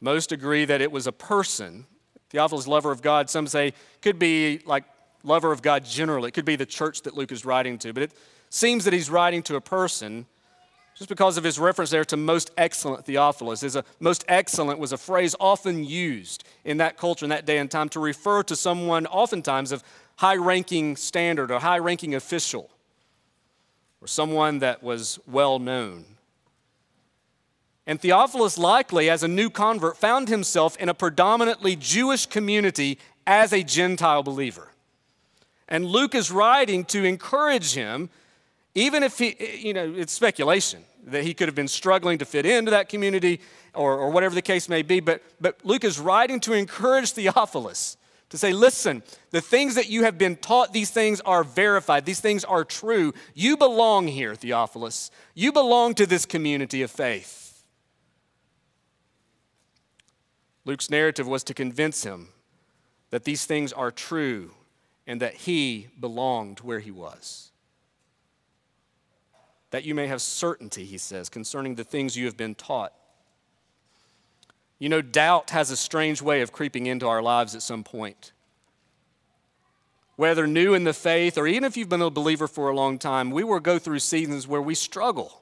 Most 0.00 0.32
agree 0.32 0.64
that 0.64 0.80
it 0.80 0.90
was 0.90 1.06
a 1.06 1.12
person. 1.12 1.86
Theophilus, 2.30 2.66
lover 2.66 2.90
of 2.90 3.02
God, 3.02 3.28
some 3.28 3.46
say 3.46 3.74
could 4.00 4.18
be 4.18 4.60
like 4.64 4.84
lover 5.22 5.52
of 5.52 5.62
God 5.62 5.84
generally. 5.84 6.28
It 6.28 6.32
could 6.32 6.44
be 6.44 6.56
the 6.56 6.66
church 6.66 7.02
that 7.02 7.14
Luke 7.14 7.32
is 7.32 7.44
writing 7.44 7.78
to, 7.78 7.92
but 7.92 8.04
it 8.04 8.12
seems 8.50 8.84
that 8.84 8.92
he's 8.92 9.10
writing 9.10 9.42
to 9.44 9.56
a 9.56 9.60
person 9.60 10.26
just 11.00 11.08
because 11.08 11.38
of 11.38 11.44
his 11.44 11.58
reference 11.58 11.88
there 11.88 12.04
to 12.04 12.14
most 12.14 12.50
excellent 12.58 13.06
Theophilus. 13.06 13.62
Is 13.62 13.74
a 13.74 13.86
most 14.00 14.22
excellent 14.28 14.78
was 14.78 14.92
a 14.92 14.98
phrase 14.98 15.34
often 15.40 15.82
used 15.82 16.44
in 16.62 16.76
that 16.76 16.98
culture 16.98 17.24
in 17.24 17.30
that 17.30 17.46
day 17.46 17.56
and 17.56 17.70
time 17.70 17.88
to 17.90 18.00
refer 18.00 18.42
to 18.42 18.54
someone 18.54 19.06
oftentimes 19.06 19.72
of 19.72 19.82
high 20.16 20.36
ranking 20.36 20.96
standard 20.96 21.50
or 21.50 21.58
high 21.60 21.78
ranking 21.78 22.14
official 22.14 22.68
or 24.02 24.08
someone 24.08 24.58
that 24.58 24.82
was 24.82 25.18
well 25.26 25.58
known. 25.58 26.04
And 27.86 27.98
Theophilus, 27.98 28.58
likely 28.58 29.08
as 29.08 29.22
a 29.22 29.28
new 29.28 29.48
convert, 29.48 29.96
found 29.96 30.28
himself 30.28 30.76
in 30.76 30.90
a 30.90 30.94
predominantly 30.94 31.76
Jewish 31.76 32.26
community 32.26 32.98
as 33.26 33.54
a 33.54 33.62
Gentile 33.62 34.22
believer. 34.22 34.68
And 35.66 35.86
Luke 35.86 36.14
is 36.14 36.30
writing 36.30 36.84
to 36.86 37.04
encourage 37.04 37.72
him, 37.72 38.10
even 38.74 39.02
if 39.02 39.18
he, 39.18 39.34
you 39.66 39.72
know, 39.72 39.94
it's 39.96 40.12
speculation 40.12 40.84
that 41.04 41.24
he 41.24 41.34
could 41.34 41.48
have 41.48 41.54
been 41.54 41.68
struggling 41.68 42.18
to 42.18 42.24
fit 42.24 42.46
into 42.46 42.70
that 42.70 42.88
community 42.88 43.40
or, 43.74 43.96
or 43.96 44.10
whatever 44.10 44.34
the 44.34 44.42
case 44.42 44.68
may 44.68 44.82
be. 44.82 45.00
But, 45.00 45.22
but 45.40 45.58
Luke 45.64 45.84
is 45.84 45.98
writing 45.98 46.40
to 46.40 46.52
encourage 46.52 47.12
Theophilus 47.12 47.96
To 48.30 48.38
say, 48.38 48.52
listen, 48.52 49.02
the 49.30 49.40
things 49.40 49.74
that 49.74 49.88
you 49.88 50.04
have 50.04 50.16
been 50.16 50.36
taught, 50.36 50.72
these 50.72 50.90
things 50.90 51.20
are 51.22 51.42
verified, 51.42 52.04
these 52.04 52.20
things 52.20 52.44
are 52.44 52.64
true. 52.64 53.12
You 53.34 53.56
belong 53.56 54.06
here, 54.06 54.34
Theophilus. 54.34 55.10
You 55.34 55.52
belong 55.52 55.94
to 55.94 56.06
this 56.06 56.26
community 56.26 56.82
of 56.82 56.90
faith. 56.90 57.64
Luke's 60.64 60.90
narrative 60.90 61.26
was 61.26 61.42
to 61.44 61.54
convince 61.54 62.04
him 62.04 62.28
that 63.10 63.24
these 63.24 63.44
things 63.46 63.72
are 63.72 63.90
true 63.90 64.52
and 65.06 65.20
that 65.20 65.34
he 65.34 65.88
belonged 65.98 66.60
where 66.60 66.78
he 66.78 66.92
was. 66.92 67.49
That 69.70 69.84
you 69.84 69.94
may 69.94 70.06
have 70.08 70.20
certainty, 70.20 70.84
he 70.84 70.98
says, 70.98 71.28
concerning 71.28 71.76
the 71.76 71.84
things 71.84 72.16
you 72.16 72.26
have 72.26 72.36
been 72.36 72.54
taught. 72.54 72.92
You 74.78 74.88
know, 74.88 75.02
doubt 75.02 75.50
has 75.50 75.70
a 75.70 75.76
strange 75.76 76.22
way 76.22 76.40
of 76.40 76.52
creeping 76.52 76.86
into 76.86 77.06
our 77.06 77.22
lives 77.22 77.54
at 77.54 77.62
some 77.62 77.84
point. 77.84 78.32
Whether 80.16 80.46
new 80.46 80.74
in 80.74 80.84
the 80.84 80.92
faith 80.92 81.38
or 81.38 81.46
even 81.46 81.64
if 81.64 81.76
you've 81.76 81.88
been 81.88 82.02
a 82.02 82.10
believer 82.10 82.48
for 82.48 82.68
a 82.68 82.74
long 82.74 82.98
time, 82.98 83.30
we 83.30 83.44
will 83.44 83.60
go 83.60 83.78
through 83.78 84.00
seasons 84.00 84.48
where 84.48 84.60
we 84.60 84.74
struggle. 84.74 85.40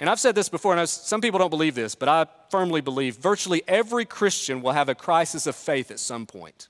And 0.00 0.10
I've 0.10 0.20
said 0.20 0.34
this 0.34 0.48
before, 0.48 0.76
and 0.76 0.88
some 0.88 1.20
people 1.20 1.38
don't 1.38 1.50
believe 1.50 1.74
this, 1.74 1.94
but 1.94 2.08
I 2.08 2.26
firmly 2.50 2.80
believe 2.80 3.16
virtually 3.16 3.62
every 3.66 4.04
Christian 4.04 4.60
will 4.60 4.72
have 4.72 4.88
a 4.88 4.94
crisis 4.94 5.46
of 5.46 5.54
faith 5.54 5.90
at 5.90 5.98
some 5.98 6.26
point. 6.26 6.68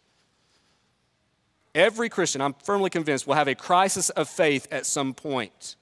Every 1.75 2.09
Christian, 2.09 2.41
I'm 2.41 2.55
firmly 2.55 2.91
convinced, 2.91 3.27
will 3.27 3.35
have 3.35 3.49
a 3.49 3.55
crisis 3.55 4.11
of 4.11 4.29
faith 4.29 4.68
at 4.70 4.87
some 4.87 5.14
point. 5.14 5.77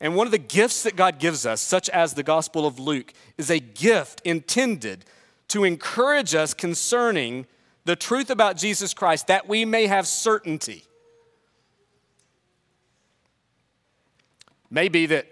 And 0.00 0.14
one 0.14 0.26
of 0.26 0.30
the 0.30 0.38
gifts 0.38 0.84
that 0.84 0.94
God 0.94 1.18
gives 1.18 1.44
us, 1.44 1.60
such 1.60 1.88
as 1.90 2.14
the 2.14 2.22
Gospel 2.22 2.66
of 2.66 2.78
Luke, 2.78 3.12
is 3.36 3.50
a 3.50 3.58
gift 3.58 4.20
intended 4.24 5.04
to 5.48 5.64
encourage 5.64 6.34
us 6.34 6.54
concerning 6.54 7.46
the 7.84 7.96
truth 7.96 8.30
about 8.30 8.56
Jesus 8.56 8.94
Christ 8.94 9.26
that 9.26 9.48
we 9.48 9.64
may 9.64 9.86
have 9.86 10.06
certainty. 10.06 10.84
Maybe 14.70 15.06
that, 15.06 15.26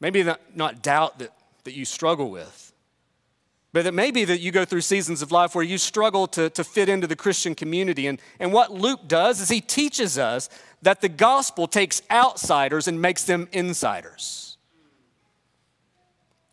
maybe 0.00 0.22
not, 0.22 0.40
not 0.54 0.82
doubt 0.82 1.18
that, 1.18 1.32
that 1.64 1.72
you 1.72 1.86
struggle 1.86 2.30
with, 2.30 2.72
but 3.72 3.84
that 3.84 3.94
maybe 3.94 4.24
that 4.24 4.40
you 4.40 4.52
go 4.52 4.64
through 4.64 4.82
seasons 4.82 5.22
of 5.22 5.32
life 5.32 5.54
where 5.54 5.64
you 5.64 5.78
struggle 5.78 6.26
to, 6.28 6.50
to 6.50 6.62
fit 6.62 6.88
into 6.88 7.06
the 7.06 7.16
Christian 7.16 7.54
community. 7.54 8.06
And, 8.06 8.20
and 8.38 8.52
what 8.52 8.70
Luke 8.70 9.08
does 9.08 9.40
is 9.40 9.48
he 9.48 9.60
teaches 9.60 10.18
us 10.18 10.48
that 10.86 11.00
the 11.00 11.08
gospel 11.08 11.66
takes 11.66 12.00
outsiders 12.12 12.86
and 12.86 13.02
makes 13.02 13.24
them 13.24 13.48
insiders. 13.50 14.56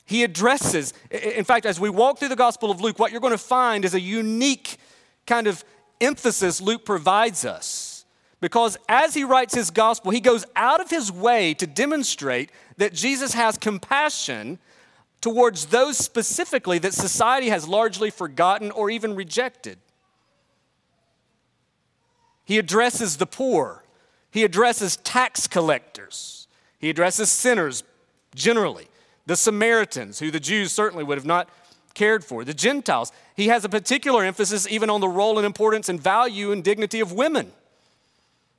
He 0.05 0.23
addresses, 0.23 0.91
in 1.11 1.43
fact, 1.43 1.67
as 1.67 1.79
we 1.79 1.91
walk 1.91 2.17
through 2.17 2.29
the 2.29 2.35
Gospel 2.35 2.71
of 2.71 2.81
Luke, 2.81 2.97
what 2.97 3.11
you're 3.11 3.21
going 3.21 3.29
to 3.29 3.37
find 3.37 3.85
is 3.85 3.93
a 3.93 3.99
unique 3.99 4.77
kind 5.27 5.45
of 5.45 5.63
emphasis 6.01 6.59
Luke 6.61 6.83
provides 6.83 7.45
us. 7.45 8.05
Because 8.41 8.75
as 8.89 9.13
he 9.13 9.23
writes 9.23 9.53
his 9.53 9.69
gospel, 9.69 10.09
he 10.09 10.19
goes 10.19 10.47
out 10.55 10.81
of 10.81 10.89
his 10.89 11.11
way 11.11 11.53
to 11.53 11.67
demonstrate 11.67 12.49
that 12.77 12.91
Jesus 12.91 13.35
has 13.35 13.55
compassion 13.59 14.57
towards 15.21 15.67
those 15.67 15.95
specifically 15.95 16.79
that 16.79 16.95
society 16.95 17.49
has 17.49 17.67
largely 17.67 18.09
forgotten 18.09 18.71
or 18.71 18.89
even 18.89 19.13
rejected. 19.13 19.77
He 22.45 22.57
addresses 22.57 23.17
the 23.17 23.27
poor, 23.27 23.82
he 24.33 24.43
addresses 24.43 24.97
tax 24.97 25.45
collectors, 25.45 26.47
he 26.79 26.89
addresses 26.89 27.31
sinners 27.31 27.83
generally, 28.33 28.87
the 29.27 29.35
Samaritans, 29.35 30.17
who 30.17 30.31
the 30.31 30.39
Jews 30.39 30.71
certainly 30.71 31.03
would 31.03 31.19
have 31.19 31.25
not 31.25 31.47
cared 31.93 32.25
for, 32.25 32.43
the 32.43 32.53
Gentiles. 32.53 33.11
He 33.35 33.49
has 33.49 33.63
a 33.63 33.69
particular 33.69 34.23
emphasis 34.23 34.67
even 34.67 34.89
on 34.89 35.01
the 35.01 35.07
role 35.07 35.37
and 35.37 35.45
importance 35.45 35.87
and 35.87 36.01
value 36.01 36.51
and 36.51 36.63
dignity 36.63 36.99
of 36.99 37.11
women. 37.11 37.51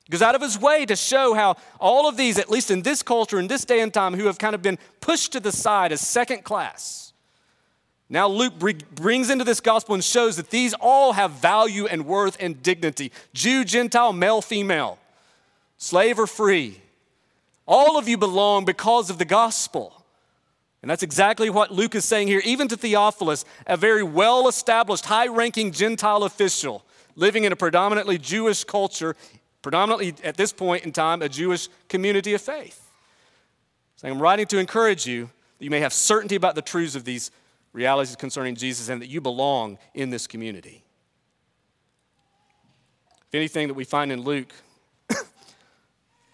Goes 0.09 0.21
out 0.21 0.33
of 0.33 0.41
his 0.41 0.57
way 0.57 0.85
to 0.85 0.95
show 0.95 1.33
how 1.33 1.57
all 1.77 2.07
of 2.07 2.15
these, 2.15 2.39
at 2.39 2.49
least 2.49 2.71
in 2.71 2.83
this 2.83 3.03
culture, 3.03 3.37
in 3.37 3.47
this 3.47 3.65
day 3.65 3.81
and 3.81 3.93
time, 3.93 4.13
who 4.13 4.27
have 4.27 4.37
kind 4.37 4.55
of 4.55 4.61
been 4.61 4.77
pushed 5.01 5.33
to 5.33 5.41
the 5.41 5.51
side 5.51 5.91
as 5.91 5.99
second 5.99 6.45
class. 6.45 7.11
Now, 8.07 8.27
Luke 8.27 8.53
brings 8.93 9.29
into 9.29 9.43
this 9.43 9.59
gospel 9.59 9.95
and 9.95 10.03
shows 10.03 10.37
that 10.37 10.51
these 10.51 10.73
all 10.75 11.13
have 11.13 11.31
value 11.31 11.85
and 11.87 12.05
worth 12.05 12.37
and 12.39 12.63
dignity. 12.63 13.11
Jew, 13.33 13.65
Gentile, 13.65 14.13
male, 14.13 14.41
female, 14.41 14.99
slave 15.85 16.19
or 16.19 16.25
free. 16.25 16.81
All 17.67 17.97
of 17.97 18.07
you 18.07 18.17
belong 18.17 18.65
because 18.65 19.09
of 19.09 19.19
the 19.19 19.25
gospel. 19.25 20.03
And 20.81 20.89
that's 20.89 21.03
exactly 21.03 21.49
what 21.49 21.71
Luke 21.71 21.95
is 21.95 22.05
saying 22.05 22.27
here, 22.27 22.41
even 22.43 22.67
to 22.69 22.77
Theophilus, 22.77 23.45
a 23.67 23.77
very 23.77 24.03
well 24.03 24.47
established, 24.47 25.05
high 25.05 25.27
ranking 25.27 25.71
Gentile 25.71 26.23
official 26.23 26.83
living 27.15 27.43
in 27.43 27.51
a 27.51 27.55
predominantly 27.55 28.17
Jewish 28.17 28.63
culture 28.63 29.15
predominantly 29.61 30.13
at 30.23 30.37
this 30.37 30.53
point 30.53 30.85
in 30.85 30.91
time, 30.91 31.21
a 31.21 31.29
Jewish 31.29 31.69
community 31.87 32.33
of 32.33 32.41
faith. 32.41 32.87
Saying, 33.95 34.13
I'm 34.13 34.21
writing 34.21 34.45
to 34.47 34.59
encourage 34.59 35.07
you 35.07 35.29
that 35.57 35.63
you 35.63 35.71
may 35.71 35.79
have 35.79 35.93
certainty 35.93 36.35
about 36.35 36.53
the 36.53 36.61
truths 36.61 36.95
of 36.95 37.03
these 37.03 37.31
realities 37.73 38.15
concerning 38.15 38.55
Jesus 38.55 38.89
and 38.89 39.01
that 39.01 39.07
you 39.07 39.21
belong 39.21 39.79
in 39.95 40.11
this 40.11 40.27
community. 40.27 40.83
If 43.27 43.35
anything 43.35 43.67
that 43.69 43.73
we 43.73 43.85
find 43.85 44.11
in 44.11 44.21
Luke, 44.21 44.53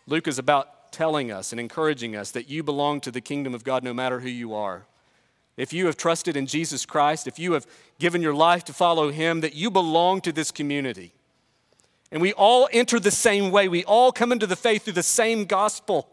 Luke 0.07 0.27
is 0.27 0.39
about 0.39 0.91
telling 0.91 1.31
us 1.31 1.51
and 1.51 1.59
encouraging 1.59 2.15
us 2.15 2.31
that 2.31 2.49
you 2.49 2.63
belong 2.63 2.99
to 3.01 3.11
the 3.11 3.21
kingdom 3.21 3.53
of 3.53 3.63
God 3.63 3.83
no 3.83 3.93
matter 3.93 4.19
who 4.19 4.29
you 4.29 4.53
are. 4.53 4.83
If 5.57 5.73
you 5.73 5.85
have 5.85 5.97
trusted 5.97 6.35
in 6.35 6.47
Jesus 6.47 6.85
Christ, 6.85 7.27
if 7.27 7.37
you 7.37 7.53
have 7.53 7.67
given 7.99 8.21
your 8.21 8.33
life 8.33 8.63
to 8.65 8.73
follow 8.73 9.11
Him, 9.11 9.41
that 9.41 9.53
you 9.53 9.69
belong 9.69 10.21
to 10.21 10.31
this 10.31 10.51
community. 10.51 11.13
And 12.11 12.21
we 12.21 12.33
all 12.33 12.67
enter 12.71 12.99
the 12.99 13.11
same 13.11 13.51
way. 13.51 13.67
We 13.67 13.83
all 13.85 14.11
come 14.11 14.31
into 14.31 14.47
the 14.47 14.55
faith 14.55 14.83
through 14.83 14.93
the 14.93 15.03
same 15.03 15.45
gospel. 15.45 16.09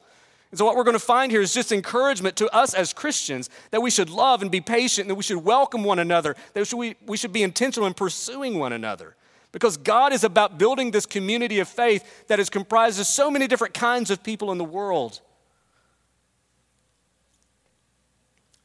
And 0.51 0.59
so, 0.59 0.64
what 0.64 0.76
we're 0.76 0.84
going 0.84 0.95
to 0.95 1.01
find 1.01 1.30
here 1.30 1.41
is 1.41 1.53
just 1.53 1.72
encouragement 1.72 2.36
to 2.36 2.55
us 2.55 2.72
as 2.72 2.93
Christians 2.93 3.51
that 3.70 3.82
we 3.82 3.91
should 3.91 4.11
love 4.11 4.43
and 4.43 4.51
be 4.51 4.61
patient, 4.61 5.05
and 5.05 5.11
that 5.11 5.16
we 5.16 5.22
should 5.22 5.45
welcome 5.45 5.84
one 5.84 5.99
another, 5.99 6.36
that 6.55 6.72
we, 6.72 6.97
we 7.07 7.16
should 7.16 7.32
be 7.32 7.43
intentional 7.43 7.86
in 7.86 7.95
pursuing 7.95 8.59
one 8.59 8.72
another. 8.72 9.14
Because 9.51 9.76
God 9.76 10.12
is 10.12 10.24
about 10.24 10.59
building 10.59 10.90
this 10.90 11.07
community 11.07 11.59
of 11.59 11.68
faith 11.68 12.26
that 12.28 12.38
is 12.38 12.51
comprised 12.51 13.01
of 13.01 13.07
so 13.07 13.30
many 13.30 13.46
different 13.46 13.74
kinds 13.74 14.11
of 14.11 14.22
people 14.22 14.53
in 14.53 14.59
the 14.59 14.64
world. 14.64 15.20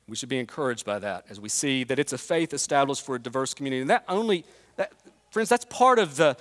We 0.08 0.18
should 0.18 0.30
be 0.30 0.40
encouraged 0.40 0.86
by 0.86 1.00
that 1.00 1.26
as 1.30 1.40
we 1.40 1.48
see 1.48 1.86
that 1.86 1.98
it's 2.00 2.12
a 2.12 2.18
faith 2.18 2.54
established 2.54 3.06
for 3.06 3.16
a 3.16 3.20
diverse 3.20 3.54
community. 3.54 3.82
And 3.82 3.90
that 3.90 4.04
only, 4.10 4.44
that, 4.76 4.92
friends, 5.32 5.50
that's 5.50 5.66
part 5.66 6.00
of 6.00 6.18
the, 6.18 6.36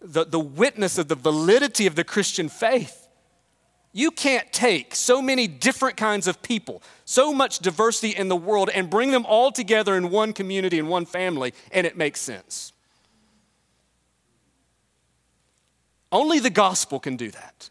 the, 0.00 0.24
the 0.24 0.38
witness 0.38 0.96
of 0.96 1.08
the 1.08 1.16
validity 1.16 1.86
of 1.86 1.96
the 1.96 2.04
Christian 2.04 2.48
faith. 2.48 3.08
You 3.92 4.12
can't 4.12 4.52
take 4.52 4.94
so 4.94 5.20
many 5.20 5.48
different 5.48 5.96
kinds 5.96 6.28
of 6.28 6.40
people, 6.42 6.82
so 7.04 7.32
much 7.32 7.58
diversity 7.58 8.10
in 8.10 8.28
the 8.28 8.36
world, 8.36 8.70
and 8.72 8.88
bring 8.88 9.10
them 9.10 9.26
all 9.26 9.50
together 9.50 9.96
in 9.96 10.10
one 10.10 10.32
community, 10.32 10.78
in 10.78 10.86
one 10.86 11.04
family, 11.04 11.52
and 11.72 11.86
it 11.86 11.96
makes 11.96 12.20
sense. 12.20 12.72
Only 16.10 16.38
the 16.38 16.50
gospel 16.50 17.00
can 17.00 17.16
do 17.16 17.30
that. 17.30 17.70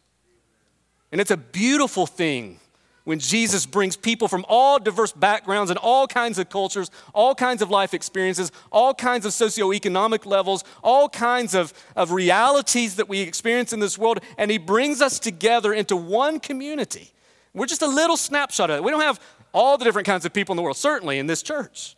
And 1.12 1.22
it's 1.22 1.32
a 1.32 1.38
beautiful 1.38 2.06
thing 2.06 2.60
when 3.08 3.20
Jesus 3.20 3.66
brings 3.66 3.96
people 3.96 4.28
from 4.28 4.46
all 4.50 4.80
diverse 4.80 5.14
backgrounds 5.14 5.72
and 5.72 5.80
all 5.80 6.08
kinds 6.08 6.38
of 6.38 6.50
cultures, 6.50 6.92
all 7.14 7.34
kinds 7.34 7.62
of 7.62 7.72
life 7.72 7.94
experiences, 7.94 8.52
all 8.70 8.94
kinds 8.94 9.26
of 9.26 9.32
socioeconomic 9.32 10.26
levels, 10.26 10.66
all 10.84 11.08
kinds 11.08 11.56
of, 11.56 11.74
of 11.96 12.12
realities 12.12 12.98
that 12.98 13.08
we 13.08 13.22
experience 13.22 13.72
in 13.72 13.80
this 13.80 13.98
world, 13.98 14.20
and 14.38 14.52
he 14.52 14.58
brings 14.58 15.02
us 15.02 15.20
together 15.20 15.72
into 15.72 15.96
one 15.96 16.42
community. 16.42 17.14
We're 17.54 17.66
just 17.66 17.82
a 17.82 17.88
little 17.88 18.18
snapshot 18.18 18.70
of 18.70 18.80
it. 18.80 18.84
We 18.84 18.92
don't 18.92 19.00
have 19.00 19.22
all 19.54 19.78
the 19.78 19.86
different 19.86 20.06
kinds 20.06 20.26
of 20.26 20.34
people 20.34 20.52
in 20.52 20.58
the 20.58 20.64
world, 20.64 20.76
certainly 20.76 21.18
in 21.18 21.28
this 21.28 21.42
church. 21.42 21.96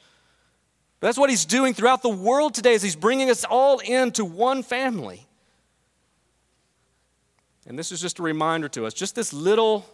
But 0.99 1.07
that's 1.07 1.17
what 1.17 1.31
he's 1.31 1.45
doing 1.45 1.73
throughout 1.73 2.03
the 2.03 2.09
world 2.09 2.53
today 2.53 2.73
is 2.73 2.83
he's 2.83 2.95
bringing 2.95 3.31
us 3.31 3.43
all 3.45 3.79
into 3.79 4.23
one 4.23 4.61
family. 4.61 5.25
And 7.69 7.77
this 7.77 7.91
is 7.91 8.01
just 8.01 8.19
a 8.19 8.23
reminder 8.23 8.67
to 8.69 8.85
us, 8.85 8.93
just 8.93 9.15
this 9.15 9.31
little 9.31 9.85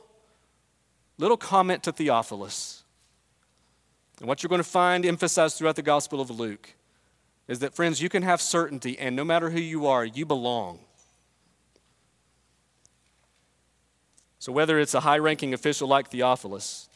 little 1.18 1.38
comment 1.38 1.84
to 1.84 1.92
Theophilus. 1.92 2.84
And 4.20 4.28
what 4.28 4.42
you're 4.42 4.50
going 4.50 4.60
to 4.60 4.64
find 4.64 5.06
emphasized 5.06 5.58
throughout 5.58 5.76
the 5.76 5.82
Gospel 5.82 6.22
of 6.22 6.30
Luke 6.30 6.74
is 7.48 7.60
that, 7.60 7.74
friends, 7.74 8.02
you 8.02 8.10
can 8.10 8.24
have 8.24 8.42
certainty, 8.42 8.98
and 8.98 9.16
no 9.16 9.24
matter 9.24 9.50
who 9.50 9.60
you 9.60 9.86
are, 9.86 10.04
you 10.04 10.26
belong. 10.26 10.80
So, 14.40 14.52
whether 14.52 14.80
it's 14.80 14.94
a 14.94 15.02
high 15.02 15.18
ranking 15.18 15.54
official 15.54 15.88
like 15.88 16.10
Theophilus 16.10 16.90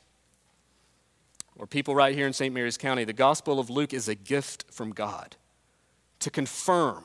or 1.58 1.68
people 1.68 1.94
right 1.94 2.16
here 2.16 2.26
in 2.26 2.34
St. 2.34 2.54
Mary's 2.54 2.78
County, 2.78 3.04
the 3.04 3.14
Gospel 3.14 3.60
of 3.60 3.70
Luke 3.70 3.94
is 3.94 4.08
a 4.08 4.16
gift 4.16 4.66
from 4.72 4.92
God 4.92 5.36
to 6.20 6.30
confirm 6.30 7.04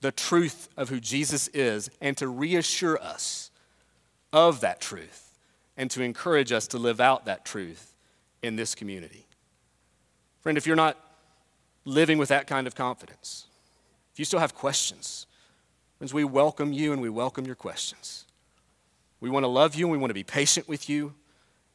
the 0.00 0.12
truth 0.12 0.68
of 0.76 0.88
who 0.88 1.00
Jesus 1.00 1.48
is 1.48 1.90
and 2.00 2.16
to 2.16 2.28
reassure 2.28 3.00
us 3.02 3.50
of 4.32 4.60
that 4.60 4.80
truth 4.80 5.38
and 5.76 5.90
to 5.90 6.02
encourage 6.02 6.52
us 6.52 6.66
to 6.68 6.78
live 6.78 7.00
out 7.00 7.24
that 7.24 7.44
truth 7.44 7.94
in 8.42 8.56
this 8.56 8.74
community. 8.74 9.26
Friend, 10.40 10.56
if 10.56 10.66
you're 10.66 10.76
not 10.76 10.96
living 11.84 12.18
with 12.18 12.28
that 12.28 12.46
kind 12.46 12.66
of 12.66 12.74
confidence, 12.74 13.46
if 14.12 14.18
you 14.18 14.24
still 14.24 14.40
have 14.40 14.54
questions, 14.54 15.26
friends, 15.98 16.14
we 16.14 16.24
welcome 16.24 16.72
you 16.72 16.92
and 16.92 17.02
we 17.02 17.08
welcome 17.08 17.46
your 17.46 17.54
questions. 17.54 18.24
We 19.20 19.30
want 19.30 19.44
to 19.44 19.48
love 19.48 19.74
you 19.74 19.86
and 19.86 19.92
we 19.92 19.98
want 19.98 20.10
to 20.10 20.14
be 20.14 20.24
patient 20.24 20.68
with 20.68 20.88
you. 20.88 21.14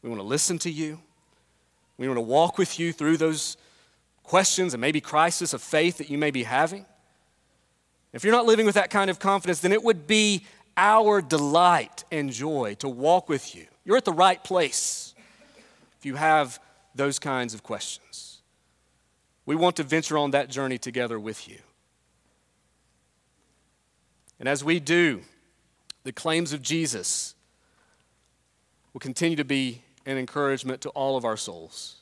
We 0.02 0.10
want 0.10 0.22
to 0.22 0.28
listen 0.28 0.60
to 0.60 0.72
you. 0.72 1.00
We 1.98 2.08
want 2.08 2.18
to 2.18 2.22
walk 2.22 2.58
with 2.58 2.80
you 2.80 2.94
through 2.94 3.18
those 3.18 3.58
questions 4.24 4.74
and 4.74 4.82
maybe 4.82 5.02
crisis 5.02 5.54
of 5.54 5.62
faith 5.62 5.98
that 5.98 6.10
you 6.10 6.18
may 6.18 6.32
be 6.32 6.44
having. 6.44 6.86
If 8.14 8.24
you're 8.24 8.34
not 8.34 8.46
living 8.46 8.66
with 8.66 8.76
that 8.76 8.90
kind 8.90 9.10
of 9.10 9.20
confidence, 9.20 9.60
then 9.60 9.72
it 9.72 9.84
would 9.84 10.08
be 10.08 10.46
our 10.78 11.22
delight 11.22 12.04
and 12.12 12.32
joy 12.32 12.76
to 12.80 12.88
walk 12.88 13.28
with 13.28 13.56
you. 13.56 13.66
You're 13.84 13.98
at 13.98 14.06
the 14.06 14.14
right 14.14 14.42
place 14.44 15.14
if 16.00 16.06
you 16.06 16.16
have 16.16 16.60
those 16.96 17.20
kinds 17.20 17.54
of 17.54 17.64
questions. 17.64 18.42
We 19.46 19.56
want 19.56 19.76
to 19.78 19.84
venture 19.84 20.18
on 20.18 20.32
that 20.32 20.50
journey 20.50 20.78
together 20.78 21.20
with 21.20 21.50
you. 21.50 21.58
And 24.40 24.48
as 24.48 24.64
we 24.64 24.80
do, 24.80 25.22
the 26.04 26.12
claims 26.12 26.54
of 26.54 26.62
Jesus 26.62 27.36
will 28.94 29.00
continue 29.00 29.36
to 29.38 29.46
be 29.46 29.82
an 30.06 30.18
encouragement 30.18 30.82
to 30.82 30.90
all 30.90 31.18
of 31.18 31.26
our 31.26 31.38
souls. 31.38 31.96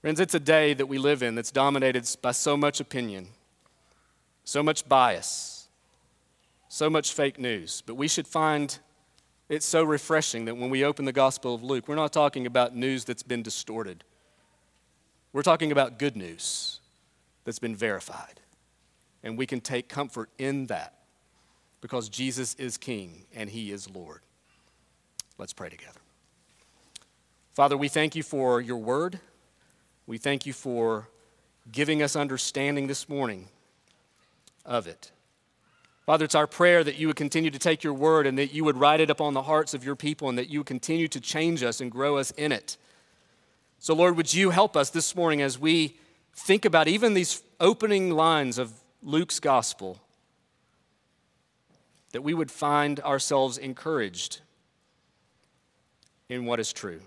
Friends, 0.00 0.18
it's 0.18 0.34
a 0.34 0.40
day 0.40 0.74
that 0.74 0.86
we 0.86 0.98
live 0.98 1.22
in 1.22 1.36
that's 1.36 1.52
dominated 1.52 2.08
by 2.20 2.32
so 2.32 2.56
much 2.56 2.80
opinion, 2.80 3.28
so 4.44 4.62
much 4.62 4.88
bias, 4.88 5.68
so 6.68 6.90
much 6.90 7.12
fake 7.12 7.38
news. 7.38 7.82
But 7.86 7.94
we 7.94 8.08
should 8.08 8.26
find 8.26 8.78
it 9.48 9.62
so 9.62 9.84
refreshing 9.84 10.46
that 10.46 10.56
when 10.56 10.70
we 10.70 10.84
open 10.84 11.04
the 11.04 11.12
Gospel 11.12 11.54
of 11.54 11.62
Luke, 11.62 11.88
we're 11.88 11.94
not 11.94 12.12
talking 12.12 12.46
about 12.46 12.74
news 12.74 13.04
that's 13.04 13.22
been 13.22 13.42
distorted. 13.42 14.04
We're 15.32 15.42
talking 15.42 15.72
about 15.72 15.98
good 15.98 16.16
news 16.16 16.80
that's 17.44 17.58
been 17.58 17.76
verified. 17.76 18.40
And 19.22 19.38
we 19.38 19.46
can 19.46 19.60
take 19.60 19.88
comfort 19.88 20.30
in 20.38 20.66
that 20.66 20.94
because 21.80 22.08
Jesus 22.08 22.54
is 22.54 22.76
King 22.76 23.26
and 23.34 23.50
He 23.50 23.70
is 23.70 23.88
Lord. 23.88 24.20
Let's 25.38 25.52
pray 25.52 25.68
together. 25.68 26.00
Father, 27.54 27.76
we 27.76 27.88
thank 27.88 28.16
you 28.16 28.22
for 28.22 28.60
your 28.60 28.78
word. 28.78 29.20
We 30.06 30.18
thank 30.18 30.46
you 30.46 30.52
for 30.52 31.08
giving 31.70 32.02
us 32.02 32.16
understanding 32.16 32.86
this 32.86 33.08
morning 33.08 33.48
of 34.64 34.86
it. 34.86 35.10
Father, 36.06 36.24
it's 36.24 36.34
our 36.34 36.46
prayer 36.46 36.82
that 36.82 36.96
you 36.96 37.06
would 37.06 37.16
continue 37.16 37.50
to 37.50 37.58
take 37.58 37.84
your 37.84 37.94
word 37.94 38.26
and 38.26 38.36
that 38.36 38.52
you 38.52 38.64
would 38.64 38.76
write 38.76 39.00
it 39.00 39.08
upon 39.08 39.34
the 39.34 39.42
hearts 39.42 39.72
of 39.72 39.84
your 39.84 39.94
people 39.94 40.28
and 40.28 40.36
that 40.36 40.48
you 40.48 40.60
would 40.60 40.66
continue 40.66 41.08
to 41.08 41.20
change 41.20 41.62
us 41.62 41.80
and 41.80 41.92
grow 41.92 42.16
us 42.16 42.32
in 42.32 42.50
it. 42.50 42.76
So, 43.78 43.94
Lord, 43.94 44.16
would 44.16 44.32
you 44.34 44.50
help 44.50 44.76
us 44.76 44.90
this 44.90 45.14
morning 45.14 45.42
as 45.42 45.58
we 45.58 45.96
think 46.34 46.64
about 46.64 46.88
even 46.88 47.14
these 47.14 47.42
opening 47.60 48.10
lines 48.10 48.58
of 48.58 48.72
Luke's 49.02 49.40
gospel, 49.40 50.00
that 52.12 52.22
we 52.22 52.34
would 52.34 52.50
find 52.50 53.00
ourselves 53.00 53.58
encouraged 53.58 54.40
in 56.28 56.46
what 56.46 56.60
is 56.60 56.72
true. 56.72 57.00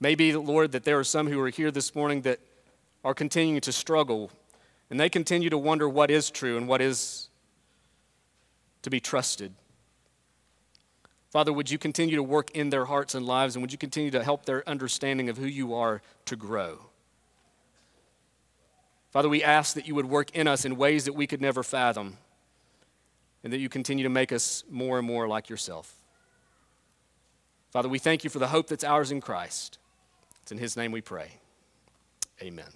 Maybe, 0.00 0.34
Lord, 0.34 0.72
that 0.72 0.84
there 0.84 0.98
are 0.98 1.04
some 1.04 1.28
who 1.28 1.40
are 1.40 1.48
here 1.48 1.70
this 1.70 1.94
morning 1.94 2.22
that 2.22 2.38
are 3.04 3.14
continuing 3.14 3.60
to 3.62 3.72
struggle 3.72 4.30
and 4.90 5.00
they 5.00 5.08
continue 5.08 5.50
to 5.50 5.58
wonder 5.58 5.88
what 5.88 6.10
is 6.10 6.30
true 6.30 6.56
and 6.56 6.68
what 6.68 6.80
is 6.80 7.28
to 8.82 8.90
be 8.90 9.00
trusted. 9.00 9.52
Father, 11.30 11.52
would 11.52 11.70
you 11.70 11.78
continue 11.78 12.16
to 12.16 12.22
work 12.22 12.50
in 12.52 12.70
their 12.70 12.84
hearts 12.84 13.14
and 13.14 13.26
lives 13.26 13.56
and 13.56 13.62
would 13.62 13.72
you 13.72 13.78
continue 13.78 14.10
to 14.10 14.22
help 14.22 14.46
their 14.46 14.66
understanding 14.68 15.28
of 15.28 15.36
who 15.36 15.46
you 15.46 15.74
are 15.74 16.00
to 16.24 16.36
grow? 16.36 16.86
Father, 19.10 19.28
we 19.28 19.42
ask 19.42 19.74
that 19.74 19.88
you 19.88 19.94
would 19.94 20.06
work 20.06 20.30
in 20.36 20.46
us 20.46 20.64
in 20.64 20.76
ways 20.76 21.04
that 21.06 21.14
we 21.14 21.26
could 21.26 21.40
never 21.40 21.62
fathom 21.62 22.18
and 23.42 23.52
that 23.52 23.58
you 23.58 23.68
continue 23.68 24.04
to 24.04 24.10
make 24.10 24.32
us 24.32 24.64
more 24.70 24.98
and 24.98 25.06
more 25.06 25.28
like 25.28 25.48
yourself. 25.48 25.94
Father, 27.70 27.88
we 27.88 27.98
thank 27.98 28.24
you 28.24 28.30
for 28.30 28.38
the 28.38 28.48
hope 28.48 28.68
that's 28.68 28.84
ours 28.84 29.10
in 29.10 29.20
Christ. 29.20 29.78
It's 30.42 30.52
in 30.52 30.58
his 30.58 30.76
name 30.76 30.92
we 30.92 31.00
pray. 31.00 31.32
Amen. 32.40 32.70